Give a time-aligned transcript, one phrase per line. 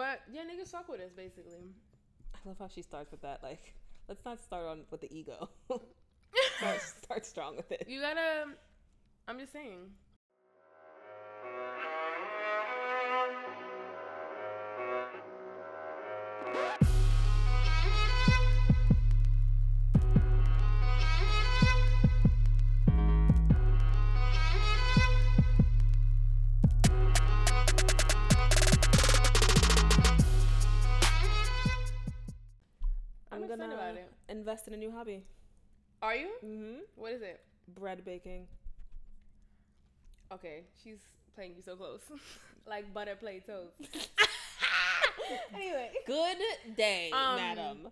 [0.00, 1.74] But yeah, niggas fuck with us basically.
[2.34, 3.42] I love how she starts with that.
[3.42, 3.74] Like,
[4.08, 5.50] let's not start on with the ego.
[6.56, 7.84] start, start strong with it.
[7.86, 8.44] You gotta.
[8.44, 8.54] Um,
[9.28, 9.90] I'm just saying.
[34.60, 35.22] Invest in a new hobby.
[36.02, 36.28] Are you?
[36.44, 36.78] Mm-hmm.
[36.96, 37.40] What is it?
[37.74, 38.46] Bread baking.
[40.32, 40.98] Okay, she's
[41.34, 42.00] playing you so close,
[42.68, 43.74] like butter play toast.
[45.54, 46.36] anyway, Good
[46.76, 47.88] day, Um, madam.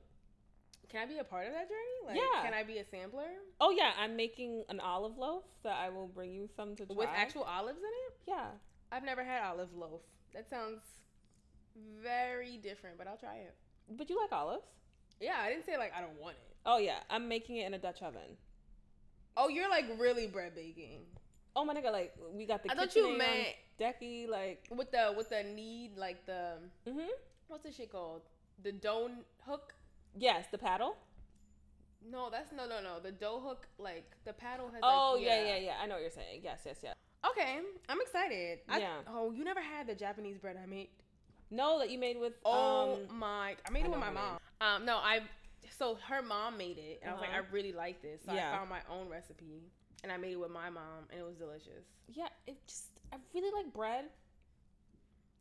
[0.89, 1.99] can I be a part of that journey?
[2.07, 2.43] Like, Yeah.
[2.45, 3.27] Can I be a sampler
[3.61, 6.95] Oh yeah, I'm making an olive loaf that I will bring you some to try.
[6.95, 8.15] with actual olives in it?
[8.29, 8.47] Yeah.
[8.93, 10.01] I've never had olive loaf.
[10.33, 10.81] That sounds
[12.03, 13.55] very different, but I'll try it.
[13.97, 14.65] But you like olives?
[15.21, 16.57] Yeah, I didn't say like I don't want it.
[16.67, 18.37] Oh yeah, I'm making it in a Dutch oven.
[19.37, 21.01] Oh, you're like really bread baking
[21.59, 25.13] Oh my nigga, like we got the I thought you meant- decky, like with the
[25.17, 26.53] with the knead like the
[26.87, 27.09] mm-hmm.
[27.49, 28.23] what's this shit called?
[28.63, 29.11] The dough
[29.45, 29.75] hook?
[30.17, 30.97] Yes, the paddle.
[32.09, 33.01] No, that's no no no.
[33.03, 34.81] The dough hook like the paddle has.
[34.85, 35.73] Oh like, yeah, yeah, yeah.
[35.83, 36.43] I know what you're saying.
[36.45, 36.95] Yes, yes, yes.
[37.29, 38.61] Okay, I'm excited.
[38.69, 38.99] I, Yeah.
[39.09, 40.91] Oh, you never had the Japanese bread I made?
[41.51, 43.57] No, that you made with Oh um my!
[43.67, 44.39] I made I it with my mom.
[44.61, 45.21] Um, no, I.
[45.79, 47.49] So her mom made it, and I was like, I Uh-huh.
[47.53, 48.23] really like this.
[48.25, 48.53] So Yeah.
[48.53, 49.71] I found my own recipe,
[50.03, 51.85] and I made it with my mom, and it was delicious.
[52.09, 54.07] yeah, it just I really like bread.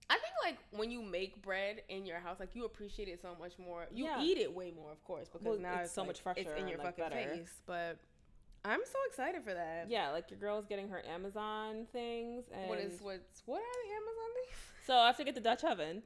[0.09, 3.35] I think like when you make bread in your house, like you appreciate it so
[3.39, 3.87] much more.
[3.91, 4.21] You Yeah.
[4.21, 6.39] eat it way more, of course, because Well, now it's it's, so like, much fresher
[6.41, 7.35] It's in your like, fucking better.
[7.35, 7.61] face.
[7.65, 7.97] But
[8.63, 9.89] I'm so excited for that.
[9.89, 13.93] Yeah, like your girl's getting her Amazon things and What is what's what are the
[13.93, 14.57] Amazon things?
[14.85, 16.03] So I have to get the Dutch oven.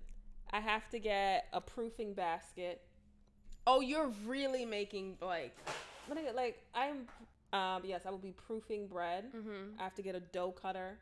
[0.51, 2.81] I have to get a proofing basket.
[3.67, 5.55] Oh, you're really making like
[6.07, 7.07] But I get like I'm
[7.53, 9.31] um yes, I will be proofing bread.
[9.35, 9.79] mm-hmm.
[9.79, 10.97] I have to get a dough cutter.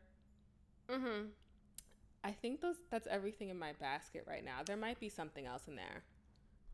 [0.90, 1.28] Mm-hmm.
[2.24, 4.60] I think those that's everything in my basket right now.
[4.66, 6.04] There might be something else in there.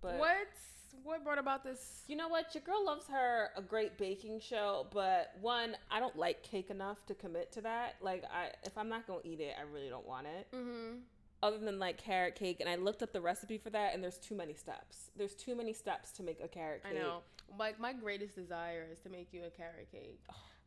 [0.02, 2.04] But What's what brought about this?
[2.08, 2.54] You know what?
[2.56, 7.06] Your girl loves her a great baking show, but one, I don't like cake enough
[7.08, 7.96] to commit to that.
[8.02, 10.48] Like I if I'm not going to eat it, I really don't want it.
[10.56, 10.98] Mm-hmm.
[11.46, 14.18] Other than like carrot cake and I looked up the recipe for that and there's
[14.18, 15.12] too many steps.
[15.16, 16.94] There's too many steps to make a carrot cake.
[16.98, 17.22] I know.
[17.60, 20.20] Like my greatest desire is to make you a carrot cake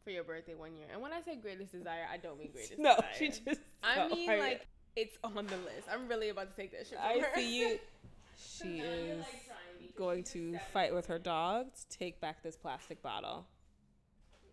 [0.05, 0.87] for your birthday one year.
[0.93, 3.11] And when I say greatest desire, I don't mean greatest No, desire.
[3.19, 5.89] she just I mean like it's on the list.
[5.93, 6.99] I'm really about to take that shit.
[7.01, 7.27] I her.
[7.35, 7.79] see you.
[8.41, 12.21] She is like, trying me 'cause going to just fight with her dog to take
[12.21, 13.47] back this plastic bottle.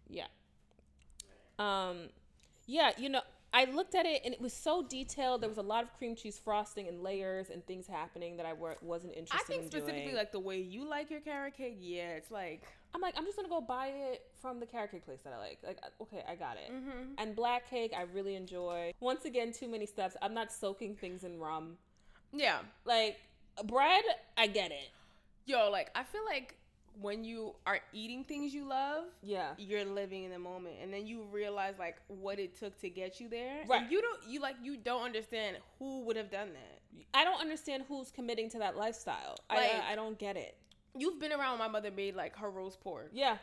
[0.09, 0.25] Yeah.
[1.59, 2.09] Um,
[2.65, 3.21] yeah, you know,
[3.55, 5.39] I looked at it and it was so detailed.
[5.39, 8.51] There was a lot of cream cheese frosting and layers and things happening that I
[8.81, 9.33] wasn't interested.
[9.33, 9.39] In.
[9.39, 10.15] I think in specifically doing.
[10.15, 11.77] like the way you like your carrot cake.
[11.79, 15.05] Yeah, it's like I'm like, I'm just gonna go buy it from the carrot cake
[15.05, 15.59] place that I like.
[15.65, 16.69] Like, uh, okay, I got it.
[16.69, 17.13] Mm-hmm.
[17.17, 18.91] And black cake, I really enjoy.
[18.99, 20.17] Once again, too many steps.
[20.21, 21.77] I'm not soaking things in rum.
[22.33, 22.59] yeah.
[22.83, 23.21] Like
[23.63, 24.03] bread,
[24.37, 24.89] I get it.
[25.45, 26.57] Yo, like I feel like
[27.01, 29.49] when you are eating things you love, Yeah.
[29.57, 33.19] you're living in the moment, and then you realize like what it took to get
[33.19, 33.63] you there.
[33.67, 33.81] Right.
[33.83, 37.05] And you don't you like you don't understand who would have done that.
[37.13, 39.35] I don't understand who's committing to that lifestyle.
[39.49, 40.57] Uh, like- I, I don't get it.
[40.97, 43.37] You've been around my mother made like her roast pork Yeah.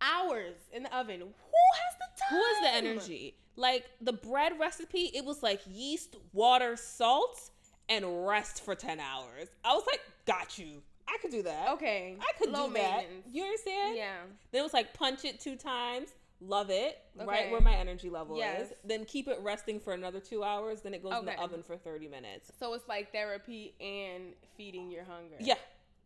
[0.00, 1.20] hours in the oven.
[1.20, 2.28] Who has the time?
[2.30, 3.34] Who has the energy?
[3.56, 7.50] Like the bread recipe, it was like yeast, water, salt,
[7.88, 9.48] and rest for 10 hours.
[9.64, 10.82] I was like, got you.
[11.08, 11.70] I could do that.
[11.72, 13.04] Okay, I could low do that.
[13.30, 13.96] You understand?
[13.96, 14.16] Yeah.
[14.52, 16.10] Then it was like punch it two times,
[16.40, 18.70] love it, right where my energy level Yes.
[18.70, 18.76] is.
[18.84, 20.80] Then keep it resting for another two hours.
[20.80, 22.50] Then it goes in the oven for 30 minutes.
[22.58, 25.36] So it's like therapy and feeding your hunger.
[25.40, 25.54] Yeah.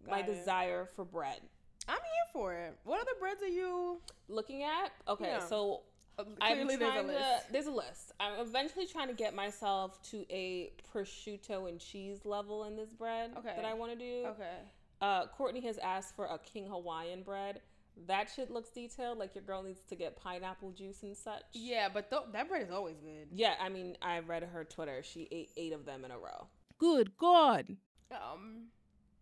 [0.08, 0.26] my it.
[0.26, 1.40] desire for bread.
[1.88, 2.76] I'm here for it.
[2.84, 4.00] What other breads are you?
[4.28, 5.46] Looking at, okay, Yeah.
[5.46, 5.82] so
[6.18, 7.46] Uh, I'm clearly there's a trying list.
[7.46, 7.52] to.
[7.52, 8.12] There's a list.
[8.20, 13.32] I'm eventually trying to get myself to a prosciutto and cheese level in this bread
[13.38, 13.54] Okay.
[13.56, 14.26] that I want to do.
[14.26, 14.56] Okay.
[15.00, 17.60] Uh, Courtney has asked for a King Hawaiian bread.
[18.06, 19.18] That shit looks detailed.
[19.18, 21.42] Like your girl needs to get pineapple juice and such.
[21.52, 23.28] Yeah, but th- that bread is always good.
[23.32, 25.02] Yeah, I mean, I read her Twitter.
[25.02, 26.46] She ate eight of them in a row.
[26.78, 27.76] Good God.
[28.12, 28.68] Um,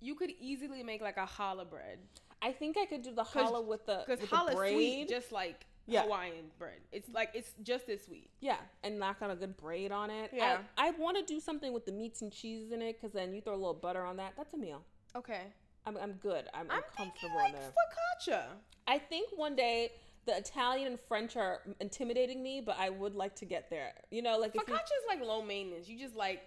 [0.01, 1.99] you could easily make like a challah bread
[2.43, 5.67] I think I could do the challah with the because challah the sweet, just like
[5.87, 6.03] Yeah.
[6.03, 6.81] Hawaiian bread.
[6.93, 8.31] It's like it's just as sweet.
[8.41, 10.31] Yeah, and knock on a good braid on it.
[10.33, 10.59] Yeah.
[10.77, 13.33] I, I want to do something with the meats and cheeses in it because then
[13.35, 14.35] you throw a little butter on that.
[14.37, 14.83] That's a meal.
[15.17, 15.43] Okay.
[15.87, 16.47] I'm, I'm good.
[16.53, 18.43] I'm, I'm, I'm thinking comfortable like focaccia.
[18.89, 19.93] I think one day
[20.27, 23.93] the Italian and French are intimidating me, but I would like to get there.
[24.11, 25.89] You know, like Focaccia is like low maintenance.
[25.89, 26.43] You just like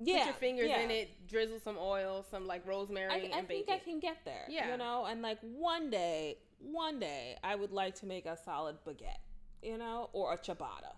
[0.00, 0.80] Yeah, put your fingers yeah.
[0.80, 4.00] in it, drizzle some oil, some like rosemary, I, and I bake think I can
[4.00, 4.46] get there.
[4.48, 4.72] Yeah.
[4.72, 8.76] You know, and like one day, one day, I would like to make a solid
[8.84, 9.22] baguette,
[9.62, 10.94] you know, or a ciabatta.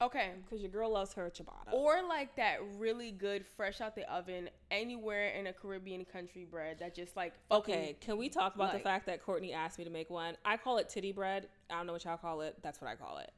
[0.00, 0.30] Okay.
[0.44, 1.72] Because your girl loves her ciabatta.
[1.72, 6.78] Or like that really good, fresh out the oven, anywhere in a Caribbean country bread
[6.78, 9.84] that just like okay, can we talk about like- the fact that Courtney asked me
[9.84, 10.36] to make one?
[10.44, 11.48] I call it titty bread.
[11.70, 12.56] I don't know what y'all call it.
[12.62, 13.32] That's what I call it.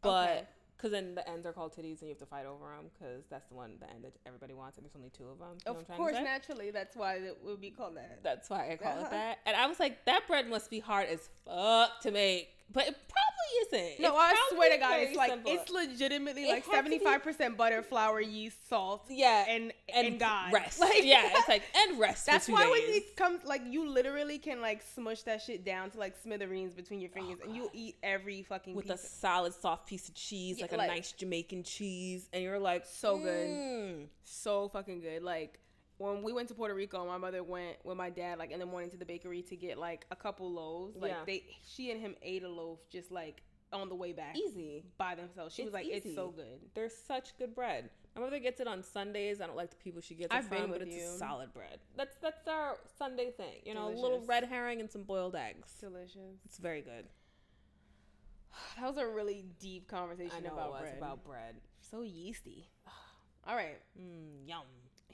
[0.00, 0.46] But Okay.
[0.76, 3.24] because then the ends are called titties and you have to fight over them because
[3.28, 5.58] that's the one the end that everybody wants and there's only two of them.
[5.66, 8.20] You Of course, naturally, that's why it would be called that.
[8.22, 9.06] That's why I call Uh-huh.
[9.06, 9.38] it that.
[9.46, 12.94] And I was like, that bread must be hard as fuck to make, but it
[12.94, 14.00] probably isn't.
[14.00, 15.52] No, It's I swear to God, it's like simple.
[15.52, 19.44] it's legitimately It like has to be- seventy five percent butter, flour, yeast, salt, yeah,
[19.48, 20.52] and and, God.
[20.52, 20.78] rest.
[20.80, 22.26] Like, yeah, it's like and rest.
[22.26, 22.96] That's why when days.
[23.02, 27.00] it comes, like you literally can like smush that shit down to like smithereens between
[27.00, 30.64] your fingers, and you'll eat every fucking with a solid soft piece of cheese, Yeah,
[30.64, 33.48] like a nice Jamaican cheese, and you're like, So good.
[33.48, 35.22] "Mm." so fucking good.
[35.22, 35.58] Like
[35.98, 38.66] when we went to Puerto Rico, my mother went with my dad like in the
[38.66, 40.96] morning to the bakery to get like a couple loaves.
[40.96, 41.24] Like Yeah.
[41.26, 43.42] they, she and him ate a loaf just like
[43.72, 44.84] on the way back Easy.
[44.96, 45.54] by themselves.
[45.54, 46.08] She was like, easy.
[46.08, 47.90] "It's so good." They're such good bread.
[48.16, 49.40] My mother gets it on Sundays.
[49.40, 51.16] I don't like the people she gets it I've been from, but with it's you.
[51.18, 51.78] solid bread.
[51.96, 53.60] That's that's our Sunday thing.
[53.64, 55.72] You know, a little red herring and some boiled eggs.
[55.80, 56.38] Delicious.
[56.46, 57.04] It's very good.
[58.80, 60.98] That was a really deep conversation I know about it was bread.
[60.98, 61.54] about bread.
[61.80, 62.68] so yeasty.
[63.46, 64.62] All right, Mm, yum.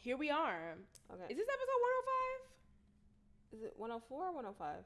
[0.04, 0.76] Here we are.
[1.12, 1.24] Okay.
[1.32, 1.80] Is this episode
[3.50, 3.58] 105?
[3.58, 4.84] Is it 104 or 105?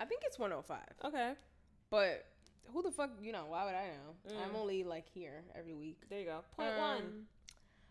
[0.00, 0.78] I think it's 105.
[1.04, 1.32] Okay.
[1.90, 2.26] But
[2.72, 4.38] who the fuck, you know, why would I know?
[4.44, 4.56] I'm Mm.
[4.60, 6.00] only like here every week.
[6.10, 6.44] There you go.
[6.56, 6.96] Point one.
[7.02, 7.26] Um,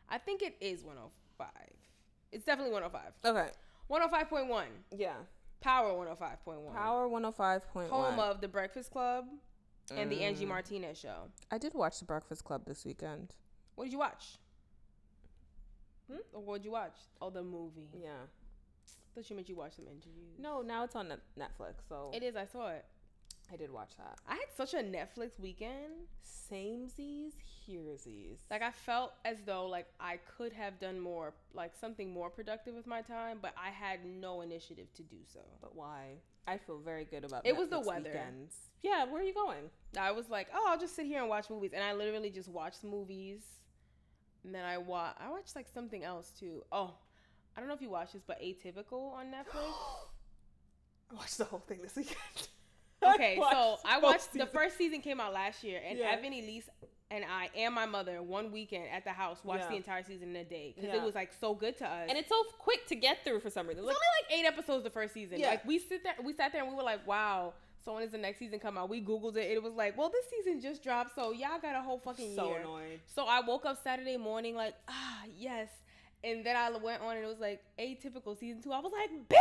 [0.09, 1.47] I think it is 105.
[2.31, 3.13] It's definitely 105.
[3.25, 3.51] Okay.
[3.89, 4.65] 105.1.
[4.95, 5.15] Yeah.
[5.61, 6.73] Power 105.1.
[6.73, 7.89] Power 105.1.
[7.89, 9.25] Home of The Breakfast Club
[9.95, 10.49] and The Angie Mm.
[10.49, 11.29] Martinez Show.
[11.49, 13.35] I did watch The Breakfast Club this weekend.
[13.75, 14.37] What did you watch?
[16.11, 16.39] Hmm?
[16.45, 16.97] What'd you watch?
[17.21, 17.89] Oh, the movie.
[18.01, 18.09] Yeah.
[19.15, 20.37] thought you meant you watched some interviews.
[20.39, 21.07] No, now it's on
[21.39, 22.35] Netflix, so It is.
[22.35, 22.85] I saw it.
[23.51, 24.17] I did watch that.
[24.27, 26.07] I had such a Netflix weekend.
[26.25, 27.33] Samesies,
[27.67, 28.37] herezies.
[28.49, 32.73] Like I felt as though like I could have done more, like something more productive
[32.75, 35.41] with my time, but I had no initiative to do so.
[35.61, 36.15] but why?
[36.47, 38.09] I feel very good about It was the weather.
[38.09, 38.55] Weekends.
[38.81, 39.69] Yeah, where are you going?
[39.97, 42.49] I was like, oh, I'll just sit here and watch movies, and I literally just
[42.49, 43.41] watched movies.
[44.43, 46.63] And then I watch, I watched like something else too.
[46.71, 46.93] Oh,
[47.55, 49.73] I don't know if you watched this, but Atypical on Netflix.
[51.11, 52.17] I watched the whole thing this weekend.
[53.03, 56.11] Okay, so I both watched the first season came out last year, and Yeah.
[56.11, 56.69] Evan Elise
[57.09, 59.69] and I and my mother one weekend at the house watched Yeah.
[59.69, 60.97] the entire season in a day because Yeah.
[61.01, 62.05] it was like so good to us.
[62.09, 63.83] and it's so quick to get through for some reason.
[63.83, 65.39] It's Like, only like eight episodes the first season.
[65.39, 65.49] Yeah.
[65.49, 67.53] Like we sit there, we sat there and we were like, wow.
[67.83, 68.89] So when does the next season come out?
[68.89, 69.49] We googled it.
[69.51, 72.49] It was like, well, this season just dropped, so y'all got a whole fucking so
[72.49, 72.59] year.
[72.59, 72.99] annoyed.
[73.07, 75.69] So I woke up Saturday morning like, ah, yes.
[76.23, 78.71] And then I went on and it was like atypical season two.
[78.71, 79.37] I was like, bah!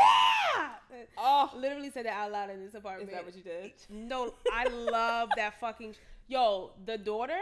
[1.19, 3.11] Oh, Literally said that out loud in this apartment.
[3.11, 3.73] is that what you did?
[3.91, 5.95] No, I love that fucking.
[6.27, 7.39] Yo, the daughter,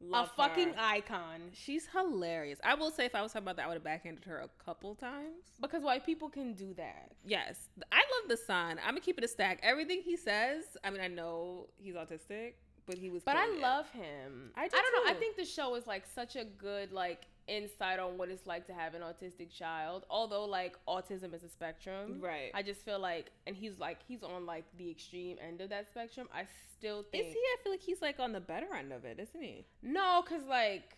[0.00, 0.80] Love a fucking her.
[0.80, 1.50] icon.
[1.52, 2.58] She's hilarious.
[2.62, 4.64] I will say, if I was talking about that, I would have backhanded her a
[4.64, 5.44] couple times.
[5.60, 7.12] Because white people can do that.
[7.24, 8.78] Yes, I love the son.
[8.80, 9.60] I'm gonna keep it a stack.
[9.62, 10.64] Everything he says.
[10.82, 12.54] I mean, I know he's autistic,
[12.86, 13.22] but he was.
[13.24, 13.60] But I it.
[13.60, 14.50] love him.
[14.56, 15.10] I do I don't know.
[15.10, 18.66] I think the show is like such a good like insight on what it's like
[18.66, 20.04] to have an autistic child.
[20.10, 22.18] Although like autism is a spectrum.
[22.20, 22.50] Right.
[22.54, 25.88] I just feel like, and he's like he's on like the extreme end of that
[25.88, 26.28] spectrum.
[26.34, 26.44] I
[26.76, 27.38] still think Is he?
[27.38, 29.64] I feel like he's like on the better end of it, isn't he?
[29.82, 30.96] no, cause like.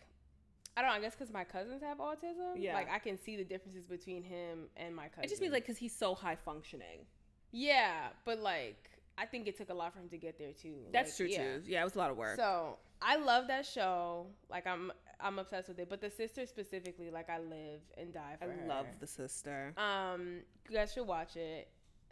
[0.78, 0.96] I don't know.
[0.96, 2.56] I guess because my cousins have autism.
[2.56, 2.74] Yeah.
[2.74, 5.24] Like I can see the differences between him and my cousin.
[5.24, 7.06] It just means like because he's so high functioning.
[7.50, 10.74] Yeah, but like I think it took a lot for him to get there too.
[10.92, 11.56] That's Like, true yeah.
[11.56, 11.62] too.
[11.66, 12.36] Yeah, it was a lot of work.
[12.36, 14.26] So I love that show.
[14.50, 15.88] Like I'm I'm obsessed with it.
[15.88, 18.58] But the sister specifically, like I live and die I for her.
[18.64, 19.72] I love the sister.
[19.76, 21.68] Um, you guys should watch it.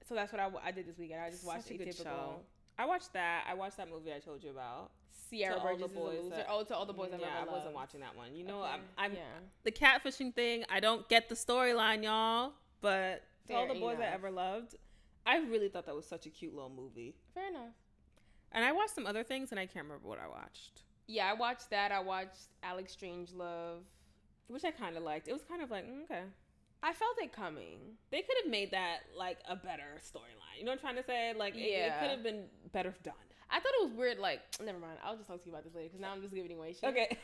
[0.08, 1.20] So that's what I, I did this weekend.
[1.22, 2.02] I just watched Such a good Atypical.
[2.04, 2.34] show.
[2.78, 3.44] I watched that.
[3.48, 4.90] I watched that movie I told you about.
[5.30, 6.36] Sierra To All the Burgess is a loser.
[6.36, 8.34] that- oh, to all the boys yeah, I wasn't watching that one.
[8.34, 8.72] You know, Okay.
[8.72, 9.20] I'm, I'm yeah.
[9.62, 10.64] the catfishing thing.
[10.68, 12.52] I don't get the storyline, y'all.
[12.80, 14.74] But to all Fair the boys I ever loved,
[15.24, 17.14] I really thought that was such a cute little movie.
[17.34, 17.72] Fair enough.
[18.54, 21.34] And I watched some other things, and I can't remember what I watched, Yeah, I
[21.34, 21.90] watched that.
[21.90, 23.82] I watched Alex Strangelove,
[24.46, 25.28] which I kind of liked.
[25.28, 26.22] It was kind of like mm, okay.
[26.82, 27.78] I felt it coming.
[28.10, 30.58] They could have made that like a better storyline.
[30.58, 31.32] You know what I'm trying to say?
[31.36, 33.14] Like it, it could have been better done.
[33.50, 34.18] I thought it was weird.
[34.18, 34.98] Like, never mind.
[35.04, 36.84] I'll just talk to you about this later because now I'm just giving away shit.
[36.90, 37.18] Okay.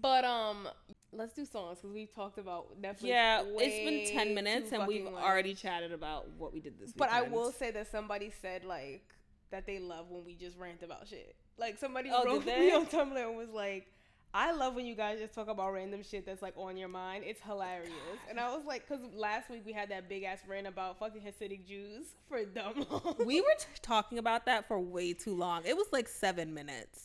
[0.00, 0.68] But um,
[1.12, 3.02] let's do songs because we've talked about Netflix.
[3.02, 5.14] Yeah, it's been ten minutes, and we've much.
[5.14, 6.96] already chatted about what we did this week.
[6.96, 9.02] But I will say that somebody said like
[9.50, 11.34] that they love when we just rant about shit.
[11.58, 13.86] Like somebody Oh, wrote me on Tumblr and was like,
[14.34, 17.24] I love when you guys just talk about random shit that's like on your mind.
[17.26, 17.92] It's hilarious.
[18.28, 21.22] And I was like, because last week we had that big ass rant about fucking
[21.22, 22.84] Hasidic Jews for dumb.
[23.24, 25.62] We were t- talking about that for way too long.
[25.64, 27.04] It was like seven minutes.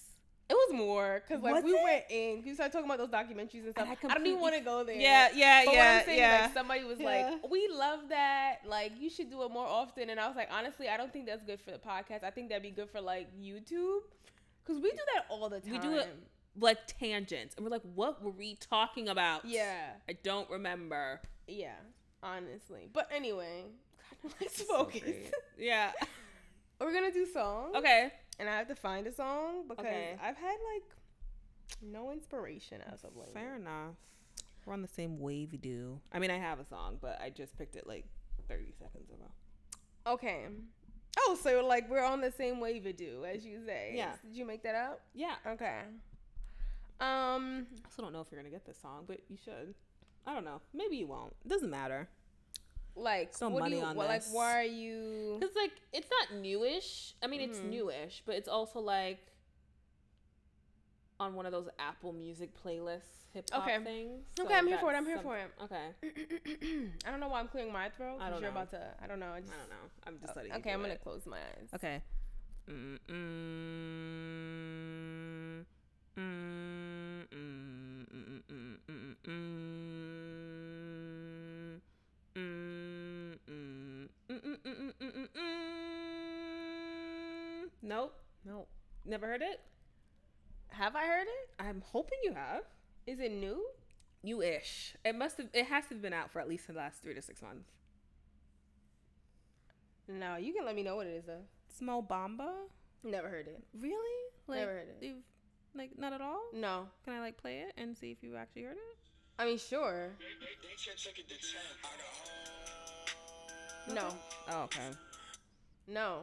[0.54, 1.84] It was more because like Was we it?
[1.84, 2.44] went in.
[2.46, 3.88] You started talking about those documentaries and stuff.
[3.90, 4.96] I I, don't even want to go there.
[4.96, 6.42] Yeah, yeah, But yeah, what I'm saying, yeah.
[6.44, 7.06] like somebody was Yeah.
[7.42, 8.58] like, "We love that.
[8.66, 11.26] Like you should do it more often." And I was like, honestly, I don't think
[11.26, 12.24] that's good for the podcast.
[12.24, 14.02] I think that'd be good for like YouTube,
[14.64, 15.72] because we do that all the time.
[15.72, 16.08] We do it
[16.60, 21.20] like tangents, and we're like, "What were we talking about?" Yeah, I don't remember.
[21.48, 21.74] yeah.
[22.22, 23.66] Honestly, but anyway,
[24.24, 25.02] God, let's So focus.
[25.02, 25.34] great.
[25.58, 25.92] yeah.
[26.80, 27.76] We're gonna do songs.
[27.76, 28.12] Okay.
[28.40, 30.16] And I have to find a song because Okay.
[30.22, 30.84] I've had like
[31.82, 33.34] no inspiration as of late.
[33.34, 33.96] Fair enough.
[34.66, 36.00] We're on the same wave do.
[36.12, 38.06] I mean, I have a song, but I just picked it like
[38.48, 39.30] 30 seconds ago.
[40.08, 40.46] Okay.
[41.20, 43.94] Oh, so like we're on the same wave do, as you say.
[43.96, 44.14] Yeah.
[44.24, 45.02] Did you make that up?
[45.14, 45.36] Yeah.
[45.48, 45.80] Okay.
[47.00, 49.74] Um, I also don't know if you're going to get this song, but you should.
[50.26, 50.62] I don't know.
[50.74, 51.34] Maybe you won't.
[51.46, 52.08] It doesn't matter.
[52.96, 55.38] Like There's no what do money you, on what, like why are you?
[55.40, 57.14] Because, like, it's not newish.
[57.24, 57.70] I mean, it's Mhm.
[57.70, 59.20] newish, but it's also like
[61.20, 63.84] on one of those Apple Music playlists, hip hop Okay.
[63.84, 64.24] things.
[64.40, 64.96] Okay, I'm here for it.
[64.96, 65.52] I'm here some- for it.
[65.62, 65.90] Okay.
[67.06, 68.18] I don't know why I'm clearing my throat.
[68.20, 68.48] I don't know.
[68.48, 68.82] you're about to.
[69.02, 69.28] I don't know.
[69.28, 69.90] I, I don't know.
[70.06, 71.02] I'm just letting Okay, do I'm gonna it.
[71.04, 71.70] close my eyes.
[71.76, 72.02] Okay.
[72.70, 75.66] Mm, mm,
[76.18, 77.28] mm,
[87.84, 88.16] Nope.
[88.46, 88.66] No.
[89.06, 89.60] Never heard it?
[90.70, 91.50] Have I heard it?
[91.60, 92.64] I'm hoping you have.
[93.06, 93.64] Is it new?
[94.24, 94.96] You ish.
[95.04, 95.50] It must have.
[95.54, 97.70] It has to have been out for at least the last three to six months.
[100.08, 101.44] No, you can let me know what it is though.
[101.82, 102.52] Mo Bamba.
[103.04, 103.62] Never heard it.
[103.80, 104.32] Really?
[104.48, 105.06] Like, Never heard it.
[105.06, 105.24] You've
[105.76, 106.42] like not at all.
[106.54, 106.88] No.
[107.04, 108.98] Can I like play it and see if you actually heard it?
[109.38, 110.12] I mean, sure.
[113.94, 114.08] No.
[114.50, 114.90] Oh, okay.
[115.88, 116.22] No.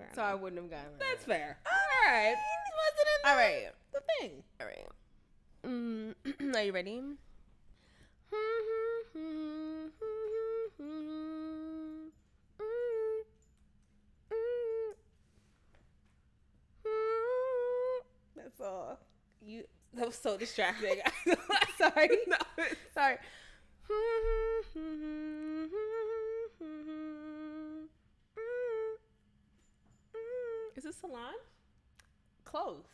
[0.00, 1.06] Fair So I wouldn't have gotten that.
[1.10, 1.58] That's fair.
[1.66, 2.34] All right.
[3.24, 3.68] All right.
[3.92, 4.42] the thing?
[4.60, 4.86] All right.
[5.66, 6.14] Mm,
[6.56, 7.02] are you ready?
[18.36, 18.98] That's all.
[19.42, 19.64] You
[19.94, 21.00] That was so distracting.
[21.78, 22.08] sorry.
[22.26, 22.36] no.
[22.94, 23.16] Sorry.
[30.92, 31.34] Solange?
[32.44, 32.84] Close.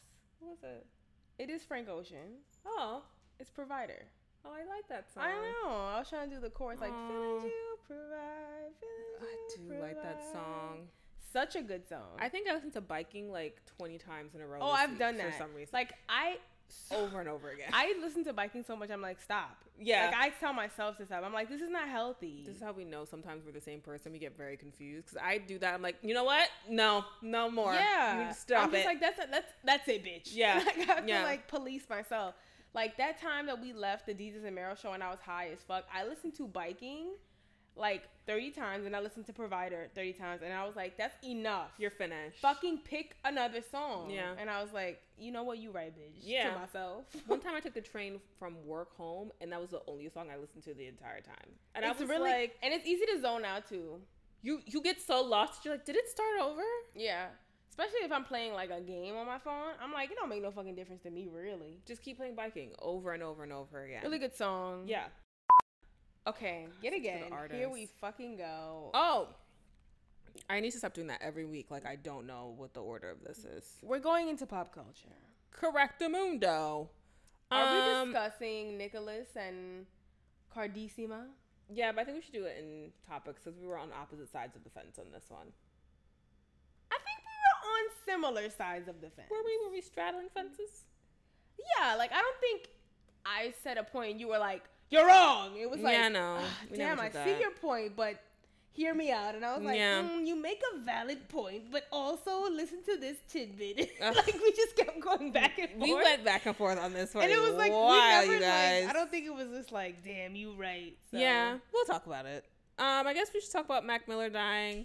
[0.40, 0.86] What was it?
[1.38, 2.40] It is Frank Ocean.
[2.66, 3.02] Oh.
[3.38, 4.06] It's Provider.
[4.44, 5.24] Oh, I like that song.
[5.24, 5.70] I know.
[5.70, 7.08] I was trying to do the chorus like Aw.
[7.08, 8.72] feeling you provide.
[9.18, 10.88] I feeling do you like that song.
[11.32, 12.16] Such a good song.
[12.18, 14.58] I think I listened to biking like 20 times in a row.
[14.62, 15.70] oh, I've done that for some reason.
[15.72, 16.36] Like I,
[16.90, 17.68] over and over again.
[17.72, 18.90] I listen to biking so much.
[18.90, 19.56] I'm like, stop.
[19.78, 20.06] yeah.
[20.06, 21.22] Like I tell myself to stop.
[21.24, 22.42] I'm like, this is not healthy.
[22.46, 24.12] this is how we know sometimes we're the same person.
[24.12, 25.74] We get very confused because I do that.
[25.74, 26.48] I'm like, you know what?
[26.68, 27.72] No, no more.
[27.74, 28.18] yeah.
[28.18, 28.86] you need to stop I'm just it.
[28.86, 29.28] like, that's it.
[29.30, 30.30] That's that's it, bitch.
[30.32, 30.62] Yeah.
[30.66, 31.20] like, I have Yeah.
[31.20, 32.34] to like police myself.
[32.74, 35.48] Like that time that we left the Jesus and Meryl show and I was high
[35.52, 35.84] as fuck.
[35.94, 37.06] I listened to biking
[37.76, 41.14] like 30 times and I listened to Provider 30 times and I was like, that's
[41.24, 41.70] enough.
[41.78, 42.40] You're finished.
[42.40, 44.10] fucking pick another song.
[44.10, 44.32] Yeah.
[44.38, 46.20] And I was like, you know what, you right, bitch.
[46.22, 46.52] Yeah.
[46.54, 47.04] To myself.
[47.26, 50.28] One time I took the train from work home, and that was the only song
[50.32, 51.50] I listened to the entire time.
[51.74, 54.00] And I it's was really like, and it's easy to zone out too.
[54.42, 55.64] you you get so lost.
[55.64, 56.62] You're like, did it start over?
[56.94, 57.26] Yeah.
[57.68, 59.72] Especially if I'm playing like a game on my phone.
[59.82, 61.78] I'm like, it don't make no fucking difference to me, really.
[61.86, 64.00] Just keep playing biking over and over and over again.
[64.02, 64.84] Really good song.
[64.86, 65.04] Yeah.
[66.26, 67.24] Okay, yet again.
[67.52, 68.90] Here we fucking go.
[68.94, 69.28] Oh.
[70.50, 71.70] I need to stop doing that every week.
[71.70, 73.64] Like I don't know what the order of this is.
[73.82, 75.08] We're going into pop culture.
[75.54, 76.88] Correctamundo.
[77.50, 77.64] Are
[78.02, 79.86] Um, we discussing Nicholas and
[80.54, 81.26] Cardissima?
[81.72, 84.30] Yeah, but I think we should do it in topics because we were on opposite
[84.30, 85.46] sides of the fence on this one.
[86.92, 89.28] I think we were on similar sides of the fence.
[89.30, 89.58] Were we?
[89.64, 90.84] Were we straddling fences?
[91.78, 92.68] Yeah, like I don't think
[93.24, 94.20] I said a point point.
[94.20, 95.56] you were like, you're wrong.
[95.56, 96.38] It was like, yeah, no.
[96.40, 98.20] "Ah, damn, I did see your point, but
[98.72, 99.34] hear me out.
[99.34, 100.02] And I was like, Yeah.
[100.02, 103.90] mm, you make a valid point, but also listen to this tidbit.
[104.00, 105.82] Like we just kept going back and forth.
[105.82, 108.82] We went back and forth on this for and it was like you guys.
[108.82, 108.90] like.
[108.90, 110.96] I don't think it was just like, damn, you right.
[111.10, 111.18] So.
[111.18, 112.44] Yeah, we'll talk about it.
[112.78, 114.84] Um, I guess we should talk about Mac Miller dying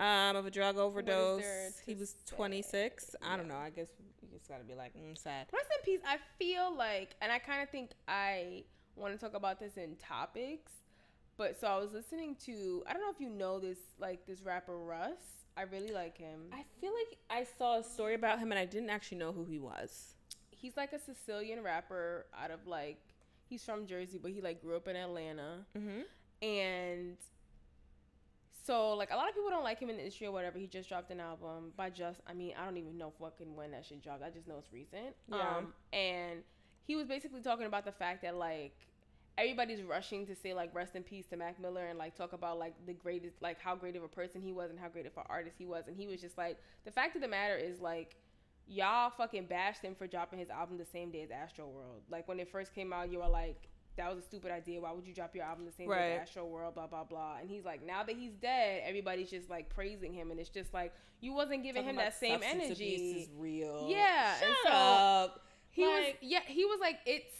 [0.00, 1.42] um, of a drug overdose.
[1.84, 2.34] He to was say?
[2.36, 3.14] 26.
[3.22, 3.56] I don't know.
[3.56, 3.88] I guess
[4.22, 5.46] we just gotta be like, mm, sad.
[5.52, 6.00] Rest in peace.
[6.06, 8.64] I feel like, and I kind of think I
[8.96, 10.72] want to talk about this in topics.
[11.36, 12.82] But so I was listening to.
[12.86, 15.20] I don't know if you know this, like this rapper Russ.
[15.56, 16.40] I really like him.
[16.52, 19.44] I feel like I saw a story about him and I didn't actually know who
[19.44, 20.14] he was.
[20.50, 22.98] he's like a Sicilian rapper out of like
[23.48, 26.00] he's from Jersey, but he like grew up in Atlanta, Mm-hmm.
[26.46, 27.16] and
[28.64, 30.58] so like a lot of people don't like him in the industry or whatever.
[30.58, 33.70] He just dropped an album by just I mean I don't even know fucking when
[33.72, 34.22] that shit dropped.
[34.24, 35.14] I just know it's recent.
[35.28, 35.56] Yeah.
[35.58, 36.40] Um, and
[36.86, 38.74] he was basically talking about the fact that like
[39.38, 42.58] everybody's rushing to say like rest in peace to Mac Miller and like talk about
[42.58, 45.16] like the greatest like how great of a person he was and how great of
[45.16, 47.80] an artist he was and he was just like the fact of the matter is
[47.80, 48.16] like
[48.66, 52.02] y'all fucking bashed him for dropping his album the same day as Astroworld.
[52.10, 54.78] Like when it first came out, you were like that was a stupid idea.
[54.78, 56.74] Why would you drop your album the same day as Astroworld?
[56.74, 57.36] Blah blah blah.
[57.40, 60.74] And he's like, now that he's dead, everybody's just like praising him, and it's just
[60.74, 62.94] like you wasn't giving him that same energy.
[62.94, 63.86] is real.
[63.88, 65.45] Yeah, and so- up.
[65.76, 67.32] He was Like- yeah, he was like it's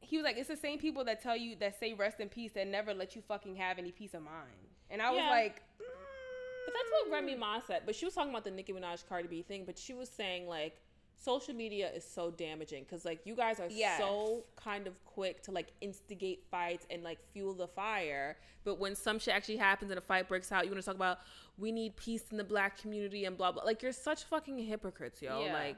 [0.00, 2.52] he was like it's the same people that tell you that say rest in peace
[2.52, 4.68] that never let you fucking have any peace of mind.
[4.90, 5.30] And I was Yeah.
[5.30, 7.38] like, But that's what Remy mm.
[7.38, 7.82] Ma said.
[7.86, 9.64] But she was talking about the Nicki Minaj Cardi B thing.
[9.64, 10.80] But she was saying like
[11.16, 13.98] social media is so damaging because like you guys are Yes.
[13.98, 18.38] so kind of quick to like instigate fights and like fuel the fire.
[18.64, 20.96] But when some shit actually happens and a fight breaks out, you want to talk
[20.96, 21.18] about
[21.58, 23.64] we need peace in the black community and blah blah.
[23.64, 25.44] Like you're such fucking hypocrites, yo.
[25.44, 25.52] Yeah.
[25.52, 25.76] Like,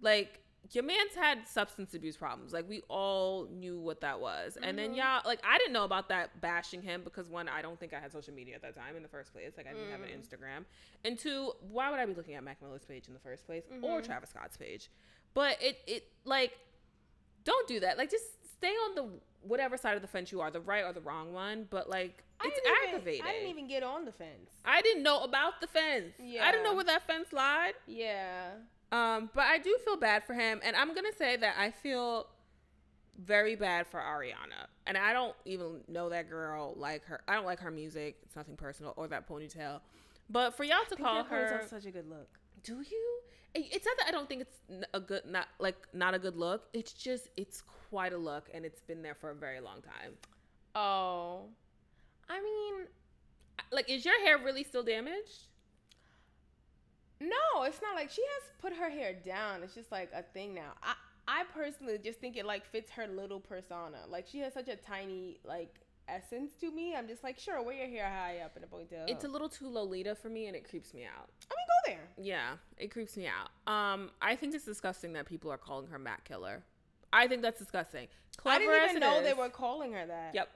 [0.00, 0.40] like.
[0.72, 2.52] Your man's had substance abuse problems.
[2.52, 4.58] Like we all knew what that was.
[4.62, 4.96] And then Mhm.
[4.98, 8.00] y'all like I didn't know about that bashing him because one, I don't think I
[8.00, 9.52] had social media at that time in the first place.
[9.56, 10.20] Like I didn't have an Mm.
[10.20, 10.64] Instagram.
[11.04, 13.64] And two, why would I be looking at Mac Miller's page in the first place
[13.82, 14.04] or Mhm.
[14.04, 14.90] Travis Scott's page?
[15.32, 16.58] But it it like
[17.44, 17.96] don't do that.
[17.96, 18.26] Like just
[18.58, 21.32] stay on the whatever side of the fence you are, the right or the wrong
[21.32, 21.64] one.
[21.64, 23.24] But like it's even- aggravating.
[23.26, 24.50] I didn't even get on the fence.
[24.66, 26.14] I didn't know about the fence.
[26.18, 26.44] Yeah.
[26.46, 27.74] I didn't know where that fence lied.
[27.86, 28.56] Yeah.
[28.90, 32.26] Um, but I do feel bad for him, and I'm gonna say that I feel
[33.18, 36.74] very bad for Ariana, and I don't even know that girl.
[36.76, 38.16] Like her, I don't like her music.
[38.22, 39.80] It's nothing personal or that ponytail.
[40.30, 42.28] But for y'all to I call her, such a good look.
[42.62, 43.20] do you?
[43.54, 46.68] It's not that I don't think it's a good, not like not a good look.
[46.72, 50.12] It's just it's quite a look, and it's been there for a very long time.
[50.74, 51.42] Oh.
[52.30, 52.86] I mean,
[53.72, 55.46] Like, is your hair really still damaged?
[57.20, 59.62] No, it's not like she has put her hair down.
[59.62, 60.72] It's just like a thing now.
[60.82, 60.94] I
[61.26, 63.98] I personally just think it like fits her little persona.
[64.08, 66.94] Like she has such a tiny like essence to me.
[66.96, 69.08] I'm just like, sure, wear your hair high up in a ponytail.
[69.08, 71.28] It's a little too Lolita for me, and it creeps me out.
[71.50, 72.24] I mean, go there.
[72.24, 73.50] Yeah, it creeps me out.
[73.72, 76.62] Um, I think it's disgusting that people are calling her Mac Killer.
[77.12, 78.08] I think that's disgusting.
[78.36, 80.34] Clever I didn't even know they were calling her that.
[80.34, 80.48] Yep,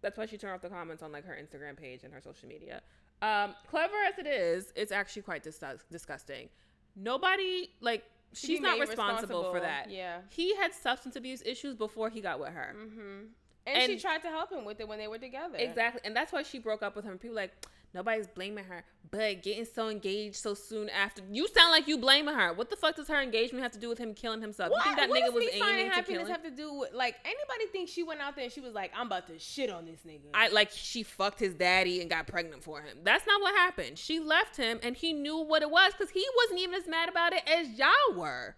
[0.00, 2.48] that's why she turned off the comments on like her Instagram page and her social
[2.48, 2.80] media.
[3.22, 6.48] Um, clever as it is, it's actually quite dis- disgusting.
[6.96, 9.90] Nobody like Should she's not made responsible, for that.
[9.90, 10.18] Yeah.
[10.30, 12.74] He had substance abuse issues before he got with her.
[12.76, 13.26] Mm-hmm.
[13.66, 15.56] And, she tried to help him with it when they were together.
[15.56, 17.16] Exactly, and that's why she broke up with him.
[17.16, 17.52] People like
[17.94, 21.22] nobody's blaming her, but getting so engaged so soon after.
[21.30, 22.52] You sound like you blaming her.
[22.52, 24.70] What the fuck does her engagement have to do with him killing himself?
[24.70, 26.32] What, you think that what nigga does was me aiming to kill happiness him?
[26.32, 28.92] have to do with like anybody think she went out there and she was like,
[28.96, 30.30] I'm about to shit on this nigga.
[30.34, 32.98] I like she fucked his daddy and got pregnant for him.
[33.04, 33.98] That's not what happened.
[33.98, 37.08] She left him and he knew what it was because he wasn't even as mad
[37.08, 38.56] about it as y'all were.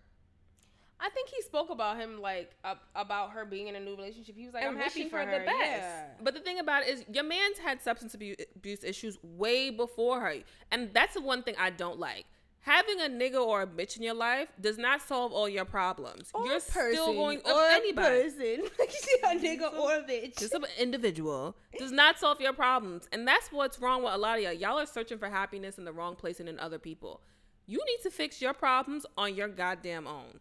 [0.98, 4.34] I think he spoke about him like ab- about her being in a new relationship.
[4.36, 5.38] He was like, and I'm happy wishing for her, her.
[5.40, 5.58] the best.
[5.60, 6.04] Yeah.
[6.22, 10.20] But the thing about it is, your man's had substance abuse, abuse issues way before
[10.20, 10.36] her,
[10.70, 12.24] and that's the one thing I don't like.
[12.60, 16.30] Having a nigga or a bitch in your life does not solve all your problems.
[16.34, 18.22] Or You're a person, still going or of a anybody.
[18.24, 18.64] person.
[18.78, 20.36] Like you see a nigga or a bitch.
[20.38, 24.38] Just an individual does not solve your problems, and that's what's wrong with a lot
[24.38, 24.52] of y'all.
[24.52, 27.20] Y'all are searching for happiness in the wrong place and in other people.
[27.66, 30.40] You need to fix your problems on your goddamn own.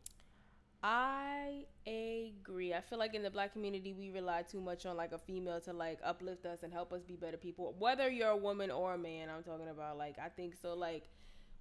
[0.87, 2.71] I agree.
[2.71, 5.59] I feel like in the black community we rely too much on like a female
[5.61, 7.73] to like uplift us and help us be better people.
[7.79, 11.05] Whether you're a woman or a man, I'm talking about like I think so like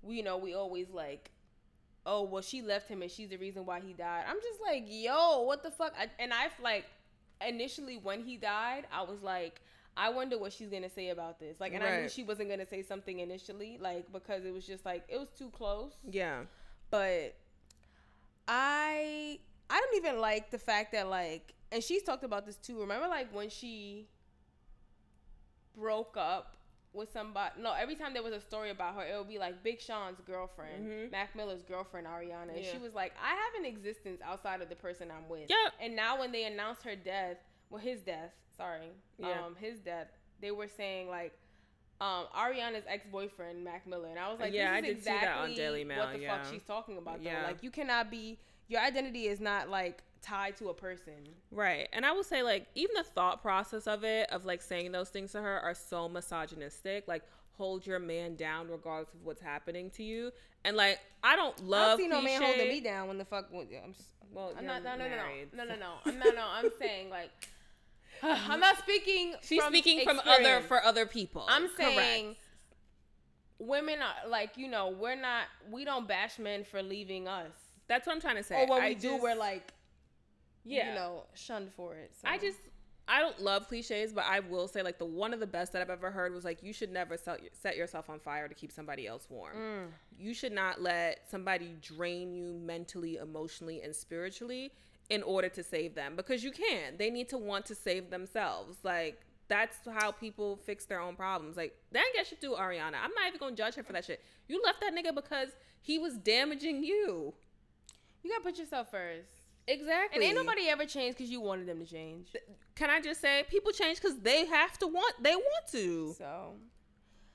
[0.02, 1.30] we you know, we always like
[2.04, 4.24] oh, well she left him and she's the reason why he died.
[4.28, 6.84] I'm just like, "Yo, what the fuck?" I, and I've like
[7.46, 9.62] initially when he died, I was like
[9.96, 11.60] I wonder what she's gonna say about this.
[11.60, 14.84] Like, and I knew she wasn't gonna say something initially, like because it was just
[14.84, 16.42] like it was too close Yeah.
[16.90, 17.36] but
[18.48, 19.38] I
[19.70, 22.80] I don't even like the fact that like and she's talked about this too.
[22.80, 24.08] Remember like when she
[25.76, 26.56] broke up
[26.92, 29.62] with somebody no, every time there was a story about her, it would be like
[29.64, 31.10] Big Sean's girlfriend, Mhm.
[31.10, 32.50] Mac Miller's girlfriend, Ariana.
[32.54, 32.70] And Yeah.
[32.70, 35.50] she was like, I have an existence outside of the person I'm with.
[35.50, 35.72] Yep.
[35.80, 37.38] And now when they announced her death,
[37.70, 38.92] well his death, sorry.
[39.18, 39.44] Yeah.
[39.44, 40.06] Um his death,
[40.40, 41.32] they were saying like
[42.00, 45.10] um, Ariana's ex boyfriend Mac Miller, and I was like, Yeah, this I did see
[45.10, 46.42] that on Daily Mail, what the yeah.
[46.42, 47.22] fuck she's talking about.
[47.22, 47.30] Though.
[47.30, 47.44] Yeah.
[47.44, 51.14] Like, you cannot be your identity is not like tied to a person.
[51.50, 51.88] Right.
[51.92, 55.10] And I will say, like, even the thought process of it, of like saying those
[55.10, 57.06] things to her, are so misogynistic.
[57.06, 57.22] Like,
[57.56, 60.32] hold your man down regardless of what's happening to you.
[60.64, 61.82] And like, I don't love.
[61.84, 63.52] I don't see no man holding me down when the fuck.
[63.52, 64.02] When, I'm, s-
[64.32, 64.82] Well, I'm not.
[64.82, 65.92] No, no, no, married, no, no, so- no, no.
[66.06, 66.46] I'm no, no.
[66.50, 67.30] I'm saying like.
[68.22, 69.34] I'm not speaking.
[69.42, 71.44] She's from speaking from other for other people.
[71.48, 71.76] I'm Correct.
[71.76, 72.36] saying
[73.58, 77.52] women are like you know we're not we don't bash men for leaving us
[77.86, 78.62] that's what I'm trying to say.
[78.62, 79.72] or when I we do we're like
[80.64, 80.88] yeah.
[80.88, 82.12] you know shunned for it.
[82.20, 82.28] So.
[82.28, 82.58] I just
[83.06, 85.82] I don't love cliches, but I will say like the one of the best that
[85.82, 88.72] I've ever heard was like you should never set, set yourself on fire to keep
[88.72, 89.56] somebody else warm.
[89.56, 89.86] Mm.
[90.18, 94.72] You should not let somebody drain you mentally, emotionally, and spiritually
[95.10, 96.96] in order to save them because you can.
[96.98, 98.78] They need to want to save themselves.
[98.82, 101.56] Like that's how people fix their own problems.
[101.56, 102.96] Like that ain't got shit to do Ariana.
[103.02, 104.22] I'm not even gonna judge her for that shit.
[104.48, 105.50] You left that nigga because
[105.82, 107.34] he was damaging you.
[108.22, 109.28] you gotta put yourself first.
[109.66, 110.16] Exactly.
[110.16, 112.28] And ain't nobody ever changed because you wanted them to change.
[112.74, 116.14] Can I just say people change because they have to want they want to.
[116.18, 116.54] So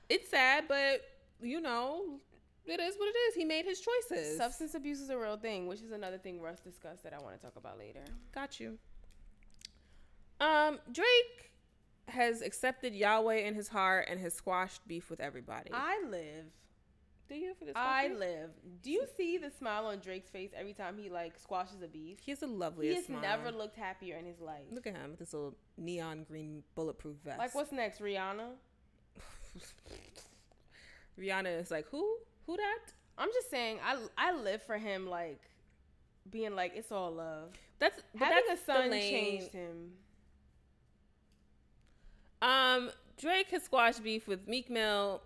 [0.08, 1.02] It's sad, but
[1.40, 2.20] you know,
[2.70, 3.34] it is what it is.
[3.34, 4.36] He made his choices.
[4.36, 7.36] substance abuse is a real thing, which is another thing Russ discussed that I want
[7.36, 8.04] to talk about later.
[8.34, 8.78] Got you.
[10.40, 11.52] Um, Drake
[12.08, 15.70] has accepted Yahweh in his heart and has squashed beef with everybody.
[15.72, 16.46] I live.
[17.28, 17.74] Do you for this?
[17.76, 18.18] I beef?
[18.18, 18.50] live.
[18.82, 22.18] Do you see the smile on Drake's face every time he like squashes a beef?
[22.24, 23.20] He has the He loveliest has smile.
[23.20, 24.64] never looked happier in his life.
[24.72, 27.38] Look at him with this little neon green bulletproof vest.
[27.38, 28.48] Like what's next, Rihanna?
[31.18, 32.16] Rihanna is like, who?
[32.46, 32.92] Who that?
[33.18, 35.40] I'm just saying, I I live for him like
[36.30, 37.50] being like it's all love.
[37.78, 39.92] That's but Having that's a son changed him.
[42.42, 45.22] Um, Drake has squashed beef with Meek Mill,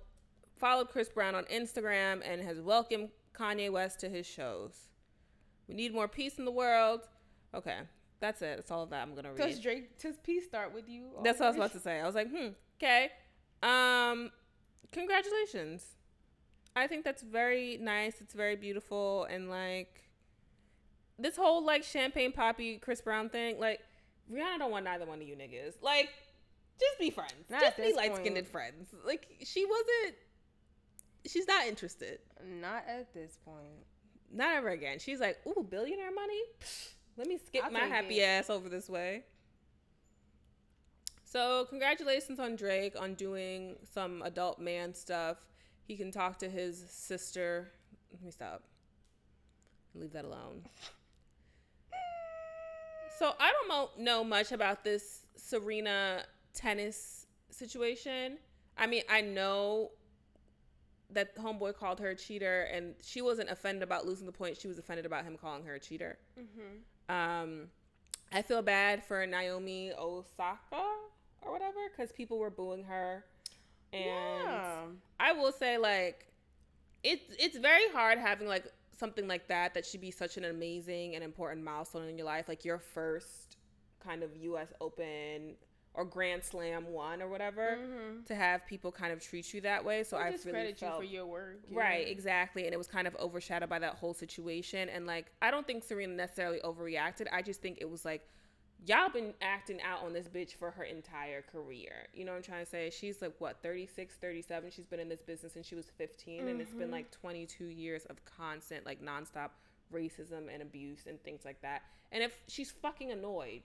[0.57, 4.89] followed Chris Brown on Instagram, and has welcomed Kanye West to his shows.
[5.69, 7.03] We need more peace in the world.
[7.55, 7.79] Okay,
[8.21, 8.57] that's it.
[8.57, 9.39] That's all of that I'm gonna read.
[9.39, 9.61] Does.
[9.61, 11.07] Drake does peace start with you?
[11.23, 12.01] That's what I was about to say.
[12.01, 12.49] I was like, hmm,
[12.83, 13.11] okay.
[13.63, 14.31] Um,
[14.93, 15.85] congratulations.
[16.77, 18.21] I think that's very nice.
[18.21, 20.03] It's very beautiful, and like
[21.19, 23.59] this whole like champagne poppy Chris Brown thing.
[23.61, 23.81] Like
[24.33, 25.75] Rihanna don't want neither one of you niggas.
[25.83, 26.09] Like,
[26.81, 27.51] just be friends.
[27.51, 28.95] Not just be light skinned friends.
[29.05, 30.17] Like she wasn't.
[31.27, 32.19] She's not interested.
[32.45, 33.87] Not at this point.
[34.33, 34.99] Not ever again.
[34.99, 36.41] She's like, ooh, billionaire money.
[37.17, 38.25] Let me skip I'll my happy it.
[38.25, 39.23] ass over this way.
[41.25, 45.39] So, congratulations on Drake on doing some adult man stuff.
[45.87, 47.71] He can talk to his sister.
[48.13, 48.63] Let me stop.
[49.95, 50.63] Leave that alone.
[53.19, 58.39] So, I don't mo- know much about this Serena tennis situation.
[58.77, 59.91] I mean, I know
[61.11, 64.59] that homeboy called her a cheater, and she wasn't offended about losing the point.
[64.61, 66.19] She was offended about him calling her a cheater.
[66.39, 67.15] Mm-hmm.
[67.15, 67.69] Um,
[68.33, 70.59] I feel bad for Naomi Osaka
[71.43, 73.25] or whatever because people were booing her,
[73.95, 74.79] and yeah.
[75.21, 76.27] I will say like
[77.03, 78.67] it's it's very hard having like
[78.99, 82.49] something like that that should be such an amazing and important milestone in your life,
[82.49, 83.57] like your first
[84.03, 84.69] kind of U.S.
[84.81, 85.55] Open
[85.95, 88.25] or Grand Slam one or whatever, Mm-hmm.
[88.27, 90.03] to have people kind of treat you that way.
[90.03, 91.61] So I really discredit felt you for your work.
[91.71, 92.65] Right, exactly.
[92.65, 94.89] And it was kind of overshadowed by that whole situation.
[94.89, 97.29] And like, I don't think Serena necessarily overreacted.
[97.33, 98.29] I just think it was like,
[98.87, 102.07] y'all been acting out on this bitch for her entire career.
[102.13, 102.91] You know what I'm trying to say?
[102.91, 104.71] She's like, what, 36, 37?
[104.71, 106.49] She's been in this business since she was 15.
[106.49, 106.93] And it's been Mhm.
[106.93, 109.51] like 22 years of constant, like, nonstop
[109.93, 111.83] racism and abuse and things like that.
[112.13, 113.63] And if she's fucking annoyed,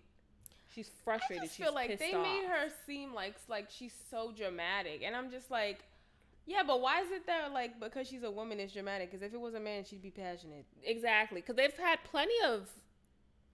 [0.74, 1.44] she's frustrated.
[1.44, 2.24] I just she's feel like they off.
[2.24, 5.84] made her seem like like she's so dramatic, and I'm just like,
[6.46, 9.10] yeah, but why is it that like because she's a woman is dramatic?
[9.12, 10.66] Because if it was a man, she'd be passionate.
[10.84, 12.70] Exactly, because they've had plenty of,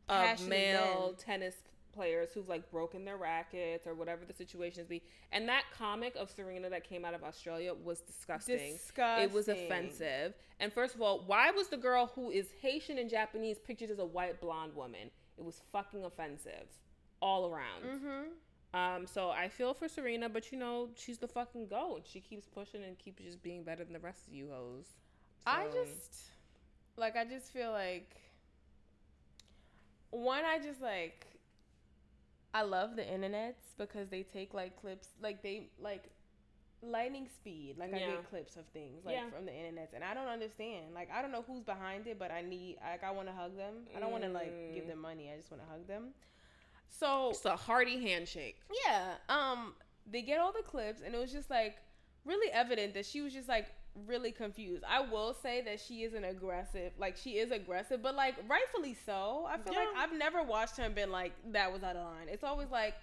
[0.09, 1.15] of male men.
[1.17, 1.55] tennis
[1.95, 5.01] players who've like broken their rackets or whatever the situations be.
[5.31, 8.73] And that comic of Serena that came out of Australia was disgusting.
[8.73, 9.29] Disgusting.
[9.29, 10.33] It was offensive.
[10.59, 13.99] And first of all, why was the girl who is Haitian and Japanese pictured as
[13.99, 15.09] a white blonde woman?
[15.37, 16.67] It was fucking offensive,
[17.21, 17.83] all around.
[17.83, 18.79] Mm-hmm.
[18.79, 22.05] Um, so I feel for Serena, but you know she's the fucking goat.
[22.09, 24.87] She keeps pushing and keeps just being better than the rest of you hoes.
[25.47, 26.23] I just
[26.97, 28.15] like I just feel like
[30.15, 31.27] one I just like
[32.53, 36.05] I love the internets because they take like clips like they like
[36.81, 39.29] lightning speed like I get clips of things like Yeah.
[39.29, 42.31] from the internet and I don't understand like I don't know who's behind it but
[42.31, 44.89] I need like I want to hug them I don't want to like give Mm.
[44.89, 46.09] them money I just want to hug them
[46.89, 48.57] so It's a hearty handshake.
[48.85, 49.73] yeah um
[50.09, 51.77] they get all the clips and it was just like
[52.23, 53.67] really evident that she was just like
[54.05, 58.13] really confused i will say that she is an aggressive like she is aggressive but
[58.15, 61.81] like rightfully so i feel like i've never watched her and been like that was
[61.81, 62.93] out of line it's always like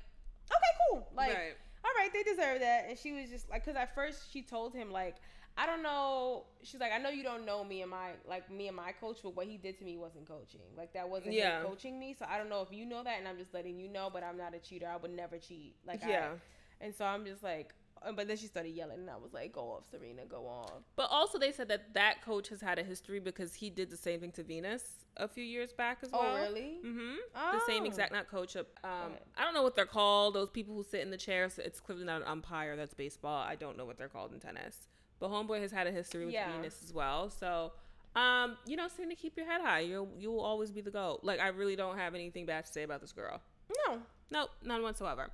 [0.50, 1.55] okay cool like right.
[1.85, 2.87] all right they deserve that.
[2.88, 5.16] And she was just like, because at first she told him like,
[5.57, 6.44] I don't know.
[6.62, 9.18] She's like, I know you don't know me and my like me and my coach,
[9.22, 10.61] but what he did to me wasn't coaching.
[10.76, 11.61] Like that wasn't Yeah.
[11.61, 12.14] him coaching me.
[12.18, 14.09] So I don't know if you know that, and I'm just letting you know.
[14.12, 14.88] But I'm not a cheater.
[14.88, 15.76] I would never cheat.
[15.87, 16.31] Like Yeah.
[16.33, 17.74] I, and so I'm just like,
[18.16, 20.82] but then she started yelling, and I was like, go off, Serena, go off.
[20.96, 23.96] But also, they said that that coach has had a history because he did the
[23.96, 24.82] same thing to Venus
[25.16, 26.22] a few years back as well.
[26.24, 26.78] Oh really?
[26.84, 27.14] Mm-hmm.
[27.34, 27.86] The same Oh.
[27.86, 28.56] exact, not coach.
[28.56, 29.20] Um, ahead.
[29.36, 30.34] I don't know what they're called.
[30.34, 31.58] Those people who sit in the chairs.
[31.58, 32.76] It's clearly not an umpire.
[32.76, 33.42] That's baseball.
[33.42, 34.88] I don't know what they're called in tennis.
[35.20, 36.50] But homeboy has had a history with Yeah.
[36.56, 37.30] Venus as well.
[37.30, 37.72] So,
[38.16, 39.80] um, you know, Serena, keep your head high.
[39.80, 41.20] You'll you will always be the goat.
[41.22, 43.40] Like I really don't have anything bad to say about this girl.
[43.86, 43.98] No.
[44.30, 45.28] Nope, none whatsoever.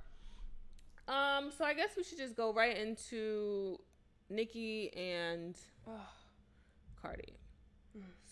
[1.09, 3.79] Um, so I guess we should just go right into
[4.29, 5.57] Nicki and.
[7.01, 7.33] Cardi.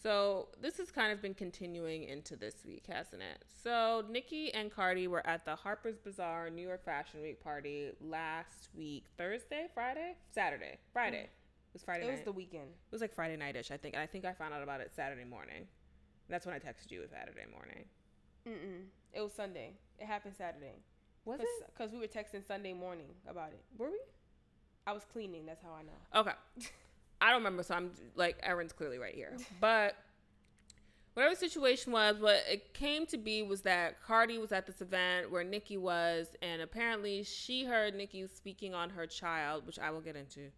[0.04, 3.44] So this has kind of been continuing into this week, hasn't it?
[3.64, 8.70] So Nicki and Cardi were at the Harper's Bazaar New York Fashion Week party last
[8.76, 11.24] week, Thursday, Friday, Saturday, Friday.
[11.24, 11.30] It
[11.74, 12.70] was Friday It was the weekend.
[12.70, 13.96] it was like Friday nightish, I think.
[13.96, 15.66] And I think I found out about it Saturday morning.
[16.30, 17.00] That's when I texted you.
[17.00, 17.86] It was Saturday morning.
[18.48, 18.84] Mm-mm.
[19.14, 19.74] It was Sunday.
[20.00, 20.76] It happened Saturday.
[21.28, 21.74] Was Cause, it?
[21.78, 23.62] 'cause we were texting Sunday morning about it.
[23.78, 24.00] Were we?
[24.88, 25.46] I was cleaning.
[25.46, 26.22] That's how I know.
[26.22, 26.32] Okay.
[27.22, 29.36] I don't remember, so I'm like, Erin's clearly right here.
[29.60, 29.96] But
[31.16, 34.80] whatever the situation was, what it came to be was that Cardi was at this
[34.82, 39.90] event where Nicki was, and apparently she heard Nicki speaking on her child, which I
[39.90, 40.52] will get into,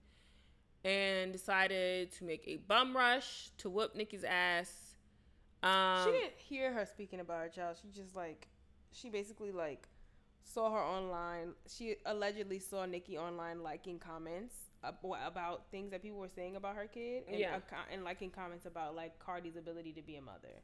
[0.84, 4.98] and decided to make a bum rush to whoop Nicki's ass.
[5.64, 7.78] Um, she didn't hear her speaking about her child.
[7.82, 8.50] She just like,
[8.92, 9.88] she basically like
[10.54, 11.54] saw her online.
[11.68, 16.76] She allegedly saw Nicki online liking comments ab- about things that people were saying about
[16.76, 17.56] her kid, and, Yeah.
[17.72, 20.62] uh, and liking comments about like Cardi's ability to be a mother.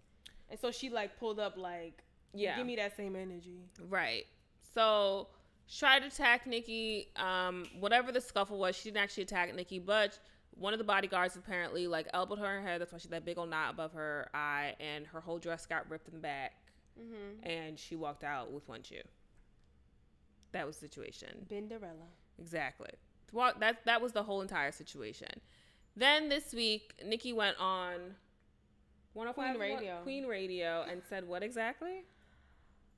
[0.49, 2.57] And so she like pulled up like, Yeah.
[2.57, 3.61] give me that same energy.
[3.79, 4.25] Right.
[4.73, 5.27] So
[5.67, 7.11] she tried to attack Nicki.
[7.15, 10.19] Um, whatever the scuffle was, she didn't actually attack Nicki, but
[10.57, 12.81] one of the bodyguards apparently like elbowed her in her head.
[12.81, 15.65] That's why she had that big old knot above her eye, and her whole dress
[15.65, 16.53] got ripped in the back,
[16.99, 17.45] Mm-hmm.
[17.45, 19.01] and she walked out with one shoe.
[20.55, 21.45] That was the situation.
[21.51, 22.07] Benderella.
[22.39, 22.91] Exactly.
[23.33, 25.41] Well, that that was the whole entire situation.
[25.97, 28.15] Then this week, Nicki went on
[29.11, 29.97] 105 Queen Radio.
[30.03, 32.05] Queen Radio and said what exactly?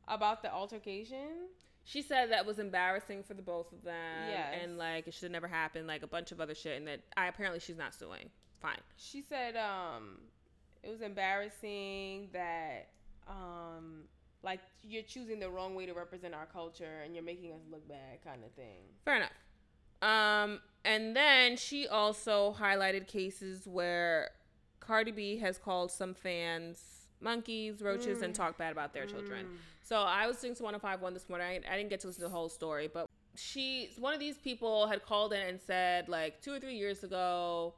[0.08, 1.48] About the altercation.
[1.84, 4.30] She said that was embarrassing for the both of them.
[4.30, 4.54] Yes.
[4.62, 6.78] And like it should have never happened, like a bunch of other shit.
[6.78, 8.30] And that I apparently she's not suing.
[8.62, 8.82] Fine.
[8.98, 10.20] She said um
[10.84, 12.90] it was embarrassing that
[13.28, 14.04] um
[14.48, 17.86] like you're choosing the wrong way to represent our culture and you're making us look
[17.90, 18.80] bad kind of thing.
[19.04, 19.32] Fair enough.
[20.02, 24.30] Um, and then she also highlighted cases where
[24.80, 26.82] Cardi B has called some fans
[27.20, 28.38] monkeys, roaches, and Mm.
[28.38, 29.48] talked bad about their children.
[29.48, 29.58] Mm.
[29.82, 31.64] So I was listening to 105.1 this morning.
[31.68, 34.38] I, I didn't get to listen to the whole story, but she, one of these
[34.38, 37.74] people had called in and said, like, two or three years ago,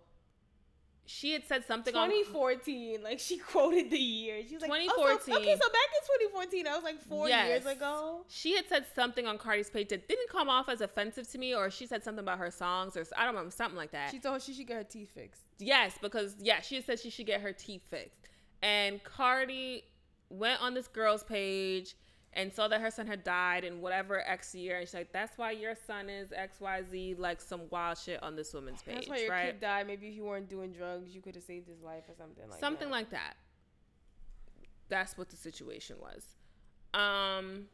[1.11, 4.43] she had said something on 2014, like she quoted the year.
[4.47, 4.89] She was like, 2014.
[4.93, 7.47] Oh, so, okay, so back in 2014, I was like four Yes.
[7.47, 8.25] years ago.
[8.27, 11.55] She had said something on Cardi's page that didn't come off as offensive to me,
[11.55, 14.11] or she said something about her songs, or I don't remember something like that.
[14.11, 15.41] She told her she should get her teeth fixed.
[15.57, 18.29] yes, because yeah, she had said she should get her teeth fixed,
[18.61, 19.85] and Cardi
[20.29, 21.95] went on this girl's page
[22.33, 25.37] and saw that her son had died in whatever X year, and she's like, "That's
[25.37, 28.95] why your son is X Y Z," like some wild shit on this woman's page,
[28.95, 29.45] That's why your right?
[29.47, 29.87] kid died.
[29.87, 32.59] Maybe if you weren't doing drugs, you could have saved his life or something like
[32.59, 32.93] something that.
[32.93, 33.33] like that.
[34.89, 36.25] That's what the situation was.
[36.93, 37.67] Um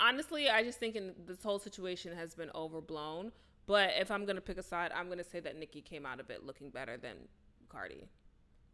[0.00, 3.32] honestly, I just think in this whole situation has been overblown.
[3.66, 6.30] But if I'm gonna pick a side, I'm gonna say that Nicki came out of
[6.30, 7.28] it looking better than
[7.68, 8.08] Cardi,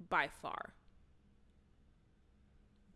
[0.09, 0.73] by far.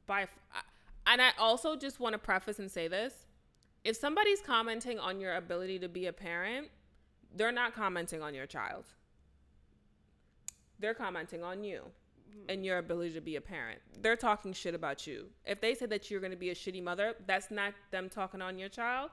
[0.07, 0.61] By, f- I-
[1.06, 3.26] and I also just want to preface and say this:
[3.84, 6.68] if somebody's commenting on your ability to be a parent,
[7.34, 8.84] they're not commenting on your child.
[10.78, 11.82] They're commenting on you
[12.28, 12.50] mm-hmm.
[12.50, 13.80] and your ability to be a parent.
[14.00, 15.26] They're talking shit about you.
[15.44, 18.42] If they say that you're going to be a shitty mother, that's not them talking
[18.42, 19.10] on your child.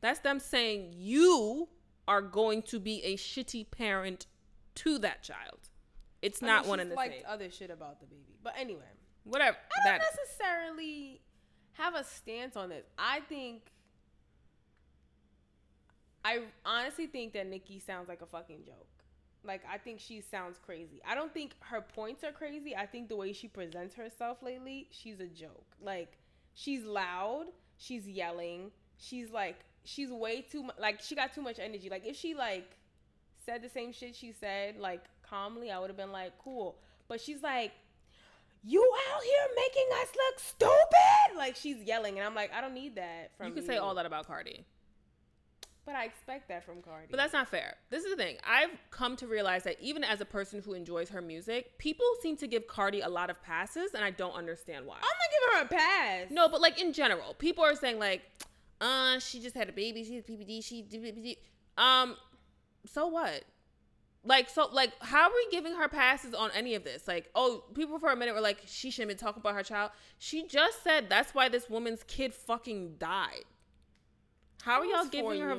[0.00, 1.68] That's them saying you
[2.08, 4.26] are going to be a shitty parent
[4.76, 5.70] to that child.
[6.22, 7.24] It's I not mean, one and the liked same.
[7.28, 8.36] other shit about the baby.
[8.42, 8.82] But anyway,
[9.26, 9.56] Whatever.
[9.76, 11.20] I don't necessarily
[11.78, 12.84] have a stance on this.
[12.98, 13.62] I think
[16.24, 18.88] I honestly think that Nicki sounds like a fucking joke.
[19.44, 21.00] Like I think she sounds crazy.
[21.06, 22.74] I don't think her points are crazy.
[22.74, 25.76] I think the way she presents herself lately, she's a joke.
[25.80, 26.18] Like
[26.54, 27.46] she's loud,
[27.78, 31.88] she's yelling, she's like she's way too much like she got too much energy.
[31.88, 32.76] Like if she like
[33.44, 36.78] said the same shit she said like calmly, I would have been like cool.
[37.06, 37.72] But she's like
[38.68, 42.74] you out here making us look stupid like she's yelling and i'm like i don't
[42.74, 44.64] need that from you can say all that about Cardi.
[45.86, 47.06] But I expect that from Cardi.
[47.08, 47.76] But that's not fair.
[47.90, 48.38] This is the thing.
[48.44, 52.36] I've come to realize that even as a person who enjoys her music, people seem
[52.38, 54.96] to give Cardi a lot of passes, and I don't understand why.
[54.96, 56.30] I'm not giving her a pass.
[56.32, 58.22] No, but like in general, people are saying like,
[58.80, 61.36] uh, she just had a baby, she has PPD, she did
[61.78, 62.16] Um,
[62.84, 63.44] so what?
[64.26, 67.06] Like so, like how are we giving her passes on any of this?
[67.06, 69.92] Like, oh, people for a minute were like, she shouldn't be talking about her child.
[70.18, 73.44] She just said that's why this woman's kid fucking died.
[74.62, 75.56] How are y'all giving her?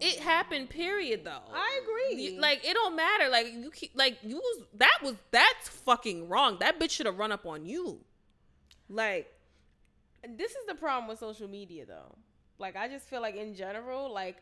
[0.00, 0.70] It happened.
[0.70, 1.24] Period.
[1.24, 1.38] Though.
[1.54, 2.20] I agree.
[2.20, 3.28] You- like it don't matter.
[3.28, 6.56] Like you keep like you was that was that's fucking wrong.
[6.58, 8.00] That bitch should have run up on you.
[8.88, 9.32] Like
[10.36, 12.14] this is the problem with social media though
[12.58, 14.36] like i just feel like in general like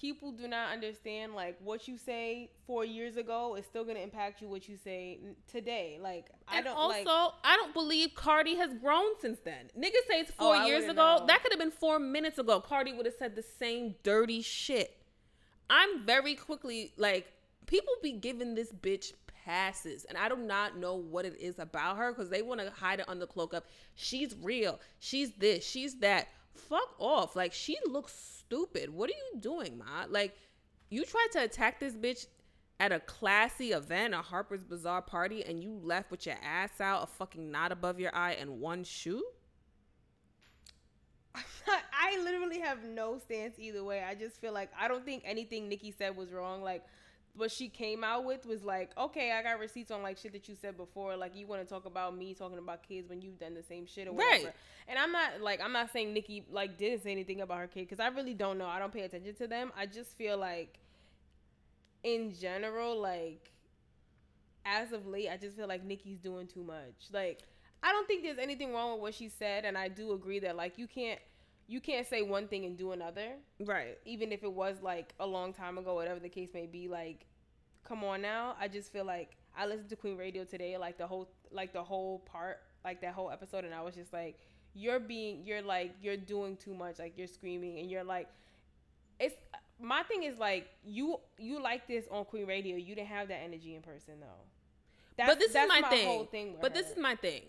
[0.00, 4.40] people do not understand like what you say four years ago is still to impact
[4.40, 5.18] you what you say
[5.50, 9.70] today like i don't also like I don't believe Cardi has grown since then.
[9.76, 10.92] Niggas say it's Oh, four I years ago.
[11.18, 11.26] know.
[11.26, 12.60] That could have been four minutes ago.
[12.60, 14.96] Cardi would have said the same dirty shit.
[15.70, 17.32] I'm very quickly like
[17.66, 19.12] people be giving this bitch
[19.44, 22.70] passes and I do not know what it is about her because they want to
[22.70, 23.62] hide it under the cloak of
[23.94, 26.28] she's real, she's this, she's that.
[26.54, 27.34] Fuck off.
[27.36, 28.90] Like she looks stupid.
[28.90, 30.06] What are you doing, ma?
[30.08, 30.34] Like
[30.90, 32.26] you tried to attack this bitch
[32.80, 37.02] at a classy event, a Harper's Bazaar party, and you left with your ass out,
[37.02, 39.24] a fucking knot above your eye, and one shoe?
[41.92, 45.68] i literally have no stance either way i just feel like i don't think anything
[45.68, 46.82] nicki said was wrong like
[47.38, 50.48] what she came out with was like okay i got receipts on like shit that
[50.48, 51.16] you said before.
[51.16, 53.86] Like you want to talk about me talking about kids when you've done the same
[53.86, 54.46] shit or whatever.
[54.46, 54.54] Right.
[54.88, 57.88] and i'm not like i'm not saying nicki like didn't say anything about her kid
[57.88, 58.66] because i really don't know.
[58.66, 59.72] I don't pay attention to them.
[59.76, 60.78] I just feel like
[62.02, 63.52] in general like
[64.64, 67.08] as of late i just feel like nicki's doing too much.
[67.12, 67.42] Like
[67.82, 70.56] i don't think there's anything wrong with what she said and i do agree that
[70.56, 71.20] like you can't
[71.68, 73.98] you can't say one thing and do another Right.
[74.06, 77.26] even if it was like a long time ago, whatever the case may be, like,
[77.84, 78.56] come on now.
[78.58, 81.82] I just feel like I listened to Queen Radio today, like the whole, like the
[81.82, 84.38] whole part, like that whole episode, and I was just like,
[84.74, 88.28] you're being, you're like, you're doing too much, like you're screaming, and you're like,
[89.20, 89.34] it's
[89.80, 93.42] my thing is like you, you like this on Queen Radio, you didn't have that
[93.44, 94.44] energy in person though.
[95.16, 96.06] That's, but this is my, thing.
[96.06, 96.52] whole thing.
[96.52, 97.42] with but this is my thing.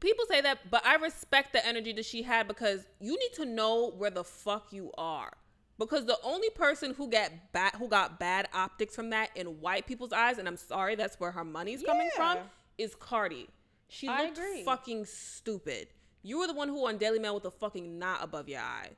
[0.00, 3.44] People say that, but I respect the energy that she had because you need to
[3.44, 5.32] know where the fuck you are.
[5.78, 9.86] Because the only person who got bad who got bad optics from that in white
[9.86, 12.38] people's eyes, and I'm sorry, that's where her money's coming from,
[12.78, 13.48] is Cardi.
[13.88, 14.64] She I looked agree.
[14.64, 15.88] fucking stupid.
[16.22, 18.90] You were the one who on Daily Mail with a fucking knot above your eye.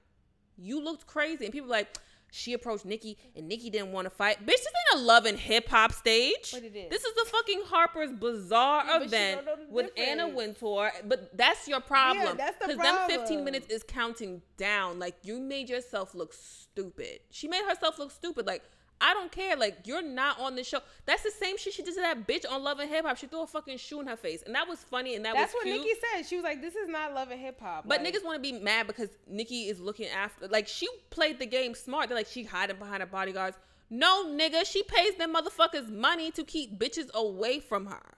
[0.57, 1.97] You looked crazy, and people like,
[2.31, 4.41] she approached Nicki, and Nicki didn't want to fight.
[4.45, 6.53] Bitch, this ain't a love and hip hop stage.
[6.53, 6.91] But it is.
[6.91, 10.29] This is the fucking Harper's Bazaar Yeah, event don't know the with Anna.
[10.29, 10.93] Wintour.
[11.07, 12.25] But that's your problem.
[12.25, 13.07] Yeah, that's the problem.
[13.07, 14.99] Because them 15 minutes is counting down.
[14.99, 17.21] Like you made yourself look stupid.
[17.31, 18.47] She made herself look stupid.
[18.47, 18.63] Like
[19.01, 19.57] I don't care.
[19.57, 20.81] Like you're not on the show.
[21.07, 23.17] That's the same shit she did to that bitch on Love and Hip Hop.
[23.17, 25.15] She threw a fucking shoe in her face, and that was funny.
[25.17, 25.87] And that That's was That's what cute.
[25.87, 26.27] Nicki said.
[26.27, 28.53] She was like, "This is not love and hip hop." But like, niggas want to
[28.53, 30.49] be mad because Nicki is looking after.
[30.49, 32.09] Like she played the game smart.
[32.09, 33.59] They're like she hiding behind her bodyguards.
[33.89, 38.15] No, nigga, she pays them motherfuckers money to keep bitches away from her.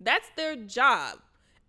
[0.00, 1.18] That's their job.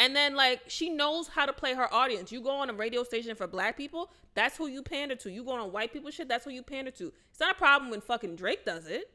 [0.02, 2.32] And then like she knows how to play her audience.
[2.32, 5.30] You go on a radio station for black people, that's who you pander to.
[5.32, 7.14] You go on white people shit, that's who you pander to.
[7.30, 9.12] It's not a problem when fucking Drake does it.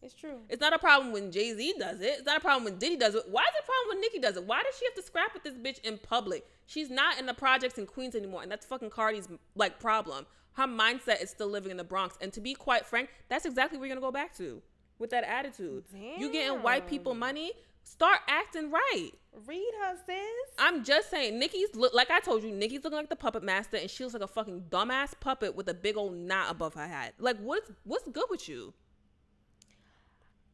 [0.00, 0.38] it's true.
[0.48, 2.14] It's not a problem when Jay Z does it.
[2.18, 3.24] It's not a problem when Diddy does it.
[3.28, 4.44] Why is it a problem when Nicki does it?
[4.44, 6.46] Why does she have to scrap with this bitch in public?
[6.66, 10.26] She's not in the projects in Queens anymore, and that's fucking Cardi's like problem.
[10.52, 13.78] Her mindset is still living in the Bronx, and to be quite frank, that's exactly
[13.78, 14.62] where you're gonna go back to
[14.98, 15.84] with that attitude.
[16.18, 17.52] You getting white people money?
[17.84, 19.10] Start acting right.
[19.46, 20.54] Read her, sis.
[20.58, 23.76] I'm just saying, Nicki's look like I told you, Nicki's looking like the puppet master,
[23.76, 26.86] and she looks like a fucking dumbass puppet with a big old knot above her
[26.86, 27.12] head.
[27.18, 28.74] Like, what's what's good with you?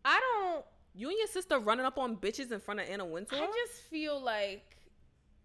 [0.04, 0.64] I don't.
[0.94, 3.38] You and your sister running up on bitches in front of Anna Wintour?
[3.38, 4.76] I just feel like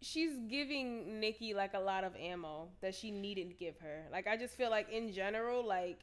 [0.01, 4.05] she's giving Nicki like a lot of ammo that she needed to give her.
[4.11, 5.99] Like I just feel like in general, like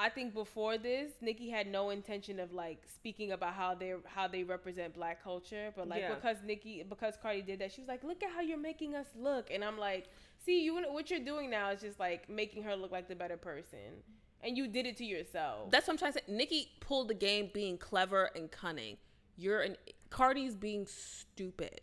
[0.00, 4.28] I think before this, Nicki had no intention of like speaking about how they how
[4.28, 6.14] they represent black culture, but like Yeah.
[6.14, 9.08] because Nicki because Cardi did that, she was like, "Look at how you're making us
[9.16, 12.76] look," and I'm like, "See, you what you're doing now is just like making her
[12.76, 14.04] look like the better person."
[14.40, 15.72] And you did it to yourself.
[15.72, 16.24] That's what I'm trying to say.
[16.32, 18.98] Nicki pulled the game being clever and cunning.
[19.36, 19.76] You're an
[20.10, 21.80] Cardi's being stupid.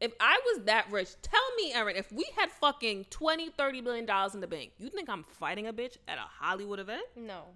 [0.00, 4.06] If I was that rich, tell me, Erin, if we had fucking 20, 30 million
[4.06, 7.02] dollars in the bank, you think I'm fighting a bitch at a Hollywood event?
[7.16, 7.48] no.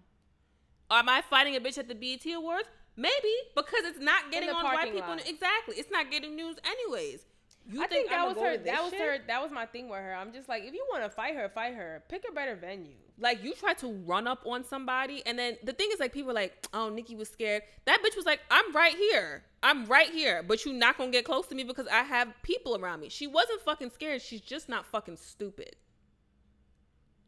[0.91, 2.69] Am I fighting a bitch at the BET Awards?
[2.95, 5.09] Maybe, because it's not getting on white people.
[5.09, 5.29] lot.
[5.29, 5.77] Exactly.
[5.77, 7.25] It's not getting news anyways.
[7.67, 8.59] You I think that was her.
[8.59, 9.01] That was shit?
[9.01, 9.19] her.
[9.27, 10.15] That was my thing with her.
[10.15, 12.03] I'm just like, if you want to fight her, fight her.
[12.09, 12.97] Pick a better venue.
[13.19, 16.33] Like you try to run up on somebody, and then the thing is, like people
[16.33, 19.45] are like, "Oh, Nicki was scared." That bitch was like, "I'm right here.
[19.63, 22.77] I'm right here, but you're not gonna get close to me because I have people
[22.77, 24.21] around me." She wasn't fucking scared.
[24.21, 25.77] She's just not fucking stupid.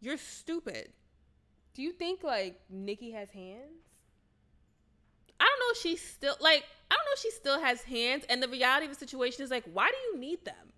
[0.01, 0.93] You're stupid.
[1.73, 3.87] Do you think like Nicki has hands?
[5.39, 6.65] I don't know She's still like.
[6.91, 8.25] I don't know if she still has hands.
[8.29, 10.73] And the reality of the situation is like, why do you need them?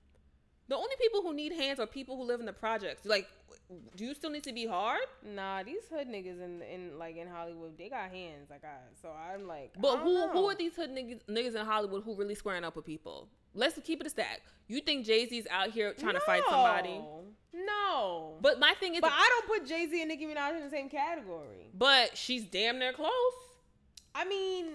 [0.68, 3.06] The only people who need hands are people who live in the projects.
[3.06, 3.26] Like,
[3.96, 5.00] do you still need to be hard?
[5.24, 8.50] Nah, these hood niggas in in like in Hollywood, they got hands.
[8.50, 10.28] Like I, so I'm like, I But don't who know.
[10.32, 13.28] who are these hood niggas, niggas in Hollywood who really squaring up with people?
[13.54, 14.42] Let's keep it a stack.
[14.68, 16.90] You think Jay Z's out here trying to fight somebody?
[16.98, 17.24] No.
[17.54, 18.36] No.
[18.42, 20.70] But my thing is, But I don't put Jay Z and Nicki Minaj in the
[20.70, 21.70] same category.
[21.74, 23.10] but she's damn near close.
[24.14, 24.66] I mean,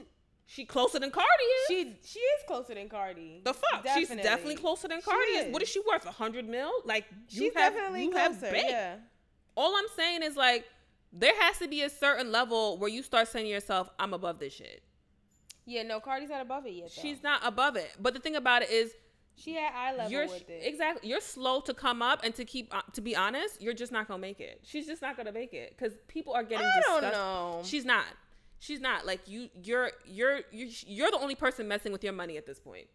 [0.45, 1.67] She closer than Cardi is.
[1.67, 3.41] she she is closer than Cardi.
[3.43, 3.85] the fuck?
[3.95, 5.45] She's definitely closer than Cardi is.
[5.47, 5.53] is.
[5.53, 6.05] What is she worth?
[6.05, 6.69] A hundred mil?
[6.85, 8.51] Like you She's have, definitely you have closer.
[8.53, 8.67] bank.
[8.69, 8.95] Yeah.
[9.55, 10.65] All I'm saying is like
[11.11, 14.39] there has to be a certain level where you start saying to yourself, I'm above
[14.39, 14.83] this shit.
[15.65, 15.83] Yeah.
[15.83, 16.91] No, Cardi's not above it yet.
[16.95, 17.01] Though.
[17.01, 17.91] She's not above it.
[17.99, 18.93] But the thing about it is
[19.35, 20.61] she had eye level you're with it.
[20.63, 23.91] exactly you're slow to come up and to keep uh, to be honest, you're just
[23.91, 24.59] not gonna make it.
[24.63, 27.61] She's just not gonna make it because people are getting I don't know.
[27.63, 28.05] She's not.
[28.63, 29.49] She's not like you.
[29.61, 32.87] You're you're you're you're the only person messing with your money at this point.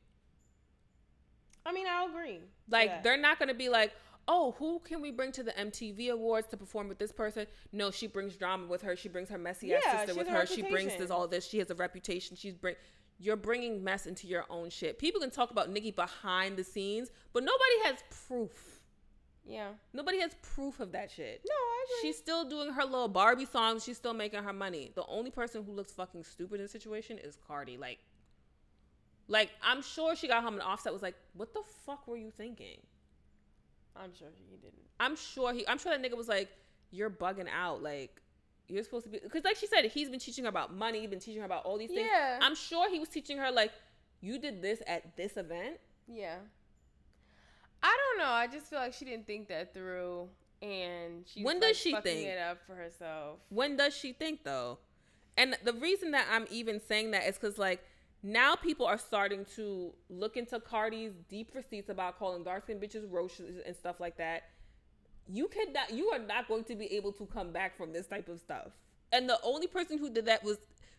[1.67, 2.41] I mean, I'll agree.
[2.71, 3.01] Like Yeah.
[3.03, 3.93] they're not gonna be like,
[4.29, 7.47] oh, who can we bring to the MTV Awards to perform with this person?
[7.71, 8.97] No, she brings drama with her.
[8.97, 10.47] She brings her messy ass Yeah, sister with her.
[10.47, 11.47] She brings this all this.
[11.47, 12.35] She has a reputation.
[12.35, 12.77] She's bring.
[13.19, 14.99] You're bringing mess into your own shit.
[14.99, 17.97] People can talk about Nicki behind the scenes, but nobody has
[18.27, 18.78] proof.
[19.49, 19.71] Yeah.
[19.93, 21.43] Nobody has proof of that shit.
[21.49, 22.09] No, I agree.
[22.09, 23.83] She's still doing her little Barbie songs.
[23.85, 24.93] She's still making her money.
[24.95, 27.79] The only person who looks fucking stupid in this situation is Cardi.
[27.79, 27.99] Like,
[29.27, 32.31] like I'm sure she got home and Offset was like, "What the fuck were you
[32.31, 32.79] thinking?"
[33.97, 34.85] I'm sure he didn't.
[35.01, 35.67] I'm sure he.
[35.67, 36.51] I'm sure that nigga was like,
[36.91, 37.83] "You're bugging out.
[37.83, 38.21] Like,
[38.69, 41.01] you're supposed to be." Because, like she said, he's been teaching her about money.
[41.01, 42.09] He's been teaching her about all these things.
[42.11, 42.39] Yeah.
[42.43, 43.73] I'm sure he was teaching her like,
[44.21, 46.37] "You did this at this event." Yeah.
[47.83, 48.33] I don't know.
[48.33, 50.29] I just feel like she didn't think that through,
[50.63, 52.29] and she's When like, does she fucking think?
[52.29, 53.39] it up for herself?
[53.49, 54.79] When does she think though?
[55.37, 57.85] And the reason that I'm even saying that is because like
[58.23, 63.11] now people are starting to look into Cardi's deep receipts about calling dark skinned bitches
[63.11, 64.45] roaches and stuff like that.
[65.29, 68.29] You cannot, you are not going to be able to come back from this type
[68.29, 68.73] of stuff.
[69.13, 70.57] And the only person who did that was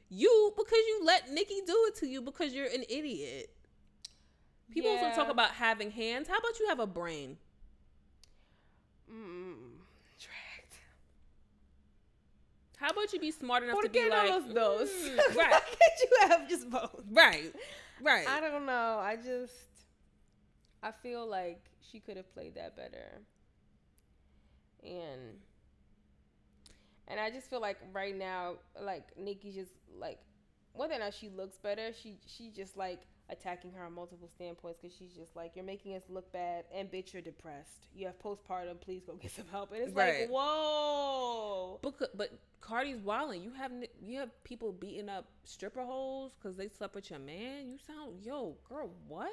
[0.09, 3.53] you because you let Nicki do it to you because you're an idiot.
[4.73, 6.27] People also talk about having hands.
[6.27, 7.37] How about you have a brain?
[9.11, 9.79] Mm.
[12.79, 14.89] How about you be smart enough ¿Por to be like, los dos?
[14.89, 17.03] "Mm, Why can't you have just both?
[17.11, 17.53] right,
[18.01, 18.25] right.
[18.27, 18.99] I don't know.
[19.03, 19.53] I just
[20.81, 21.59] I feel like
[21.91, 23.19] she could have played that better.
[24.81, 25.39] And
[27.09, 30.19] and I just feel like right now, like Nicki just like
[30.71, 33.01] whether or not she looks better, she she just like
[33.31, 36.89] attacking her on multiple standpoints because she's just like you're making us look bad and
[36.91, 37.87] bitch you're depressed.
[37.95, 38.79] You have postpartum.
[38.81, 39.71] Please go get some help.
[39.71, 40.21] And it's Right.
[40.21, 41.79] like whoa.
[41.81, 43.41] But but Cardi's wilding.
[43.43, 43.71] You have
[44.01, 47.69] you have people beating up stripper holes because they slept with your man.
[47.69, 48.89] You sound yo girl.
[49.07, 49.31] What?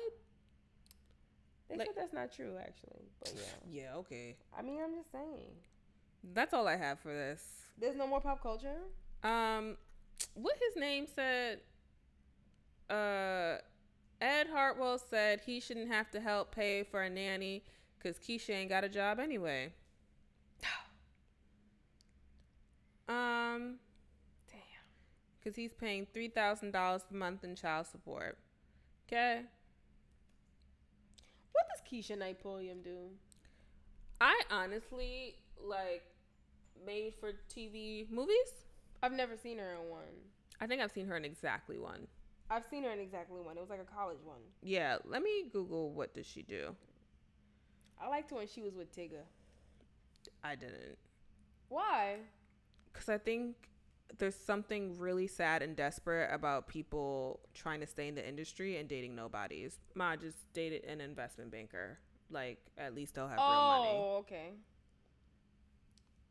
[1.68, 3.42] They Like- said that's not true actually, but yeah.
[3.82, 3.96] Yeah.
[3.96, 4.36] Okay.
[4.56, 5.50] I mean, I'm just saying.
[6.34, 7.42] That's all I have for this.
[7.78, 8.80] There's no more pop culture.
[9.22, 9.76] Um,
[10.34, 11.60] what his name said.
[12.88, 13.58] Uh,
[14.20, 17.62] Ed Hartwell said he shouldn't have to help pay for a nanny
[17.98, 19.72] because Keshia ain't got a job anyway.
[23.08, 23.76] Um,
[24.50, 24.58] Damn.
[25.38, 28.36] because he's paying three thousand dollars a month in child support.
[29.06, 29.42] Okay.
[31.52, 33.10] What does Keshia Knight Pulliam do?
[34.20, 36.02] I honestly like
[36.84, 38.66] made for TV movies.
[39.04, 40.00] I've never seen her in one.
[40.60, 42.08] I think I've seen her in exactly one.
[42.50, 43.56] I've seen her in exactly one.
[43.56, 44.40] It was like a college one.
[44.62, 46.76] Yeah, let me Google what does she do.
[48.00, 49.24] I liked her when she was with Tigger.
[50.44, 50.98] I didn't.
[51.68, 52.18] Why?
[52.92, 53.56] Because I think
[54.18, 58.88] there's something really sad and desperate about people trying to stay in the industry and
[58.88, 59.78] dating nobodies.
[59.94, 61.98] Ma just dated an investment banker.
[62.30, 63.88] Like, at least they'll have real money.
[63.92, 64.50] Oh, okay.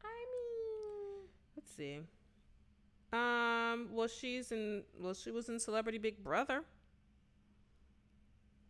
[0.03, 1.99] I mean, Let's see.
[3.15, 6.63] Um, well, she's in, well, she was in Celebrity Big Brother.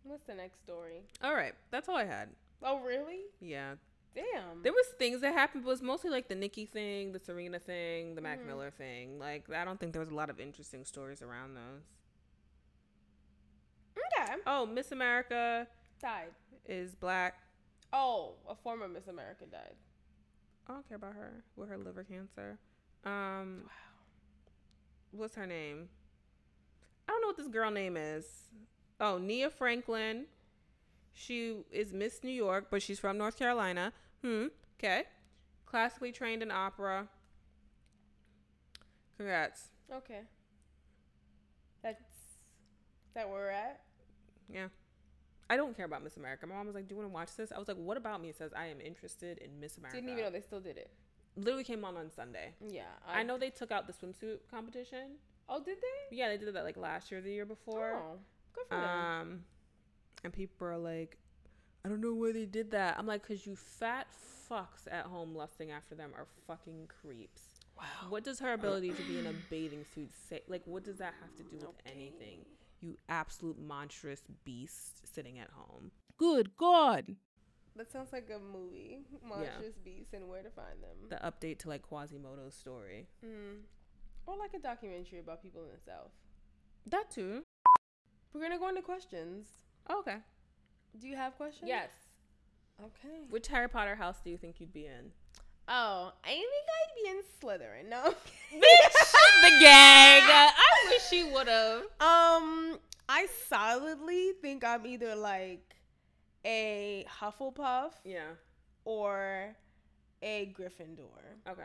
[0.03, 1.01] what's the next story?
[1.23, 2.29] All right, that's all I had.
[2.61, 3.21] Oh, really?
[3.41, 3.75] Yeah.
[4.13, 4.61] Damn.
[4.63, 7.59] There was things that happened, but it was mostly like the Nicki thing, the Serena
[7.59, 8.45] thing, the Mac Mhm.
[8.45, 9.19] Miller thing.
[9.19, 11.81] Like, I don't think there was a lot of interesting stories around those.
[13.97, 14.35] okay.
[14.45, 15.67] Oh, Miss America
[16.01, 16.33] Died.
[16.65, 17.39] is black.
[17.91, 19.75] Oh, a former Miss America died.
[20.67, 22.57] I don't care about her with her liver cancer.
[23.03, 23.69] Um,
[25.17, 25.89] what's her name?
[27.07, 28.25] I don't know what this girl name is.
[28.99, 30.25] Oh, Nia Franklin.
[31.13, 33.93] She is Miss New York, but she's from North Carolina.
[34.21, 34.47] Hmm.
[34.79, 35.03] Okay.
[35.65, 37.07] Classically trained in opera.
[39.17, 39.69] Congrats.
[39.93, 40.21] Okay.
[41.81, 42.01] That's
[43.13, 43.81] that where we're at.
[44.51, 44.67] Yeah.
[45.49, 46.47] I don't care about Miss America.
[46.47, 48.21] My mom was like, "Do you want to watch this?" I was like, "What about
[48.21, 49.97] me?" It says I am interested in Miss America.
[49.97, 50.91] Didn't even know they still did it.
[51.37, 52.53] Literally came on on Sunday.
[52.65, 55.17] Yeah, I know they took out the swimsuit competition.
[55.49, 56.15] Oh, did they?
[56.15, 57.95] Yeah, they did that like last year, the year before.
[57.95, 58.19] Oh,
[58.53, 58.89] good for them.
[58.89, 59.39] Um,
[60.23, 61.17] and people are like,
[61.83, 62.95] I don't know why they did that.
[62.97, 64.07] I'm like, cause you fat
[64.49, 67.41] fucks at home lusting after them are fucking creeps.
[67.77, 68.09] Wow.
[68.09, 70.41] What does her ability to be in a bathing suit say?
[70.47, 72.45] Like, what does that have to do with anything?
[72.81, 75.91] You absolute monstrous beast sitting at home.
[76.17, 77.15] Good God.
[77.75, 78.99] That sounds like a movie.
[79.27, 81.09] Monstrous Beasts and Where to Find Them.
[81.09, 83.07] The update to like Quasimodo's story.
[83.25, 83.63] Mm.
[84.25, 86.11] Or like a documentary about people in the South.
[86.89, 87.43] That too.
[88.33, 89.47] We're gonna go into questions.
[89.89, 90.17] Oh, okay.
[90.99, 91.67] Do you have questions?
[91.67, 91.91] Yes.
[92.81, 93.25] Okay.
[93.29, 95.11] Which Harry Potter house do you think you'd be in?
[95.67, 96.45] Oh, I think
[96.75, 97.89] I'd be in Slytherin.
[97.89, 98.03] No.
[98.53, 100.23] bitch, the gag.
[100.27, 100.53] I
[100.89, 101.81] wish you would have.
[101.99, 105.75] Um, I solidly think I'm either like
[106.45, 108.29] a Hufflepuff Yeah.
[108.85, 109.55] or
[110.21, 111.49] a Gryffindor.
[111.49, 111.63] Okay.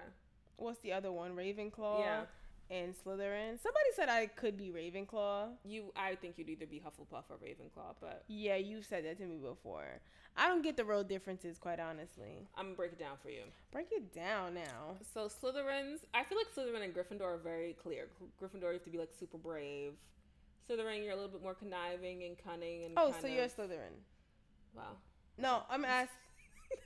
[0.57, 1.37] What's the other one?
[1.37, 2.01] Ravenclaw.
[2.01, 2.23] Yeah.
[2.71, 3.61] And Slytherin.
[3.61, 5.49] Somebody said I could be Ravenclaw.
[5.65, 9.25] You, I think you'd either be Hufflepuff or Ravenclaw, but Yeah, you've said that to
[9.25, 10.01] me before.
[10.37, 12.47] I don't get the real differences, quite honestly.
[12.57, 13.43] I'm gonna break it down for you.
[13.73, 14.97] Break it down now.
[15.13, 18.07] So Slytherins, I feel like Slytherin and Gryffindor are very clear.
[18.41, 19.95] Gryffindor, you have to be like super brave.
[20.69, 22.95] Slytherin, you're a little bit more conniving and cunning and.
[22.97, 23.97] Oh, so you're a Slytherin.
[24.75, 24.97] Wow.
[25.39, 26.17] No, I'm asking.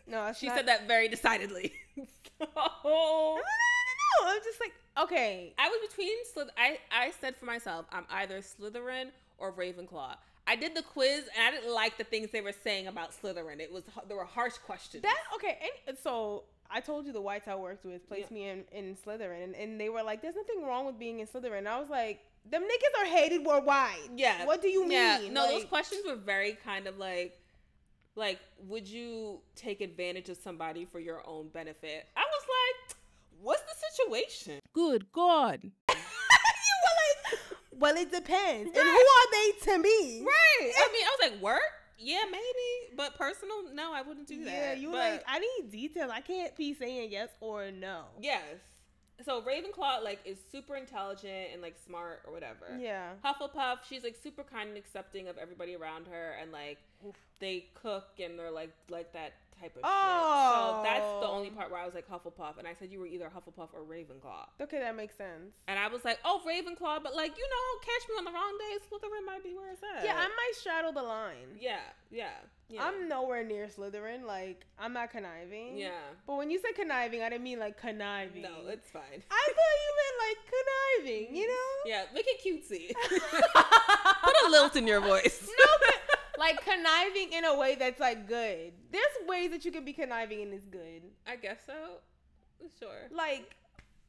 [0.06, 1.72] No, She not- said that very decidedly.
[2.40, 4.28] No, so, no, no, no.
[4.34, 4.72] I'm just like,
[5.04, 5.54] okay.
[5.56, 6.48] I was between Slyth.
[6.58, 10.16] I I said for myself, I'm either Slytherin or Ravenclaw.
[10.46, 13.60] I did the quiz and I didn't like the things they were saying about Slytherin.
[13.60, 15.02] It was there were harsh questions.
[15.02, 15.58] That okay.
[15.86, 19.44] And so I told you the whites I worked with placed me in, in Slytherin,
[19.44, 21.88] and, and they were like, "There's nothing wrong with being in Slytherin." And I was
[21.88, 22.20] like,
[22.50, 24.44] "Them niggas are hated worldwide." Yeah.
[24.44, 24.90] What do you mean?
[24.92, 25.20] Yeah.
[25.30, 27.38] No, those questions were very kind of like,
[28.16, 32.06] like, would you take advantage of somebody for your own benefit?
[32.16, 32.96] I was like,
[33.42, 34.60] what's the situation?
[34.72, 35.60] Good God.
[35.62, 36.94] you were
[37.30, 37.40] like,
[37.72, 38.66] well, it depends.
[38.76, 40.22] And who are they to me?
[40.24, 40.72] Right.
[40.76, 41.60] I mean, I was like, work?
[41.98, 42.94] Yeah, maybe.
[42.96, 44.52] But personal, no, I wouldn't do that.
[44.52, 46.10] Yeah, you But- like, I need details.
[46.12, 48.04] I can't be saying yes or no.
[48.20, 48.42] Yes.
[49.24, 52.76] So Ravenclaw like is super intelligent and like smart or whatever.
[52.78, 53.12] Yeah.
[53.24, 56.78] Hufflepuff, she's like super kind and accepting of everybody around her, and like
[57.40, 59.82] they cook and they're like like that type of shit.
[59.82, 60.80] So oh.
[60.84, 61.56] that's the only Oh.
[61.56, 64.46] part where I was like Hufflepuff, and I said you were either Hufflepuff or Ravenclaw,
[64.60, 65.54] Okay, that makes sense.
[65.68, 68.58] and I was like, oh Ravenclaw, but like you know, catch me on the wrong
[68.58, 70.04] day, Slytherin might be where it's at.
[70.04, 71.56] Yeah, I might straddle the line.
[71.60, 71.78] Yeah,
[72.10, 72.30] yeah,
[72.68, 72.84] yeah.
[72.84, 74.24] I'm nowhere near Slytherin.
[74.26, 75.76] Like, I'm not conniving.
[75.76, 75.90] yeah.
[76.26, 78.42] But when you said conniving, I didn't mean like conniving.
[78.42, 79.22] No, it's fine.
[79.30, 81.54] I thought you meant like conniving, you know?
[81.86, 82.92] Yeah, make it cutesy.
[84.22, 85.42] Put a lilt in your voice.
[85.42, 88.72] no, but like conniving in a way that's like good.
[88.90, 91.02] There's ways that you can be conniving and it's good.
[91.26, 92.00] I guess so.
[92.80, 93.08] Sure.
[93.10, 93.54] Like,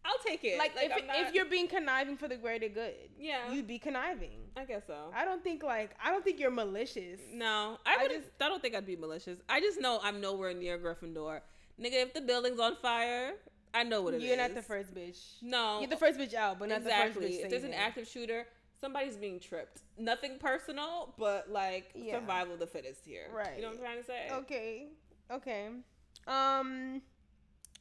[0.06, 0.58] I'll take it.
[0.60, 3.80] like, if, it- not- if you're being conniving for the greater good, yeah, you'd be
[3.80, 4.40] conniving.
[4.56, 5.12] I guess so.
[5.16, 7.20] I don't think like I don't think you're malicious.
[7.34, 8.08] no, I I.
[8.08, 9.40] Just, I don't think I'd be malicious.
[9.50, 11.42] I just know I'm nowhere near Gryffindor,
[11.82, 12.04] nigga.
[12.04, 13.34] If the building's on fire,
[13.74, 14.24] I know what it is.
[14.24, 15.20] You're not the first bitch.
[15.42, 17.08] No, You're the first bitch out, but not exactly.
[17.26, 17.44] the first bitch.
[17.46, 18.46] if there's an active shooter,
[18.80, 19.82] somebody's being tripped.
[19.98, 22.20] Nothing personal, but like Yeah.
[22.20, 23.28] survival of the fittest here.
[23.34, 23.56] Right.
[23.58, 24.28] You know what I'm trying to say?
[24.32, 24.88] Okay.
[25.32, 25.68] Okay.
[26.28, 27.02] Um.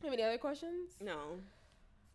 [0.02, 0.90] Have any other questions?
[1.00, 1.38] No.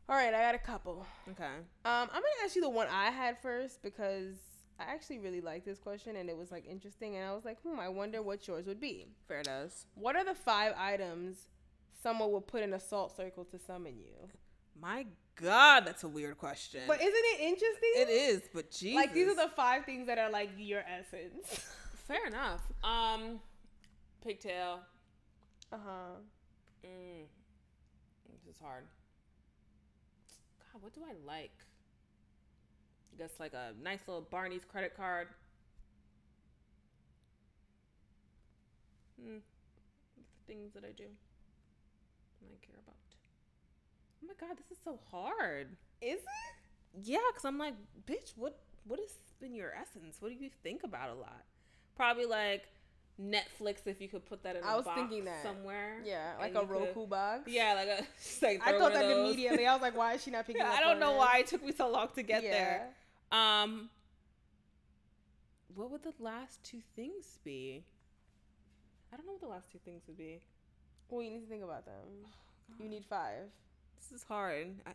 [0.10, 1.05] All right, I got a couple.
[1.30, 1.43] Okay.
[1.43, 4.38] Um, I'm gonna ask you the one I had first because
[4.80, 7.62] I actually really liked this question and it was like interesting, and I was like,
[7.62, 9.05] hmm, I wonder what yours would be.
[9.28, 9.86] Fair does.
[9.93, 11.49] What are the five items
[12.01, 14.16] someone would put in a salt circle to summon you?
[14.82, 15.05] My
[15.36, 16.82] God, that's a weird question.
[16.88, 17.91] But isn't it interesting?
[17.93, 18.95] it is, but Jesus.
[18.95, 21.70] Like these are the five things that are like your essence.
[22.07, 22.62] Fair enough.
[22.84, 23.39] Um,
[24.24, 24.80] pigtail.
[25.72, 26.16] Uh huh.
[26.84, 27.26] Mm.
[28.32, 28.86] This is hard.
[30.72, 31.55] God, what do I like?
[33.13, 35.28] I guess like a nice little Barney's credit card.
[39.22, 39.38] Hmm.
[40.47, 41.03] Things that I do.
[41.03, 42.95] And I care about.
[44.24, 45.76] Oh my god, this is so hard.
[46.01, 47.03] Is it?
[47.03, 47.76] Yeah, because I'm like,
[48.07, 50.17] bitch, what what has been your essence?
[50.20, 51.43] What do you think about a lot?
[51.95, 52.63] Probably like
[53.22, 55.43] Netflix if you could put that in a I was box thinking that.
[55.43, 55.97] somewhere.
[56.05, 57.41] Yeah, like a you could- Roku box.
[57.47, 58.05] Yeah, like a
[58.45, 59.28] like I thought that those.
[59.28, 59.65] immediately.
[59.67, 61.20] I was like, why is she not picking up I don't know this?
[61.20, 62.49] why it took me so long to get Yeah.
[62.51, 62.88] there.
[63.32, 63.89] Um,
[65.76, 67.84] what would the last two things be?
[69.11, 70.39] I don't know what the last two things would be.
[71.09, 71.93] Well, you need to think about them.
[72.80, 73.45] You need five.
[73.97, 74.67] This is hard.
[74.86, 74.91] I,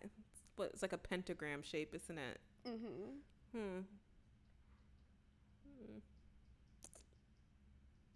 [0.56, 2.40] but it's like a pentagram shape, isn't it?
[2.68, 3.58] Mm-hmm.
[3.58, 3.80] Hmm.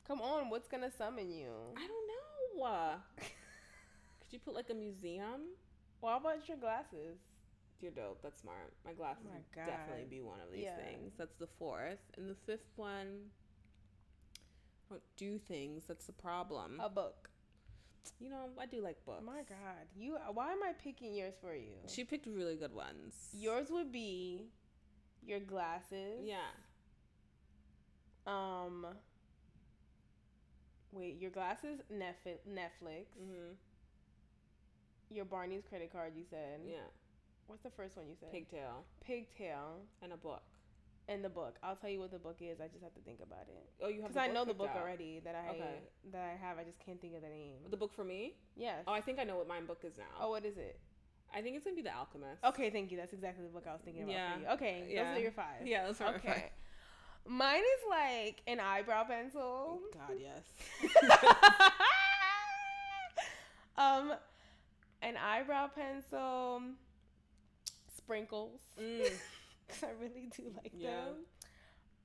[0.09, 1.51] Come on, what's gonna summon you?
[1.77, 2.95] I don't know.
[4.21, 5.43] Could you put like a museum?
[6.01, 7.19] Well, how about your glasses?
[7.81, 8.21] You're dope.
[8.23, 8.73] That's smart.
[8.85, 10.77] My glasses Oh my would definitely be one of these Yeah.
[10.77, 11.13] things.
[11.17, 12.01] That's the fourth.
[12.17, 13.31] And the fifth one,
[14.89, 15.85] don't do things.
[15.87, 16.81] That's the problem.
[16.81, 17.31] A book.
[18.19, 19.19] You know, I do like books.
[19.23, 20.17] Oh my God, you.
[20.33, 21.77] Why am I picking yours for you?
[21.87, 23.29] She picked really good ones.
[23.33, 24.47] Yours would be
[25.23, 26.25] your glasses.
[26.25, 26.39] Yeah.
[28.27, 28.87] Um.
[30.93, 33.07] Wait, your glasses, Netflix.
[33.21, 33.53] Mm-hmm.
[35.11, 36.13] Your Barney's credit card.
[36.17, 36.61] You said.
[36.67, 36.77] Yeah.
[37.47, 38.31] What's the first one you said?
[38.31, 39.81] Pigtail Pigtail.
[40.03, 40.43] and a book.
[41.09, 41.57] And the book.
[41.63, 42.61] I'll tell you what the book is.
[42.61, 43.65] I just have to think about it.
[43.83, 44.77] Oh, you have Because I know the book out.
[44.83, 45.79] already that I Okay.
[46.13, 46.59] that I have.
[46.59, 47.57] I just can't think of the name.
[47.71, 48.35] The book for me?
[48.57, 48.85] Yes.
[48.87, 50.05] Oh, I think I know what my book is now.
[50.21, 50.79] Oh, what is it?
[51.35, 52.45] I think it's gonna be The Alchemist.
[52.45, 52.99] Okay, thank you.
[52.99, 54.35] That's exactly the book I was thinking about Yeah.
[54.35, 54.47] for you.
[54.49, 55.05] Okay, Yeah.
[55.05, 55.67] those are your five.
[55.67, 56.51] Yeah, those are okay.
[57.27, 59.81] Mine is like an eyebrow pencil.
[59.93, 60.43] God, yes.
[63.77, 64.13] um,
[65.03, 66.63] an eyebrow pencil,
[67.97, 68.61] sprinkles.
[68.81, 69.11] Mm.
[69.69, 71.13] 'Cause I really do like Yeah.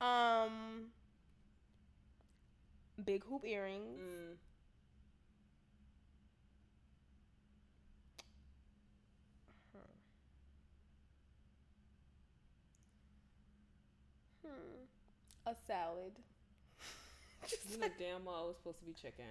[0.00, 0.86] Um,
[3.04, 4.00] big hoop earrings.
[4.00, 4.36] Mm.
[14.42, 14.84] Hmm.
[15.46, 16.12] A salad.
[17.70, 19.26] You know damn well it was supposed to be chicken.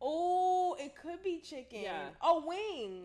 [0.00, 1.82] Oh, it could be chicken.
[1.82, 2.08] Yeah.
[2.20, 3.04] A wing.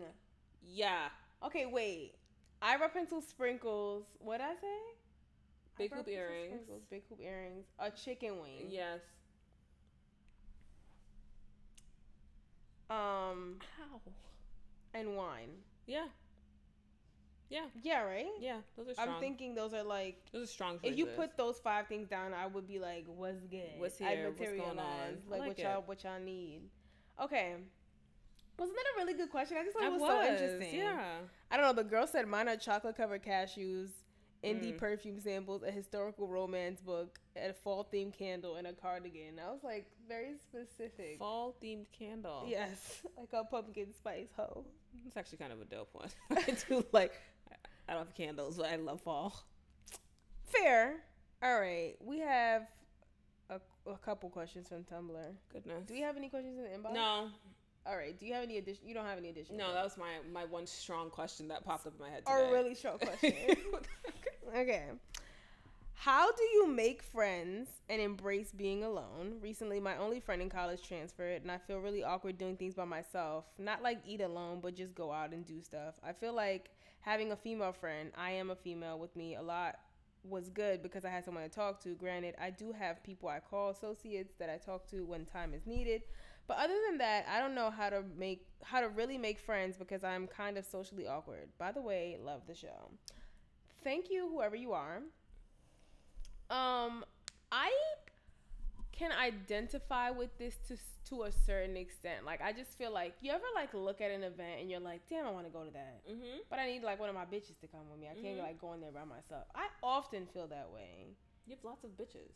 [0.62, 1.06] Yeah.
[1.44, 2.14] Okay, wait.
[2.60, 4.04] Eyebrow pencil sprinkles.
[4.18, 4.78] What did I say?
[5.78, 6.48] Big Eyebrow hoop earrings.
[6.48, 7.66] Sprinkles, big hoop earrings.
[7.78, 8.66] A chicken wing.
[8.68, 9.00] Yes.
[12.90, 14.00] Um, Ow.
[14.94, 15.50] and wine.
[15.86, 16.06] Yeah.
[17.50, 17.66] Yeah.
[17.82, 18.26] Yeah, right.
[18.40, 18.58] Yeah.
[18.76, 19.08] Those are strong.
[19.08, 20.16] I'm thinking those are like.
[20.32, 20.78] those are strong.
[20.82, 23.78] If you put those five things down, I would be like, "What's good?
[23.78, 24.32] What's here?
[24.36, 25.18] What's going on?
[25.28, 26.62] Like, like what y'all, what y'all need.
[27.22, 27.54] Okay.
[28.58, 29.56] Wasn't that a really good question?
[29.60, 30.78] I just thought it was, so interesting.
[30.78, 31.16] Yeah.
[31.50, 31.72] I don't know.
[31.82, 33.88] The girl said mine are chocolate covered cashews,
[34.44, 34.78] indie Mm.
[34.78, 39.40] perfume samples, a historical romance book, a fall themed candle, and a cardigan.
[39.44, 41.18] I was like very specific.
[41.18, 42.44] Fall themed candle.
[42.46, 44.64] Yes, like a pumpkin spice hoe.
[45.06, 46.08] It's actually kind of a dope one.
[46.30, 47.12] I do like.
[47.88, 49.44] I don't have candles, but I love fall.
[50.44, 51.02] Fair.
[51.42, 52.62] All right, we have
[53.50, 53.60] a,
[53.90, 55.34] a couple questions from Tumblr.
[55.52, 55.84] Goodness.
[55.86, 56.94] Do we have any questions in the inbox?
[56.94, 57.28] No,
[57.86, 58.18] All right.
[58.18, 58.86] Do you have any addition?
[58.86, 59.56] You don't have any addition.
[59.56, 62.50] no, that was my my one strong question that popped up in my head a
[62.50, 63.34] really short question.
[64.56, 64.84] okay.
[65.96, 69.38] How do you make friends and embrace being alone?
[69.40, 72.84] Recently, my only friend in college transferred, and I feel really awkward doing things by
[72.84, 73.44] myself.
[73.58, 75.94] Not like eat alone, but just go out and do stuff.
[76.06, 76.70] I feel like
[77.04, 79.76] having a female friend, I am a female with me a lot,
[80.24, 81.90] was good because I had someone to talk to.
[81.90, 85.66] Granted, I do have people I call associates that I talk to when time is
[85.66, 86.02] needed.
[86.46, 89.76] But other than that, I don't know how to make how to really make friends
[89.76, 91.48] because I'm kind of socially awkward.
[91.58, 92.90] By the way, love the show.
[93.82, 95.02] Thank you, whoever you are.
[96.50, 97.04] Um,
[97.52, 97.70] I
[98.96, 100.76] can identify with this to
[101.10, 102.24] to a certain extent.
[102.24, 105.02] Like, I just feel like you ever like look at an event and you're like,
[105.10, 106.38] damn, I want to go to that, Mm-hmm.
[106.48, 108.08] but I need like one of my bitches to come with me.
[108.10, 108.42] I can't Mhm.
[108.42, 109.44] like go in there by myself.
[109.54, 111.14] I often feel that way.
[111.46, 112.32] You have lots of bitches.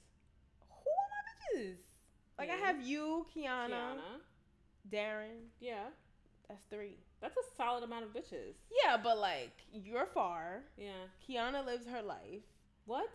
[0.69, 1.77] Who are my bitches?
[2.39, 4.21] Like, I have you, Kiana, Kiana.
[4.91, 5.49] Darren.
[5.61, 5.89] Yeah.
[6.49, 6.97] That's three.
[7.21, 8.55] That's a solid amount of bitches.
[8.85, 10.63] Yeah, but like you're far.
[10.77, 11.07] Yeah.
[11.27, 12.43] Kiana lives her life.
[12.87, 13.11] What?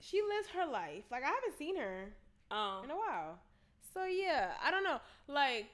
[0.00, 1.04] She lives her life.
[1.10, 2.12] Like I haven't seen her
[2.50, 2.80] Oh.
[2.84, 3.38] in a while.
[3.94, 4.98] So yeah, I don't know.
[5.28, 5.66] Like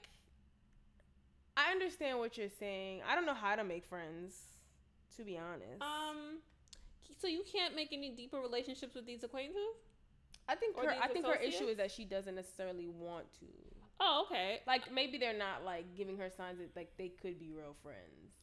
[1.56, 3.00] I understand what you're saying.
[3.08, 4.34] I don't know how to make friends,
[5.16, 5.80] to be honest.
[5.80, 6.38] Um.
[7.18, 9.62] So you can't make any deeper relationships with these acquaintances?
[10.48, 13.46] I think her I think her issue is that she doesn't necessarily want to.
[13.98, 14.60] Oh, okay.
[14.66, 18.34] Like maybe they're not like giving her signs that like they could be real friends.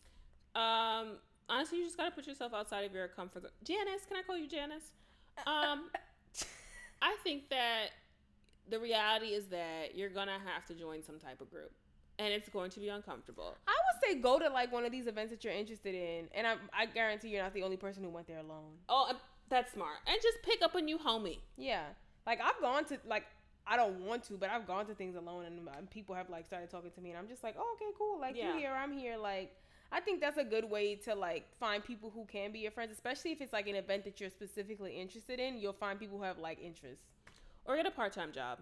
[0.55, 1.17] Um.
[1.49, 3.51] Honestly, you just gotta put yourself outside of your comfort zone.
[3.63, 4.91] Janice, can I call you Janice?
[5.45, 5.89] Um.
[7.01, 7.89] I think that
[8.69, 11.71] the reality is that you're gonna have to join some type of group,
[12.19, 13.55] and it's going to be uncomfortable.
[13.67, 16.47] I would say go to like one of these events that you're interested in, and
[16.47, 18.73] I I guarantee you're not the only person who went there alone.
[18.89, 19.17] Oh, um,
[19.49, 19.97] that's smart.
[20.07, 21.39] And just pick up a new homie.
[21.57, 21.83] Yeah.
[22.25, 23.25] Like I've gone to like
[23.65, 26.45] I don't want to, but I've gone to things alone, and, and people have like
[26.45, 28.19] started talking to me, and I'm just like, oh, okay, cool.
[28.19, 28.53] Like Yeah.
[28.53, 29.17] you here, I'm here.
[29.17, 29.55] Like
[29.91, 32.91] I think that's a good way to like find people who can be your friends,
[32.91, 35.59] especially if it's like an event that you're specifically interested in.
[35.59, 37.05] You'll find people who have like interests.
[37.65, 38.59] Or get a part time job.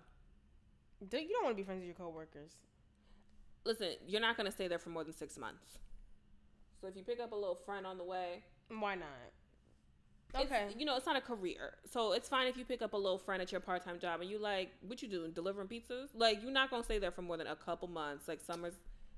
[0.99, 2.51] You don't want to be friends with your coworkers.
[3.65, 5.79] Listen, you're not gonna stay there for more than six months.
[6.79, 9.07] So if you pick up a little friend on the way, Why not?
[10.33, 10.73] it's- Okay.
[10.79, 13.17] you know it's not a career, so it's fine if you pick up a little
[13.19, 16.09] friend at your part time job and you like what you doing delivering pizzas.
[16.15, 18.27] Like you're not gonna stay there for more than a couple months.
[18.27, 18.73] Like summers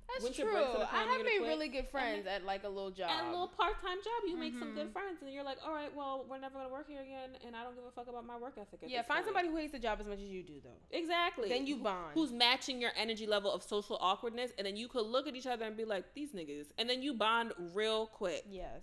[0.08, 0.84] That's winter true.
[0.92, 3.10] I have made really good friends at like a little job.
[3.18, 5.74] and a little part time job, you make some good friends, and you're like, all
[5.74, 8.26] right, well, we're never gonna work here again, and I don't give a fuck about
[8.26, 8.84] my work ethic.
[8.84, 9.28] At yeah, find point.
[9.28, 10.70] somebody who hates the job as much as you do, though.
[10.92, 11.50] exactly.
[11.50, 12.12] Then you bond.
[12.14, 15.48] Who's matching your energy level of social awkwardness, and then you could look at each
[15.48, 18.82] other and be like, these niggas, and then you bond real quick, Yes.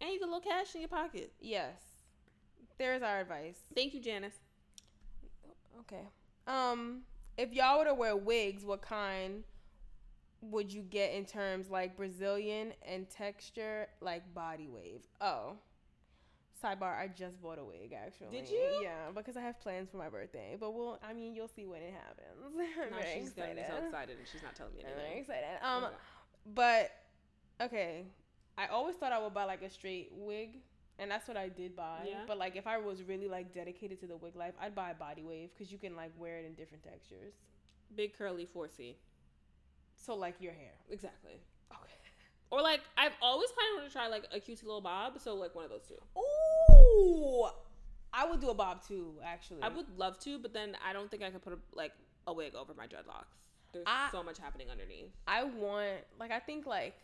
[0.00, 1.32] and you get a little cash in your pocket.
[1.40, 1.72] Yes.
[2.78, 3.56] There's our advice.
[3.74, 4.34] Thank you, Janice.
[5.80, 6.02] Okay.
[6.46, 7.02] Um,
[7.36, 9.42] if y'all were to wear wigs, what kind
[10.42, 15.02] would you get in terms like Brazilian and texture like body wave?
[15.20, 15.54] Oh.
[16.62, 18.28] Sidebar, I just bought a wig actually.
[18.30, 18.80] Did you?
[18.82, 20.56] Yeah, because I have plans for my birthday.
[20.58, 22.54] But we'll I mean you'll see when it happens.
[22.90, 23.84] No, she's getting so excited.
[23.86, 25.22] excited, and she's not telling me I'm very anything.
[25.22, 25.44] excited.
[25.62, 25.94] Um Okay.
[26.54, 26.90] but
[27.60, 28.04] okay.
[28.56, 30.60] I always thought I would buy like a straight wig.
[30.98, 32.06] And that's what I did buy.
[32.08, 32.20] Yeah.
[32.26, 34.94] But like if I was really like dedicated to the wig life, I'd buy a
[34.94, 37.34] body wave because you can like wear it in different textures.
[37.94, 38.94] big curly 4C.
[39.96, 40.72] So like your hair.
[40.90, 41.40] Exactly.
[41.72, 41.92] Okay.
[42.50, 45.34] Or like I've always kind of wanted to try like a cutesy little bob, so
[45.34, 46.00] like one of those two.
[46.18, 47.48] Ooh.
[48.12, 49.62] I would do a bob too, actually.
[49.62, 51.92] I would love to, but then I don't think I could put a, like
[52.26, 53.34] a wig over my dreadlocks.
[53.72, 55.10] There's I- so much happening underneath.
[55.26, 56.94] I want like I think like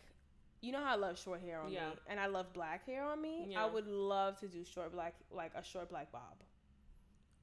[0.61, 1.89] you know how I love short hair on Yeah.
[1.89, 3.47] me and I love black hair on me.
[3.49, 3.63] Yeah.
[3.63, 6.37] I would love to do short black like a short black bob.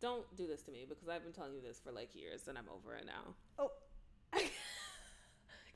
[0.01, 2.57] Don't do this to me because I've been telling you this for like years, and
[2.57, 3.35] I'm over it now.
[3.59, 3.71] Oh.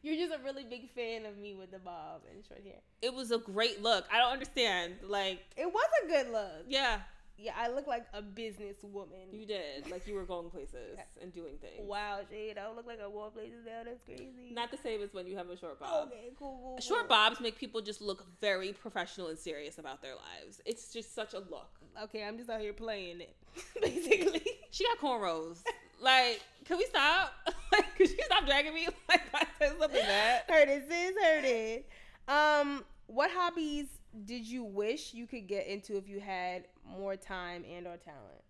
[0.04, 2.80] You're just a really big fan of me with the bob and short hair.
[3.00, 4.04] It was a great look.
[4.12, 4.96] I don't understand.
[5.02, 6.66] Like, It was a good look.
[6.68, 6.98] yeah,
[7.38, 9.32] Yeah, I look like a business woman.
[9.32, 9.90] you did.
[9.90, 11.88] Like you were going places and doing things.
[11.88, 13.80] Wow, Jade, I don't look like I walk places now.
[13.82, 14.52] That's crazy.
[14.52, 16.08] Not the same as when you have a short bob.
[16.08, 20.16] okay, cool, cool, Short bobs make people just look very professional and serious about their
[20.16, 20.60] lives.
[20.66, 21.70] It's just such a look.
[22.04, 23.34] Okay, I'm just out here playing it,
[23.80, 24.42] basically.
[24.70, 25.62] She got cornrows.
[26.02, 27.32] like, can we stop?
[27.96, 28.88] could you stop dragging me?
[29.08, 30.42] Like, I said something bad.
[30.48, 31.14] heard it, sis.
[31.22, 31.88] Heard it.
[32.28, 33.86] Um, what hobbies
[34.24, 36.64] did you wish you could get into if you had
[36.98, 38.42] more time and or talent?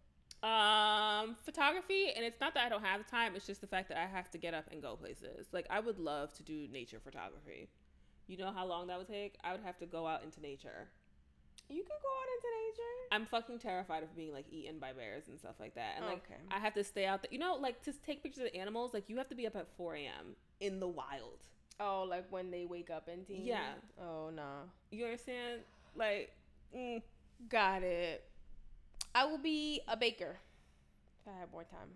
[0.43, 3.35] Um, photography, and it's not that I don't have the time.
[3.35, 5.47] It's just the fact that I have to get up and go places.
[5.53, 7.69] Like, I would love to do nature photography.
[8.27, 9.37] You know how long that would take?
[9.43, 10.89] I would have to go out into nature.
[11.69, 13.09] You could go out into nature.
[13.13, 15.95] I'm fucking terrified of being like eaten by bears and stuff like that.
[15.97, 16.41] And like Okay.
[16.51, 17.31] I have to stay out there.
[17.33, 19.67] You know, like to take pictures of animals, like you have to be up at
[19.77, 20.37] 4 a.m.
[20.61, 21.39] in the wild.
[21.81, 23.45] Oh, like when they wake up and teen.
[23.45, 23.73] Yeah.
[24.01, 24.69] Oh no.
[24.91, 25.61] You understand?
[25.97, 26.33] Like,
[26.77, 27.03] mm,
[27.49, 28.25] Got it.
[29.15, 30.37] I will be a baker
[31.27, 31.89] if I had more time.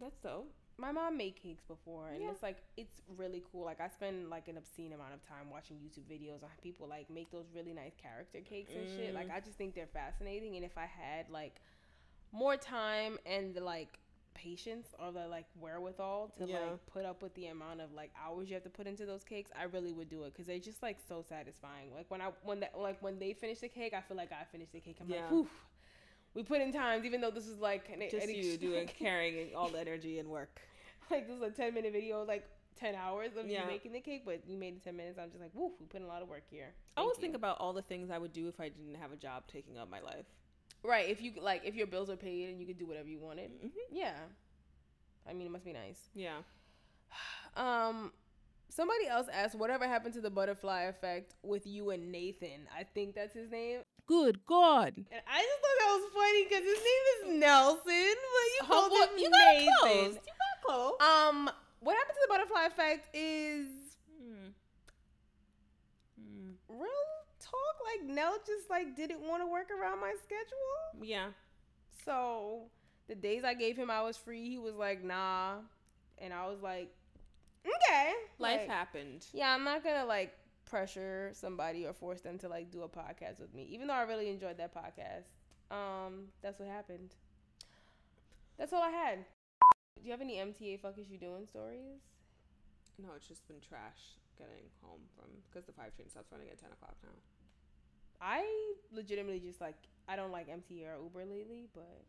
[0.00, 0.44] that's so.
[0.76, 2.30] My mom made cakes before, and Yeah.
[2.30, 3.64] it's like it's really cool.
[3.64, 7.08] Like I spend like an obscene amount of time watching YouTube videos on people like
[7.10, 9.14] make those really nice character cakes and shit.
[9.14, 11.60] Like I just think they're fascinating, and if I had like
[12.32, 13.98] more time and the like
[14.34, 16.58] patience or the like wherewithal to Yeah.
[16.58, 19.22] like put up with the amount of like hours you have to put into those
[19.22, 21.94] cakes, I really would do it because they're just like so satisfying.
[21.94, 24.42] Like when I when that like when they finish the cake, I feel like I
[24.50, 24.96] finished the cake.
[25.00, 25.20] I'm Yeah.
[25.20, 25.48] like, whew.
[26.34, 29.54] We put in times, even though this is like an, Just an you doing carrying
[29.54, 30.60] all the energy and work.
[31.10, 32.48] like this is a 10 minute video like
[32.80, 33.62] 10 hours of Yeah.
[33.62, 35.86] you making the cake but you made it 10 minutes i'm just like woof we
[35.86, 38.10] put in a lot of work here I always Thank think about all the things
[38.10, 40.24] I would do if I didn't have a job taking up my life.
[40.82, 43.18] right if you like if your bills are paid and you could do whatever you
[43.20, 43.70] wanted Mhm.
[43.92, 44.14] yeah
[45.28, 46.38] i mean it must be nice Yeah.
[47.56, 48.10] um
[48.74, 53.14] somebody else asked whatever happened to the butterfly effect with you and nathan i think
[53.14, 54.92] that's his name Good God.
[54.96, 57.04] and i just thought that was funny because his name
[57.34, 60.14] is nelson but you called Homeboy, him you got nathan close.
[60.14, 60.92] You got close.
[61.00, 61.50] um
[61.80, 63.66] what happened to the butterfly effect is
[64.20, 64.48] Hmm.
[66.20, 66.50] Hmm.
[66.68, 66.90] real
[67.40, 71.28] talk like nell just like didn't want to work around my schedule Yeah.
[72.04, 72.62] so
[73.08, 75.56] the days i gave him i was free he was like nah
[76.18, 76.90] and i was like
[77.64, 79.24] okay Life Like, happened.
[79.32, 80.32] yeah i'm not gonna like
[80.66, 84.02] pressure somebody or force them to like do a podcast with me even though i
[84.02, 85.28] really enjoyed that podcast
[85.70, 87.14] um that's what happened
[88.58, 89.18] that's all i had
[89.96, 92.00] do you have any mta fuck is you doing stories
[92.98, 96.58] No, it's just been trash getting home from because the five train stops running at
[96.58, 97.16] ten o'clock now.
[98.20, 98.42] i
[98.92, 99.76] legitimately just like
[100.08, 102.02] i don't like mta or uber lately but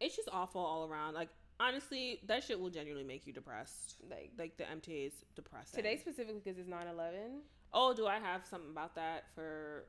[0.00, 1.14] It's just awful all around.
[1.14, 1.30] Like
[1.60, 3.96] honestly, that shit will genuinely make you depressed.
[4.10, 5.76] Like Like the MTA is depressing.
[5.76, 7.40] today specifically because it's 9/11.
[7.72, 9.84] Oh, do I have something about that for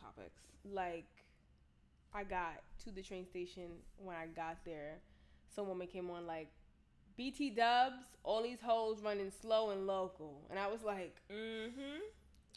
[0.00, 0.40] topics?
[0.64, 1.06] Like
[2.12, 4.98] I got to the train station when I got there.
[5.54, 6.48] Some woman came on like
[7.16, 8.04] BT Dubs.
[8.22, 12.00] All these hoes running slow and local, and I was like, Mm-hmm.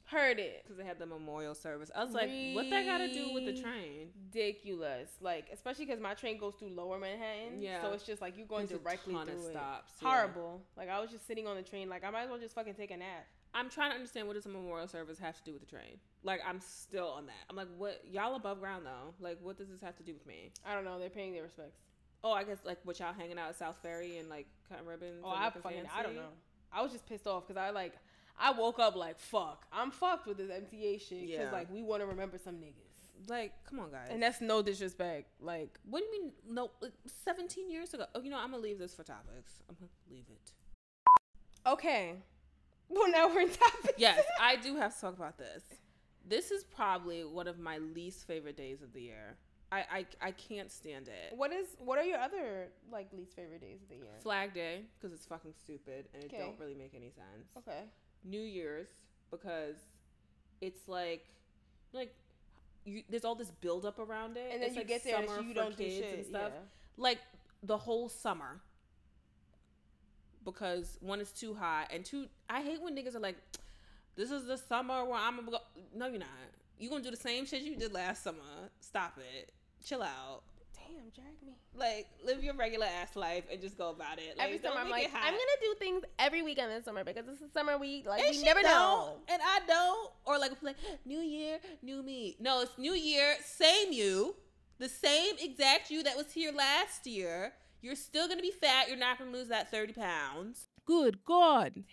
[0.06, 0.64] Heard it.
[0.64, 1.89] Because they had the memorial service.
[1.95, 4.10] I was like, what that got to do with the train?
[4.34, 5.10] ridiculous.
[5.22, 7.62] Like, especially because my train goes through Lower Manhattan.
[7.62, 7.82] Yeah.
[7.82, 9.51] So it's just like you're going There's a directly of through it.
[9.51, 10.10] stops, yeah.
[10.10, 10.62] Horrible.
[10.78, 11.89] Like I was just sitting on the train.
[11.89, 13.26] Like I might as well just fucking take a nap.
[13.56, 15.99] I'm trying to understand what does a memorial service have to do with the train?
[16.24, 17.36] Like, I'm still on that.
[17.51, 18.01] I'm like, what?
[18.10, 19.14] Y'all above ground though?
[19.20, 20.51] Like, what does this have to do with me?
[20.66, 20.97] I don't know.
[20.99, 21.78] They're paying their respects.
[22.24, 25.22] Oh, I guess like what y'all hanging out at South Ferry and like cutting ribbons.
[25.24, 26.32] Oh, I fucking I don't know.
[26.72, 27.93] I was just pissed off because I like
[28.40, 29.66] I woke up like fuck.
[29.72, 31.52] I'm fucked with this MTA shit because Yeah.
[31.52, 34.08] like we want to remember some niggas, Like, come on, guys.
[34.10, 35.30] and that's no disrespect.
[35.40, 36.32] Like what do you mean?
[36.50, 36.94] No, like,
[37.26, 38.06] 17 years ago.
[38.16, 39.62] Oh, you know, I'm gonna leave this for topics.
[39.70, 40.52] I'm gonna leave it.
[41.66, 42.14] okay,
[42.90, 43.94] well now we're in topics.
[43.98, 45.64] Yes, I do have to talk about this.
[46.28, 49.38] This is probably one of my least favorite days of the year.
[49.72, 51.36] I I, I can't stand it.
[51.36, 54.06] What is what are your other like least favorite days of the year?
[54.22, 56.40] Flag Day because it's fucking stupid and it Okay.
[56.40, 57.50] don't really make any sense.
[57.58, 57.84] Okay.
[58.24, 58.88] New Year's
[59.32, 59.76] because
[60.62, 61.26] it's like
[61.92, 62.14] like
[62.86, 65.18] you, there's all this build up around it, And then It's you like get there
[65.18, 66.16] and you don't do shit.
[66.16, 66.52] and stuff.
[66.54, 66.60] Yeah.
[66.98, 67.20] Like
[67.62, 68.60] the whole summer
[70.44, 72.28] because one is too hot and two.
[72.50, 73.38] I hate when niggas are like,
[74.16, 75.58] "This is the summer where I'm gonna go."
[75.96, 76.28] No, you're not.
[76.78, 78.70] You gonna do the same shit you did last summer.
[78.82, 79.52] Stop it.
[79.84, 80.44] Chill out.
[80.88, 81.54] Damn, drag me.
[81.76, 84.38] Like live your regular ass life and just go about it.
[84.38, 85.12] Like, every don't summer I'm like.
[85.14, 88.36] I'm gonna do things every weekend this summer because it's the summer we like And
[88.36, 89.18] we never don't, know.
[89.28, 90.12] And I don't.
[90.26, 92.36] Or like, like, new year, new me.
[92.40, 94.36] No, it's new year, same you.
[94.80, 97.54] The same exact you that was here last year.
[97.82, 98.88] You're still gonna be fat.
[98.88, 100.68] You're not gonna lose that 30 pounds.
[100.86, 101.84] Good God.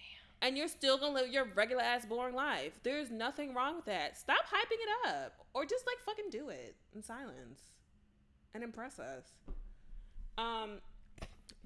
[0.42, 2.72] And you're still gonna live your regular ass boring life.
[2.82, 4.16] There's nothing wrong with that.
[4.16, 5.34] Stop hyping it up.
[5.52, 7.60] Or just like fucking do it in silence.
[8.54, 9.24] And impress us.
[10.38, 10.80] Um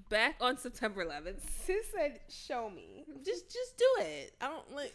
[0.09, 1.41] back on September 11th.
[1.65, 4.33] Sis said, "Show me." Just just do it.
[4.41, 4.93] I don't like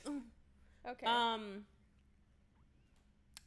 [0.89, 1.07] Okay.
[1.07, 1.65] Um,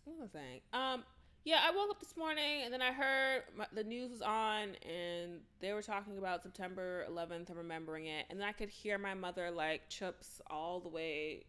[0.03, 0.61] what was I saying?
[0.73, 1.03] Um,
[1.45, 4.75] yeah, I woke up this morning and then I heard my, the news was on
[4.87, 8.97] and they were talking about September 11th and remembering it, and then I could hear
[8.99, 11.45] my mother like chips all the way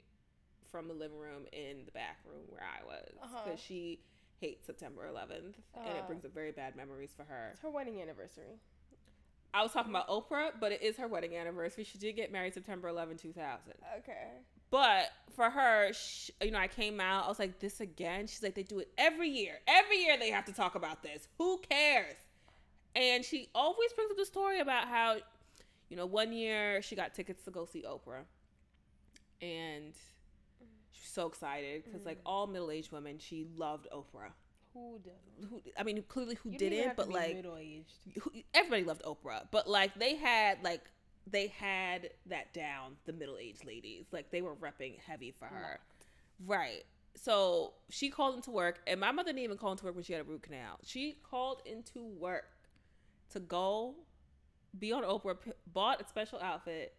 [0.70, 3.56] from the living room in the back room where I was because Uh-huh.
[3.56, 4.00] she
[4.44, 6.06] hates September 11th and it Uh.
[6.06, 7.50] brings up very bad memories for her.
[7.52, 8.58] it's her wedding anniversary.
[9.54, 11.84] I was talking about Oprah, but it is her wedding anniversary.
[11.84, 13.72] She did get married September 11, 2000.
[13.98, 14.28] Okay.
[14.70, 17.26] But for her, sh you know, I came out.
[17.26, 19.60] I was like, "This again?" She's like, "They do it every year.
[19.68, 21.28] Every year they have to talk about this.
[21.38, 22.16] Who cares?"
[22.96, 25.18] And she always brings up the story about how,
[25.88, 28.24] you know, one year she got tickets to go see Oprah,
[29.40, 29.94] and
[31.14, 32.26] so excited because, like mm.
[32.26, 34.32] all middle-aged women, she loved Oprah.
[34.72, 35.50] Who doesn't?
[35.50, 37.94] Who, I mean, clearly who You didn't, but like middle aged.
[38.54, 40.82] everybody loved Oprah, but like they had like
[41.30, 42.96] they had that down.
[43.06, 45.80] The middle aged ladies, like they were repping heavy for her,
[46.44, 46.84] right?
[47.16, 50.12] So she called into work, and my mother didn't even call into work when she
[50.12, 50.80] had a root canal.
[50.82, 52.46] She called into work
[53.30, 53.94] to go
[54.78, 55.36] be on Oprah,
[55.72, 56.94] bought a special outfit.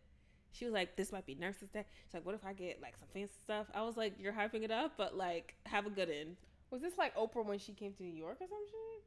[0.57, 2.95] She was like, "This might be Nurses Day." She's like, "What if I get like
[2.97, 6.09] some fancy stuff?" I was like, "You're hyping it up, but like have a good
[6.09, 6.37] end."
[6.71, 9.03] Was this like Oprah when she came to New York or some shit?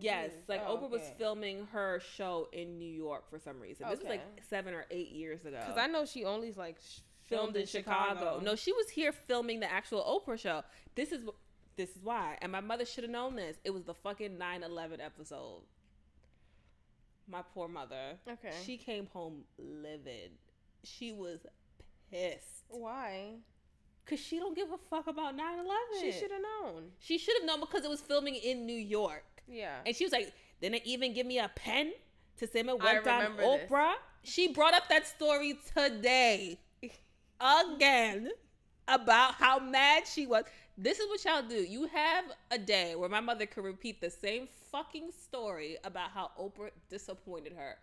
[0.00, 3.88] Yes, like Oh, Oprah was filming her show in New York for some reason.
[3.88, 5.58] This was like seven or eight years ago.
[5.60, 8.40] Because I know she only like sh- filmed in Chicago.
[8.42, 10.62] No, she was here filming the actual Oprah show.
[10.94, 11.22] This is
[11.76, 12.38] this is why.
[12.40, 13.56] And my mother should have known this.
[13.64, 15.62] It was the fucking 9/11 episode.
[17.26, 18.18] My poor mother.
[18.28, 18.52] Okay.
[18.64, 20.32] She came home livid.
[20.84, 21.46] She was
[22.10, 23.36] pissed Why?
[24.06, 26.00] cuz she don't give a fuck about 9/11.
[26.00, 26.92] She should have known.
[26.98, 29.24] She should have known because it was filming in New York.
[29.46, 29.80] Yeah.
[29.84, 31.92] And she was like, didn't even give me a pen
[32.38, 33.70] to say me I went on remember this.
[33.70, 33.94] Oprah.
[34.22, 36.58] She brought up that story today
[37.40, 38.30] again
[38.88, 40.44] about how mad she was.
[40.76, 41.62] This is what y'all do.
[41.62, 46.32] You have a day where my mother could repeat the same fucking story about how
[46.38, 47.76] Oprah disappointed her.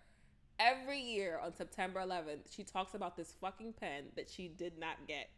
[0.64, 5.08] Every year on September 11th, she talks about this fucking pen that she did not
[5.08, 5.30] get,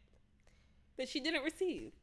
[0.97, 1.93] that she didn't receive.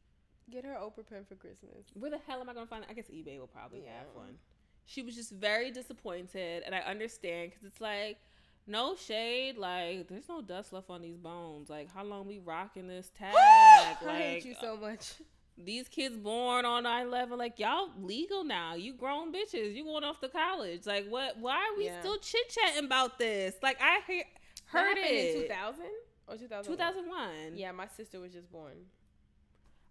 [0.49, 1.85] Get her Oprah pen for Christmas.
[1.93, 2.89] Where the hell am I gonna find it?
[2.89, 3.99] I guess eBay will probably Yeah.
[3.99, 4.39] have one.
[4.85, 8.17] She was just very disappointed, and I understand because it's like,
[8.65, 11.69] no shade, like there's no dust left on these bones.
[11.69, 13.35] Like, how long we rocking this tag?
[13.37, 15.13] I hate you so much.
[15.57, 18.73] These kids born on 9-11 like y'all legal now.
[18.75, 19.75] You grown bitches.
[19.75, 20.85] You going off to college.
[20.85, 21.99] Like what why are we Yeah.
[21.99, 23.55] still chit-chatting about this?
[23.61, 24.25] Like i That
[24.65, 25.35] heard it.
[25.35, 25.85] in 2000
[26.27, 26.77] or 2001?
[26.77, 28.73] 2001 Yeah, my sister was just born.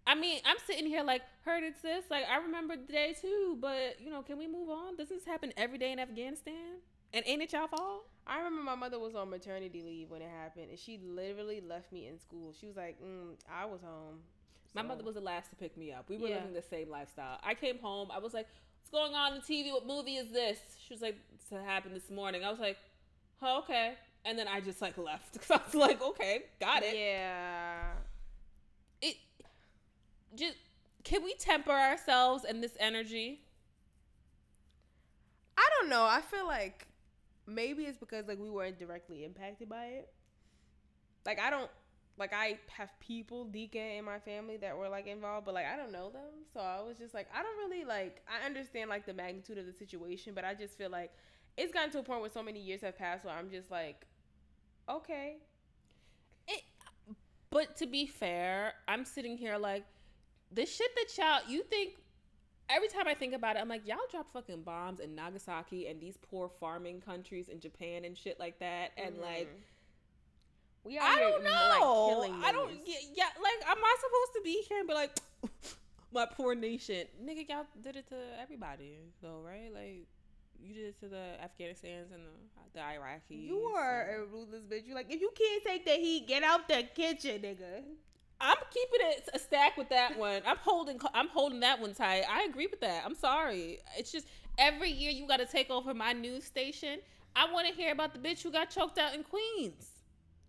[0.07, 2.05] i mean i'm sitting here like heard it sis.
[2.09, 3.57] Like i remember the day too.
[3.61, 4.97] But you know can we move on?
[4.97, 6.79] Doesn't this happen every day in afghanistan?
[7.13, 8.07] And ain't it y'all fault?
[8.25, 11.91] I remember my mother was on maternity leave when it happened, and she literally left
[11.91, 12.53] me in school.
[12.57, 14.19] She was like, mm, "I was home."
[14.73, 16.09] My So- mother was the last to pick me up.
[16.09, 16.35] We were Yeah.
[16.35, 17.39] living the same lifestyle.
[17.43, 18.09] I came home.
[18.11, 18.47] I was like,
[18.79, 19.71] "What's going on on the TV?
[19.71, 21.15] What movie is this?" She was like,
[21.51, 22.77] "It happened this morning." I was like,
[23.41, 26.95] "Oh, okay." And then I just like left because I was like, "Okay, got it."
[26.95, 27.97] Yeah.
[29.01, 29.17] It
[30.35, 30.57] just
[31.03, 33.43] can we temper ourselves in this energy?
[35.57, 36.03] I don't know.
[36.05, 36.87] I feel like
[37.45, 40.13] maybe it's because like we weren't directly impacted by it.
[41.25, 41.69] Like I don't
[42.21, 45.75] like I have people Deacon in my family that were like involved, but like I
[45.75, 46.45] don't know them.
[46.53, 49.65] So I was just like I don't really like I understand like the magnitude of
[49.65, 51.11] the situation, but I just feel like
[51.57, 54.05] it's gotten to a point where so many years have passed where I'm just like,
[54.87, 55.37] okay.
[56.47, 56.61] It,
[57.49, 59.85] but to be fair, I'm sitting here like
[60.51, 61.95] the shit that y'all you think
[62.69, 65.99] every time I think about it, I'm like, y'all dropped fucking bombs in Nagasaki and
[65.99, 68.91] these poor farming countries in Japan and shit like that.
[68.95, 69.63] And like Mhm.
[70.83, 72.07] We out I don't like, know.
[72.09, 72.81] killing I don't niggas.
[72.85, 75.11] yeah, yeah, like am I supposed to be here and be like
[76.13, 77.05] my poor nation?
[77.23, 78.97] Nigga, y'all did it to everybody.
[79.21, 79.71] though, right?
[79.73, 80.07] Like
[80.59, 83.47] you did it to the Afghanistans and the, the Iraqis.
[83.47, 84.85] You are and- a ruthless bitch.
[84.87, 87.83] You like if you can't take the heat, get out the kitchen, nigga.
[88.43, 90.41] I'm keeping it a stack with that one.
[90.47, 90.99] I'm holding.
[91.13, 92.23] I'm holding that one tight.
[92.27, 93.03] I agree with that.
[93.05, 93.77] I'm sorry.
[93.95, 94.25] It's just
[94.57, 96.99] every year you got to take over my news station.
[97.35, 99.90] I want to hear about the bitch who got choked out in Queens.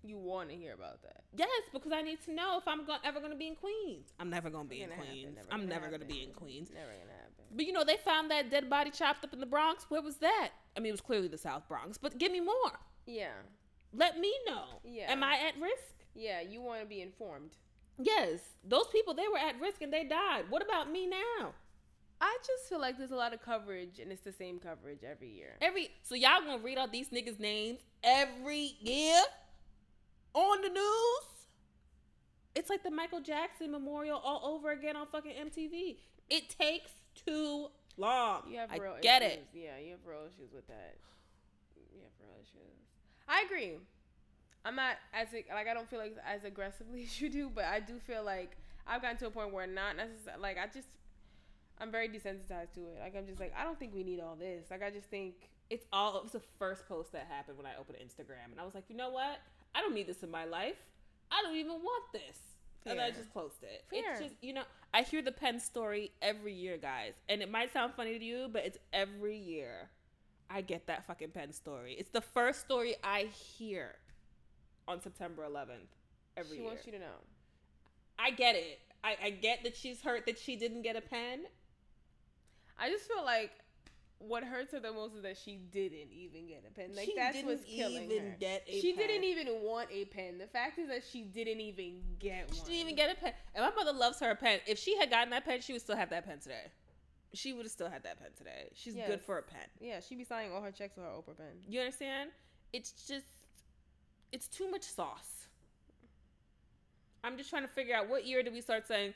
[0.05, 1.23] You want to hear about that?
[1.37, 4.13] Yes, because I need to know if I'm go- ever going to be in Queens.
[4.19, 5.37] I'm never going to be in Queens.
[5.37, 6.71] never I'm never going to be in Queens.
[6.75, 7.45] Never gonna happen.
[7.55, 9.87] But you know, they found that dead body chopped up in the Bronx.
[9.89, 10.51] Where was that?
[10.77, 11.99] I mean, it was clearly the South Bronx.
[11.99, 12.73] But give me more.
[13.07, 13.33] Yeah,
[13.93, 14.65] Let me know.
[14.85, 15.11] Yeah.
[15.13, 16.05] Am I at risk?
[16.15, 16.41] yeah.
[16.41, 17.57] You want to be informed.
[17.99, 18.41] Yes.
[18.65, 20.45] Those people, they were at risk and they died.
[20.49, 21.53] What about me now?
[22.21, 25.29] I just feel like there's a lot of coverage, and it's the same coverage every
[25.29, 25.57] year.
[25.61, 29.21] Every so y'all gonna read out these niggas' names every year
[30.35, 31.25] on the news?
[32.55, 35.97] It's like the Michael Jackson memorial all over again on fucking MTV.
[36.29, 38.43] It takes too long.
[38.51, 39.39] You have I real get issues.
[39.39, 39.47] it.
[39.55, 40.97] Yeah, you have real issues with that.
[41.77, 42.77] You have real issues.
[43.29, 43.79] I agree.
[44.65, 47.81] I'm not as like I don't feel like as aggressively as you do, but I
[47.81, 48.57] do feel like
[48.87, 50.89] I've gotten to a point where not necessarily like I just
[51.79, 52.99] I'm very desensitized to it.
[53.01, 54.71] Like I'm just like I don't think we need all this.
[54.71, 55.35] Like I just think
[55.71, 58.65] It's all it was the first post that happened when I opened Instagram and I
[58.65, 59.39] was like, you know what?
[59.75, 60.77] I don't need this in my life.
[61.31, 62.39] I don't even want this.
[62.85, 63.85] And I just closed it.
[63.91, 64.13] Fair.
[64.13, 67.15] It's just you know, I hear the pen story every year, guys.
[67.29, 69.89] And it might sound funny to you, but it's every year.
[70.51, 71.97] I get that fucking pen story.
[71.99, 73.95] It's the first story I hear
[74.87, 75.89] on September 11th
[76.37, 76.67] every she year.
[76.71, 77.23] wants you to know.
[78.19, 78.81] I get it.
[79.03, 81.41] I, I get that she's hurt that she didn't get a pen.
[82.79, 83.53] I just feel like
[84.29, 86.91] what hurts her the most is that she didn't even get a pen.
[86.95, 88.37] Like she that's what's killing even her.
[88.39, 89.07] get a she pen.
[89.07, 90.39] didn't even want a pen.
[90.39, 92.57] The fact is that she didn't even get one.
[92.57, 93.33] She didn't even get a pen.
[93.55, 94.61] And my mother loves her a pen.
[94.67, 96.71] If she had gotten that pen, she would still have that pen today.
[97.35, 98.69] She would have still had that pen today.
[98.75, 99.63] She's good for a pen.
[99.81, 101.47] Yeah, she'd be signing all her checks with her Oprah pen.
[101.67, 102.31] You understand?
[102.73, 103.25] It's just,
[104.33, 105.47] it's too much sauce.
[107.25, 109.15] I'm just trying to figure out what year did we start saying,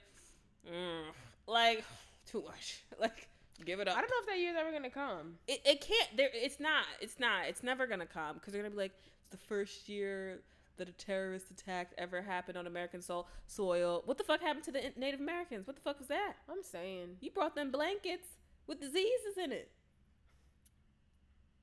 [0.71, 1.03] "Mm,
[1.47, 1.85] like,
[2.31, 2.83] too much.
[3.01, 3.29] Like,
[3.65, 3.97] give it up.
[3.97, 5.35] I don't know if that year's ever gonna come.
[5.47, 8.75] it, it can't there it's not it's not it's never gonna come because they're gonna
[8.75, 10.41] be like it's the first year
[10.77, 14.71] that a terrorist attack ever happened on american soil soil what the fuck happened to
[14.73, 17.17] the native americans what the fuck was that I'm saying.
[17.21, 18.29] you brought them blankets
[18.67, 19.71] with diseases in it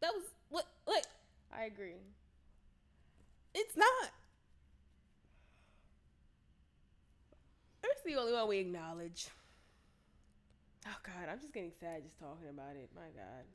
[0.01, 1.03] that was what like
[1.55, 2.01] I agree.
[3.53, 4.09] it's not
[7.85, 9.27] It's the only one we acknowledge.
[10.87, 12.89] Oh God, I'm just getting sad just talking about it.
[12.95, 13.45] My God.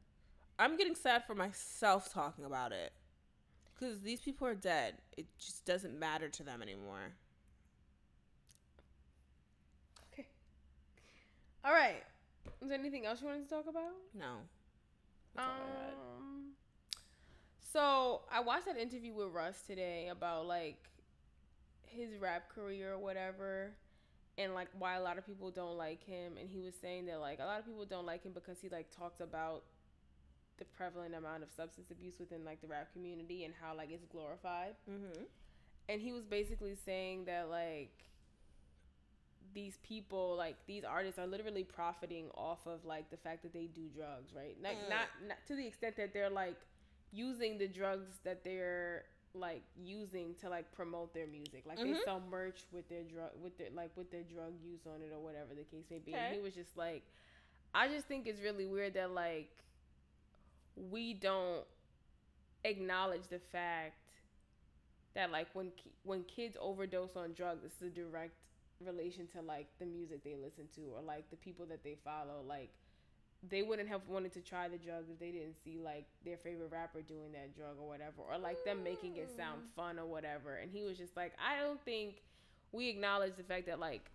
[0.59, 2.93] i'm getting sad for myself talking about it
[3.75, 7.13] because these people are dead it just doesn't matter to them anymore
[10.13, 10.27] Okay.
[11.65, 12.03] All right.
[12.63, 13.93] Is there anything else you wanted to talk about?
[14.15, 14.37] no
[15.37, 15.91] That's all I.
[16.19, 16.53] Um.
[17.73, 20.89] So I watched that interview with Russ today about like
[21.87, 23.73] his rap career or whatever,
[24.39, 26.39] and like why a lot of people don't like him.
[26.41, 28.69] And he was saying that like a lot of people don't like him because he
[28.71, 29.65] like talked about
[30.59, 34.07] the prevalent amount of substance abuse within like the rap community and how like it's
[34.07, 34.75] glorified.
[34.91, 35.25] mm-hmm
[35.89, 37.93] And he was basically saying that like
[39.55, 43.65] these people like these artists are literally profiting off of like the fact that they
[43.67, 44.91] do drugs right like Mm.
[44.91, 46.59] not not to the extent that they're like
[47.13, 49.05] using the drugs that they're
[49.39, 51.65] like using to like promote their music.
[51.67, 52.05] Like they Mhm.
[52.05, 55.21] sell merch with their drug with their like with their drug use on it or
[55.21, 56.15] whatever the case may be.
[56.15, 57.05] And he was just like
[57.75, 59.51] i just think it's really weird that like
[60.77, 61.65] we don't
[62.65, 63.95] acknowledge the fact
[65.15, 68.33] that like when ki- when kids overdose on drugs it's a direct
[68.81, 72.43] relation to like the music they listen to or like the people that they follow.
[72.47, 72.71] Like
[73.47, 76.71] they wouldn't have wanted to try the drug if they didn't see like their favorite
[76.73, 79.77] rapper doing that drug or whatever or like them making it sound mm.
[79.77, 80.57] fun or whatever.
[80.57, 82.23] And he was just like i don't think
[82.73, 84.11] we acknowledge the fact that like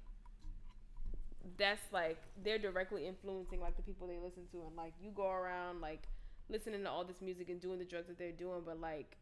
[1.57, 4.57] that's like they're directly influencing like the people they listen to.
[4.67, 6.03] And like you go around like
[6.49, 9.17] listening to all this music and doing the drugs that they're doing but like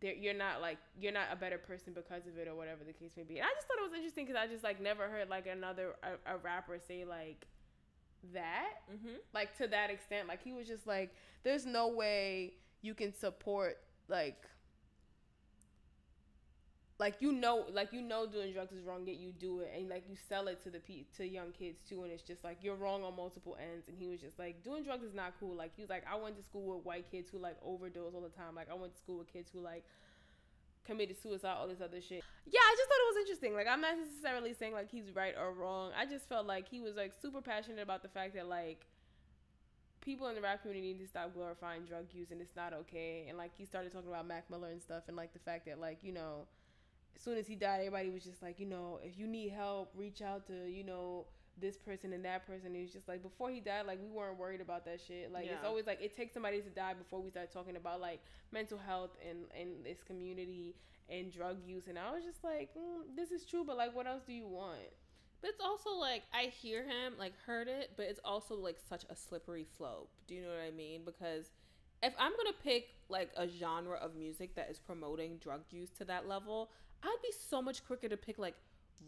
[0.00, 2.92] they're, you're not like you're not a better person because of it or whatever the
[2.92, 3.36] case may be.
[3.36, 5.96] And i just thought it was interesting because i just like never heard like another
[6.02, 7.46] a, a rapper say like
[8.32, 9.16] that Mm-hmm.
[9.34, 11.14] like to that extent like he was just like
[11.44, 14.44] there's no way you can support like
[16.98, 19.88] like you know like you know doing drugs is wrong yet you do it and
[19.88, 22.58] like you sell it to the pe- to young kids too and it's just like
[22.60, 25.54] you're wrong on multiple ends and he was just like doing drugs is not cool
[25.54, 28.20] like he was like i went to school with white kids who like overdose all
[28.20, 29.84] the time like i went to school with kids who like
[30.88, 32.24] committed suicide all this other shit.
[32.46, 33.54] Yeah i just thought it was interesting.
[33.54, 35.92] Like i'm not necessarily saying like he's right or wrong.
[35.96, 38.86] I just felt like he was like super passionate about the fact that like
[40.00, 43.26] people in the rap community need to stop glorifying drug use and it's not okay.
[43.28, 45.78] And like he started talking about mac miller and stuff and like the fact that
[45.78, 46.46] like you know
[47.14, 49.92] as soon as he died everybody was just like you know if you need help
[49.94, 51.26] reach out to you know
[51.60, 54.38] this person and that person he was just like before he died like we weren't
[54.38, 57.30] worried about that shit like it's always like it takes somebody to die before we
[57.30, 58.20] start talking about like
[58.52, 60.74] mental health and and this community
[61.08, 64.06] and drug use and i was just like mm, this is true but like what
[64.06, 64.92] else do you want
[65.40, 69.04] But it's also like I hear him, like heard it, but it's also like such
[69.08, 70.10] a slippery slope.
[70.26, 71.02] Do you know what I mean?
[71.04, 71.44] Because
[72.02, 76.04] if I'm gonna pick like a genre of music that is promoting drug use to
[76.06, 76.70] that level,
[77.04, 78.56] I'd be so much quicker to pick like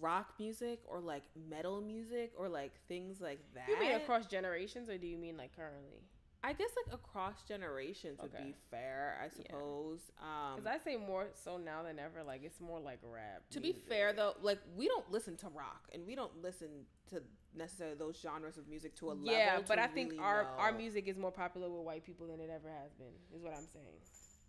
[0.01, 3.68] rock music or like metal music or like things like that.
[3.68, 6.03] you mean across generations or do you mean like currently
[6.43, 10.01] I guess like across generations would be fair, I suppose.
[10.18, 12.22] Um, Because I say more so now than ever.
[12.26, 13.43] Like it's more like rap.
[13.51, 16.68] to be fair though, like we don't listen to rock and we don't listen
[17.11, 17.22] to
[17.55, 19.24] necessarily those genres of music to a level.
[19.26, 20.78] yeah, but I think really our our know.
[20.78, 23.12] music is more popular with white people than it ever has been.
[23.36, 24.01] Is what I'm saying.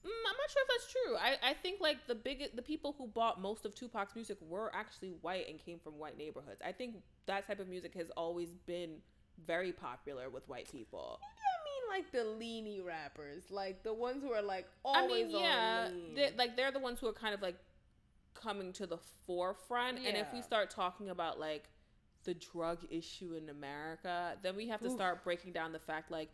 [0.05, 1.15] Mm, I'm not sure if that's true.
[1.17, 4.71] I, I think like the big the people who bought most of Tupac's music were
[4.73, 6.61] actually white and came from white neighborhoods.
[6.65, 6.95] I think
[7.27, 8.97] that type of music has always been
[9.45, 11.19] very popular with white people.
[11.21, 15.27] Maybe I mean, like the leany rappers, like the ones who are like I always
[15.27, 17.57] mean, yeah, they, like they're the ones who are kind of like
[18.33, 18.97] coming to the
[19.27, 19.99] forefront.
[19.99, 21.69] And if we start talking about like
[22.23, 24.93] the drug issue in America, then we have to Oof.
[24.93, 26.29] start breaking down the fact like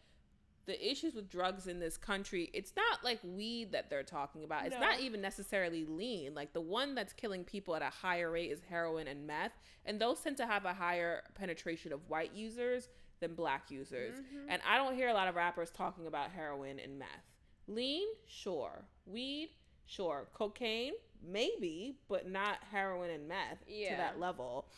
[0.68, 4.65] the issues with drugs in this country, it's not like weed that they're talking about.
[4.65, 4.82] It's No.
[4.82, 6.36] not even necessarily lean.
[6.36, 9.53] Like the one that's killing people at a higher rate is heroin and meth,
[9.86, 12.89] and those tend to have a higher penetration of white users
[13.20, 14.20] than black users.
[14.20, 14.45] Mhm.
[14.49, 17.26] And I don't hear a lot of rappers talking about heroin and meth.
[17.68, 18.86] Lean, sure.
[19.05, 19.49] Weed,
[19.86, 20.28] sure.
[20.34, 24.70] Cocaine, maybe, but not heroin and meth to that level.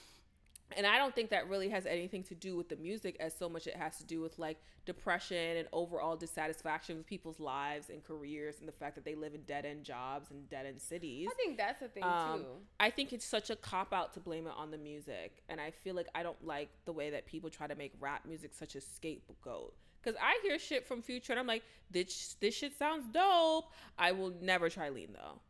[0.77, 3.49] And I don't think that really has anything to do with the music as so
[3.49, 8.03] much it has to do with like depression and overall dissatisfaction with people's lives and
[8.03, 11.27] careers and the fact that they live in dead end jobs and dead end cities.
[11.31, 12.45] I think that's the thing Um, too.
[12.79, 15.71] I think it's such a cop out to blame it on the music, and I
[15.71, 18.75] feel like I don't like the way that people try to make rap music such
[18.75, 19.75] a scapegoat.
[20.03, 23.65] Cause I hear shit from Future, and I'm like, this this shit sounds dope.
[23.97, 25.41] I will never try lean though,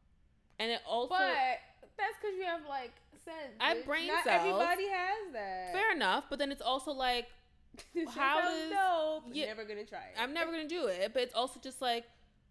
[0.57, 1.59] and it also But
[1.99, 2.93] that's because you have like
[3.25, 3.53] sense.
[3.59, 4.39] I have brain Not cells.
[4.47, 5.73] everybody has that.
[5.73, 6.25] fair enough.
[6.29, 7.27] But then it's also like
[8.15, 9.31] how does- dope.
[9.33, 10.15] yeah, Never gonna try it.
[10.19, 11.11] I'm never gonna do it.
[11.13, 12.05] But it's also just like,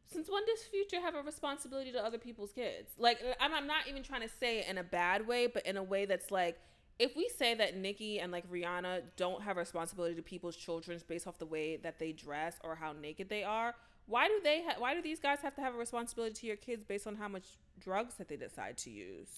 [0.06, 2.92] since when does Future have a responsibility to other people's kids?
[2.98, 5.76] Like, I'm, I'm not even trying to say it in a bad way, but in
[5.76, 6.58] a way that's like,
[6.98, 11.26] if we say that Nicki and like Rihanna don't have responsibility to people's children based
[11.26, 13.74] off the way that they dress or how naked they are,
[14.08, 14.62] why do they?
[14.62, 17.16] Ha- why do these guys have to have a responsibility to your kids based on
[17.16, 17.44] how much
[17.78, 19.28] drugs that they decide to use?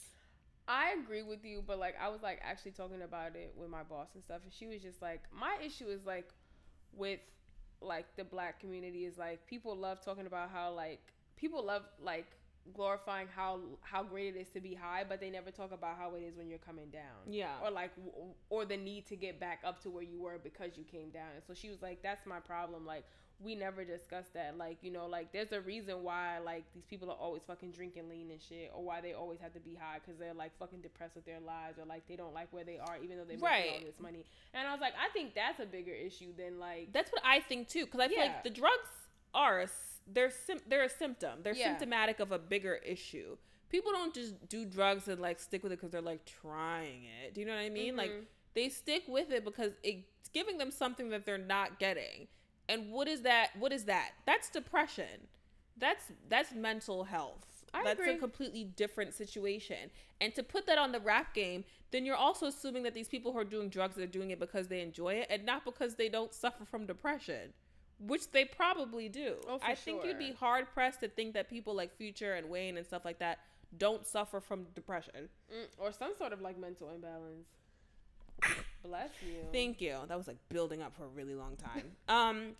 [0.69, 3.83] I agree with you, but like I was like actually talking about it with my
[3.83, 6.29] boss and stuff, and she was just like, my issue is like
[6.93, 7.19] with
[7.81, 11.01] like the black community is like people love talking about how like
[11.37, 12.27] people love like
[12.75, 16.15] glorifying how how great it is to be high, but they never talk about how
[16.15, 17.27] it is when you're coming down.
[17.27, 17.55] Yeah.
[17.65, 17.91] Or like
[18.51, 21.31] or the need to get back up to where you were because you came down.
[21.35, 23.05] And so she was like that's my problem like
[23.43, 27.11] we never discussed that like you know like there's a reason why like these people
[27.11, 29.99] are always fucking drinking lean and shit or why they always have to be high
[30.05, 32.79] cuz they're like fucking depressed with their lives or like they don't like where they
[32.79, 33.71] are even though they're making Right.
[33.81, 34.25] all this money.
[34.53, 37.41] And I was like I think that's a bigger issue than like That's what I
[37.41, 38.25] think too, because I feel Yeah.
[38.27, 38.91] like the drugs
[39.35, 39.69] are a
[40.07, 41.43] they're sim- they're a symptom.
[41.43, 41.69] They're Yeah.
[41.69, 43.37] symptomatic of a bigger issue.
[43.69, 47.33] People don't just do drugs and like stick with it because they're like trying it.
[47.35, 47.95] Do you know what I mean?
[47.97, 48.27] Like Mhm.
[48.55, 52.27] they stick with it because it's giving them something that they're not getting.
[52.71, 53.51] And what is that?
[53.59, 54.13] What is that?
[54.27, 55.27] That's depression.
[55.77, 57.65] That's that's mental health.
[57.75, 58.15] I that's agree.
[58.15, 59.91] a completely different situation.
[60.21, 63.33] And to put that on the rap game, then you're also assuming that these people
[63.33, 66.09] who are doing drugs are doing it because they enjoy it and not because they
[66.09, 67.53] don't suffer from depression,
[67.99, 69.35] which they probably do.
[69.49, 72.49] Oh, for I think you'd be hard pressed to think that people like Future and
[72.49, 73.41] Wayne and stuff like that
[73.77, 75.29] don't suffer from depression.
[75.53, 77.49] Mm, or some sort of like mental imbalance.
[78.83, 79.45] Bless you.
[79.53, 79.97] Thank you.
[80.09, 81.85] That was like building up for a really long time.
[82.09, 82.53] um,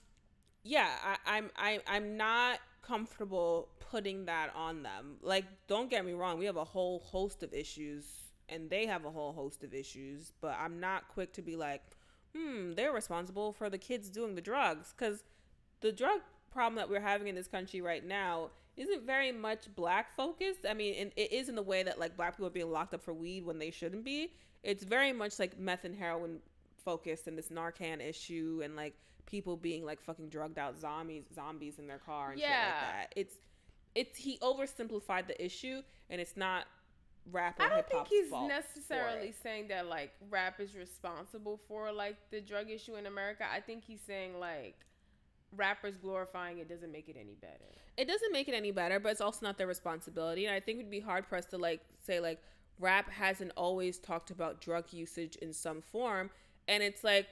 [0.63, 5.17] yeah, I, I'm I I'm not comfortable putting that on them.
[5.23, 8.05] Like, don't get me wrong, we have a whole host of issues,
[8.49, 10.33] and they have a whole host of issues.
[10.41, 11.83] But I'm not quick to be like,
[12.37, 15.25] hmm, they're responsible for the kids doing the drugs, because
[15.81, 16.21] the drug
[16.51, 20.61] problem that we're having in this country right now isn't very much black focused.
[20.69, 23.03] I mean, it is in the way that like black people are being locked up
[23.03, 24.33] for weed when they shouldn't be.
[24.63, 26.41] It's very much like meth and heroin
[26.85, 28.95] focused and this Narcan issue and like
[29.27, 32.65] people being like fucking drugged out zombies zombies in their car and shit Yeah.
[32.65, 33.13] like that.
[33.17, 33.35] It's
[33.95, 36.65] it's he oversimplified the issue and it's not
[37.31, 42.17] rap or I don't think he's necessarily saying that like rap is responsible for like
[42.31, 43.45] the drug issue in America.
[43.53, 44.77] I think he's saying like
[45.57, 47.55] rappers glorifying it doesn't make it any better.
[47.97, 50.47] it doesn't make it any better, but it's also not their responsibility.
[50.47, 52.41] And I think we'd be hard pressed to like say like
[52.81, 56.31] rap hasn't always talked about drug usage in some form,
[56.67, 57.27] and it's like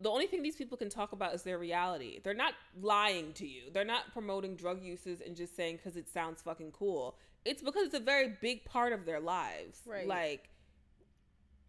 [0.00, 2.20] the only thing these people can talk about is their reality.
[2.24, 3.70] They're not lying to you.
[3.72, 7.16] They're not promoting drug uses and just saying because it sounds fucking cool.
[7.44, 9.80] It's because it's a very big part of their lives.
[9.86, 10.08] Right.
[10.08, 10.48] Like.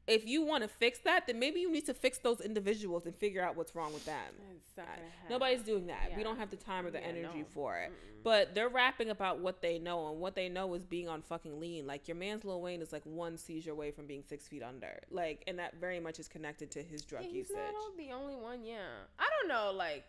[0.06, 3.16] If you want to fix that, then maybe you need to fix those individuals and
[3.16, 4.34] figure out what's wrong with them.
[4.58, 5.30] It's not gonna happen.
[5.30, 6.12] Nobody's doing that.
[6.18, 7.46] We don't have the time or the Yeah, energy no.
[7.54, 7.90] for it.
[7.92, 8.24] Mm-mm.
[8.24, 11.58] But they're rapping about what they know, and what they know is being on fucking
[11.60, 11.88] lean.
[11.88, 15.00] Like your man's Lil Wayne is like one seizure away from being six feet under.
[15.10, 17.58] Like, and that very much is connected to his drug Yeah, he's usage.
[17.74, 18.66] not the only one.
[18.66, 19.72] Yeah, I don't know.
[19.74, 20.04] Like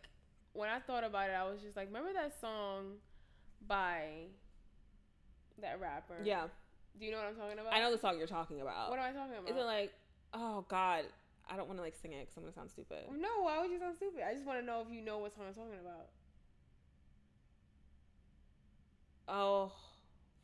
[0.54, 2.94] when I thought about it, I was just like, remember that song
[3.68, 4.26] by
[5.60, 6.16] that rapper?
[6.24, 6.48] Yeah,
[6.98, 7.72] Do you know what I'm talking about?
[7.72, 8.90] I know the song you're talking about.
[8.90, 9.50] What am I talking about?
[9.50, 9.92] Is it like,
[10.32, 11.04] oh god,
[11.50, 13.04] I don't want to like sing it because I'm gonna sound stupid.
[13.18, 14.22] no, why would you sound stupid?
[14.28, 16.06] I just want to know if you know what song I'm talking about.
[19.26, 19.72] Oh,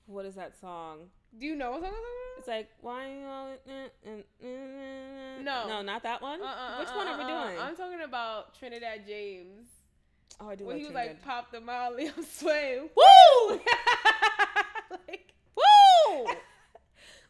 [0.06, 1.10] what is that song?
[1.39, 2.39] Do you know what song I'm talking about?
[2.39, 4.12] It's like why you always, uh, uh,
[4.43, 5.68] uh, No.
[5.68, 6.40] no, not that one.
[6.40, 7.44] Uh-uh, Which uh-uh, one are we uh-uh.
[7.47, 7.59] doing?
[7.60, 9.68] I'm talking about Trinidad James.
[10.40, 11.16] oh, I do When like he was Trinidad.
[11.16, 12.89] like, pop the Molly, I'm swaying.
[12.97, 13.51] Woo!
[15.09, 16.27] like, Woo!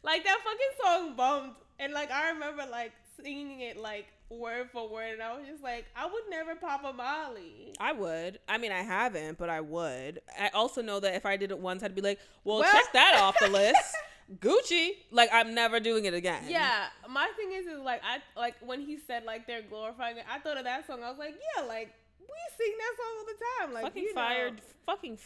[0.03, 1.53] Like that fucking song bummed.
[1.79, 2.91] And like I remember like
[3.21, 6.83] singing it like word for word, and I was just like, I would never pop
[6.85, 7.73] a Molly.
[7.79, 8.39] I would.
[8.47, 10.21] I mean, I haven't, but I would.
[10.39, 12.93] I also know that if I did it once, I'd be like, well, Well- check
[12.93, 13.95] that off the list.
[14.39, 14.91] Gucci.
[15.11, 16.43] Like, I'm never doing it again.
[16.47, 20.23] Yeah, my thing is, is like I like when he said like they're glorifying it.
[20.31, 21.03] I thought of that song.
[21.03, 23.73] I was like, yeah, like we sing that song all the time.
[23.73, 24.51] Like fucking you know, fire,
[24.85, 25.17] fucking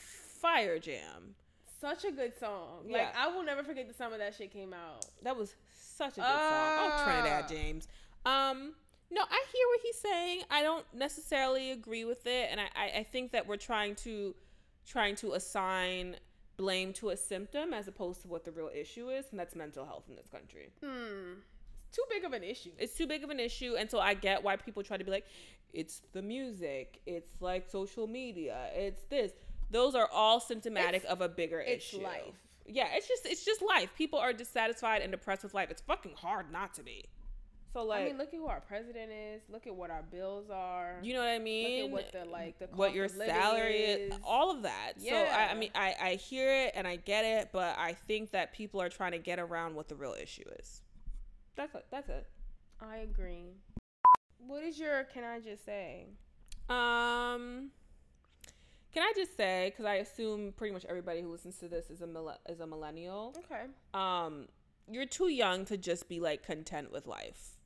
[0.41, 1.35] fire jam.
[1.79, 2.83] Such a good song.
[2.87, 2.97] Yeah.
[2.97, 5.05] Like I will never forget the summer that shit came out.
[5.23, 6.31] That was such a good song.
[6.31, 7.47] Oh, Trinidad Ah.
[7.47, 7.87] James.
[8.25, 8.73] Um,
[9.11, 10.41] no, I hear what he's saying.
[10.49, 14.35] I don't necessarily agree with it, and I, I, I think that we're trying to
[14.87, 16.15] trying to assign
[16.57, 19.85] blame to a symptom as opposed to what the real issue is, and that's mental
[19.85, 20.69] health in this country.
[20.83, 21.39] Hmm,
[21.87, 22.71] it's too big of an issue.
[22.77, 25.11] it's too big of an issue and so i get why people try to be
[25.11, 25.25] like
[25.71, 29.31] it's the music it's like social media it's this
[29.71, 32.35] those are all symptomatic It's- of a bigger it's issue It's life.
[32.67, 36.13] yeah it's just it's just life people are dissatisfied and depressed with life it's fucking
[36.15, 37.05] hard not to be
[37.73, 39.41] so like I mean, look at who our president is.
[39.49, 40.97] Look at what our bills are.
[41.03, 43.75] you know what i mean look at what the like the what your of salary
[43.83, 45.11] is, all of that Yeah.
[45.11, 48.31] so I, I mean I, I hear it and i get it but i think
[48.31, 50.81] that people are trying to get around what the real issue is
[51.57, 52.25] that's it that's it
[52.81, 53.53] I agree.
[54.45, 55.05] What is your?
[55.05, 56.07] Can I just say?
[56.67, 57.69] Um,
[58.95, 61.99] can I just say, because I assume pretty much everybody who listens to this is
[61.99, 63.35] a mille- is a millennial.
[63.37, 63.65] Okay.
[63.93, 64.47] Um,
[64.89, 67.57] you're too young to just be like content with life.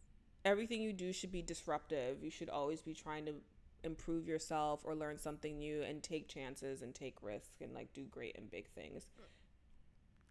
[0.43, 2.23] Everything you do should be disruptive.
[2.23, 3.35] You should always be trying to
[3.84, 8.06] improve yourself or learn something new and take chances and take risks and like do
[8.06, 9.06] great and big things.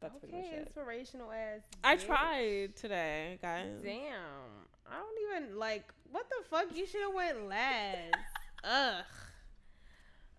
[0.01, 0.59] That's okay, pretty much it.
[0.67, 1.61] inspirational ass.
[1.85, 3.79] I tried today, guys.
[3.85, 4.67] Damn.
[4.85, 8.17] I don't even like what the fuck you should have went last.
[8.65, 9.05] Ugh.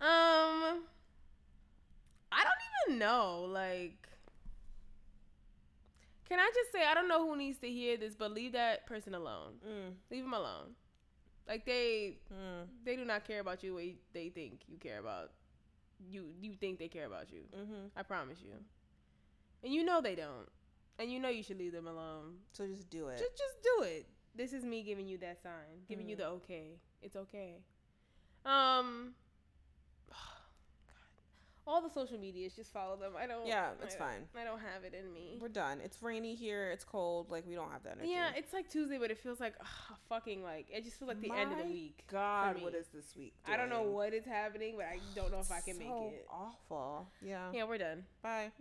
[0.01, 0.83] Um
[2.31, 4.07] I don't even know like
[6.27, 8.85] Can I just say I don't know who needs to hear this but leave that
[8.85, 9.53] person alone.
[9.67, 10.75] Mm, Leave them alone.
[11.47, 14.99] Like they mm, they do not care about you the way they think you care
[14.99, 15.31] about
[16.09, 17.41] you you think they care about you.
[17.57, 17.87] mm-hmm.
[17.97, 18.53] I promise you.
[19.63, 20.47] And you know they don't.
[20.99, 22.35] And you know you should leave them alone.
[22.53, 23.17] So just do it.
[23.17, 24.05] Just just do it.
[24.35, 26.19] This is me giving you that sign, giving you Mm.
[26.19, 26.79] the okay.
[27.01, 27.55] It's okay.
[28.45, 29.13] Um
[31.67, 33.13] all the social medias, just follow them.
[33.17, 34.27] I don't Yeah, it's I- fine.
[34.39, 35.37] I don't have it in me.
[35.41, 35.79] We're done.
[35.83, 36.71] It's rainy here.
[36.71, 37.29] It's cold.
[37.29, 38.11] Like we don't have that energy.
[38.11, 41.21] Yeah, it's like Tuesday, but it feels like ugh, fucking like it just feels like
[41.21, 42.03] the end of the week.
[42.11, 43.33] God, what is this week?
[43.47, 46.27] I don't know what is happening, but I don't know if I can make it.
[46.31, 47.07] Awful.
[47.21, 47.51] Yeah.
[47.53, 48.05] Yeah, we're done.
[48.21, 48.51] Bye.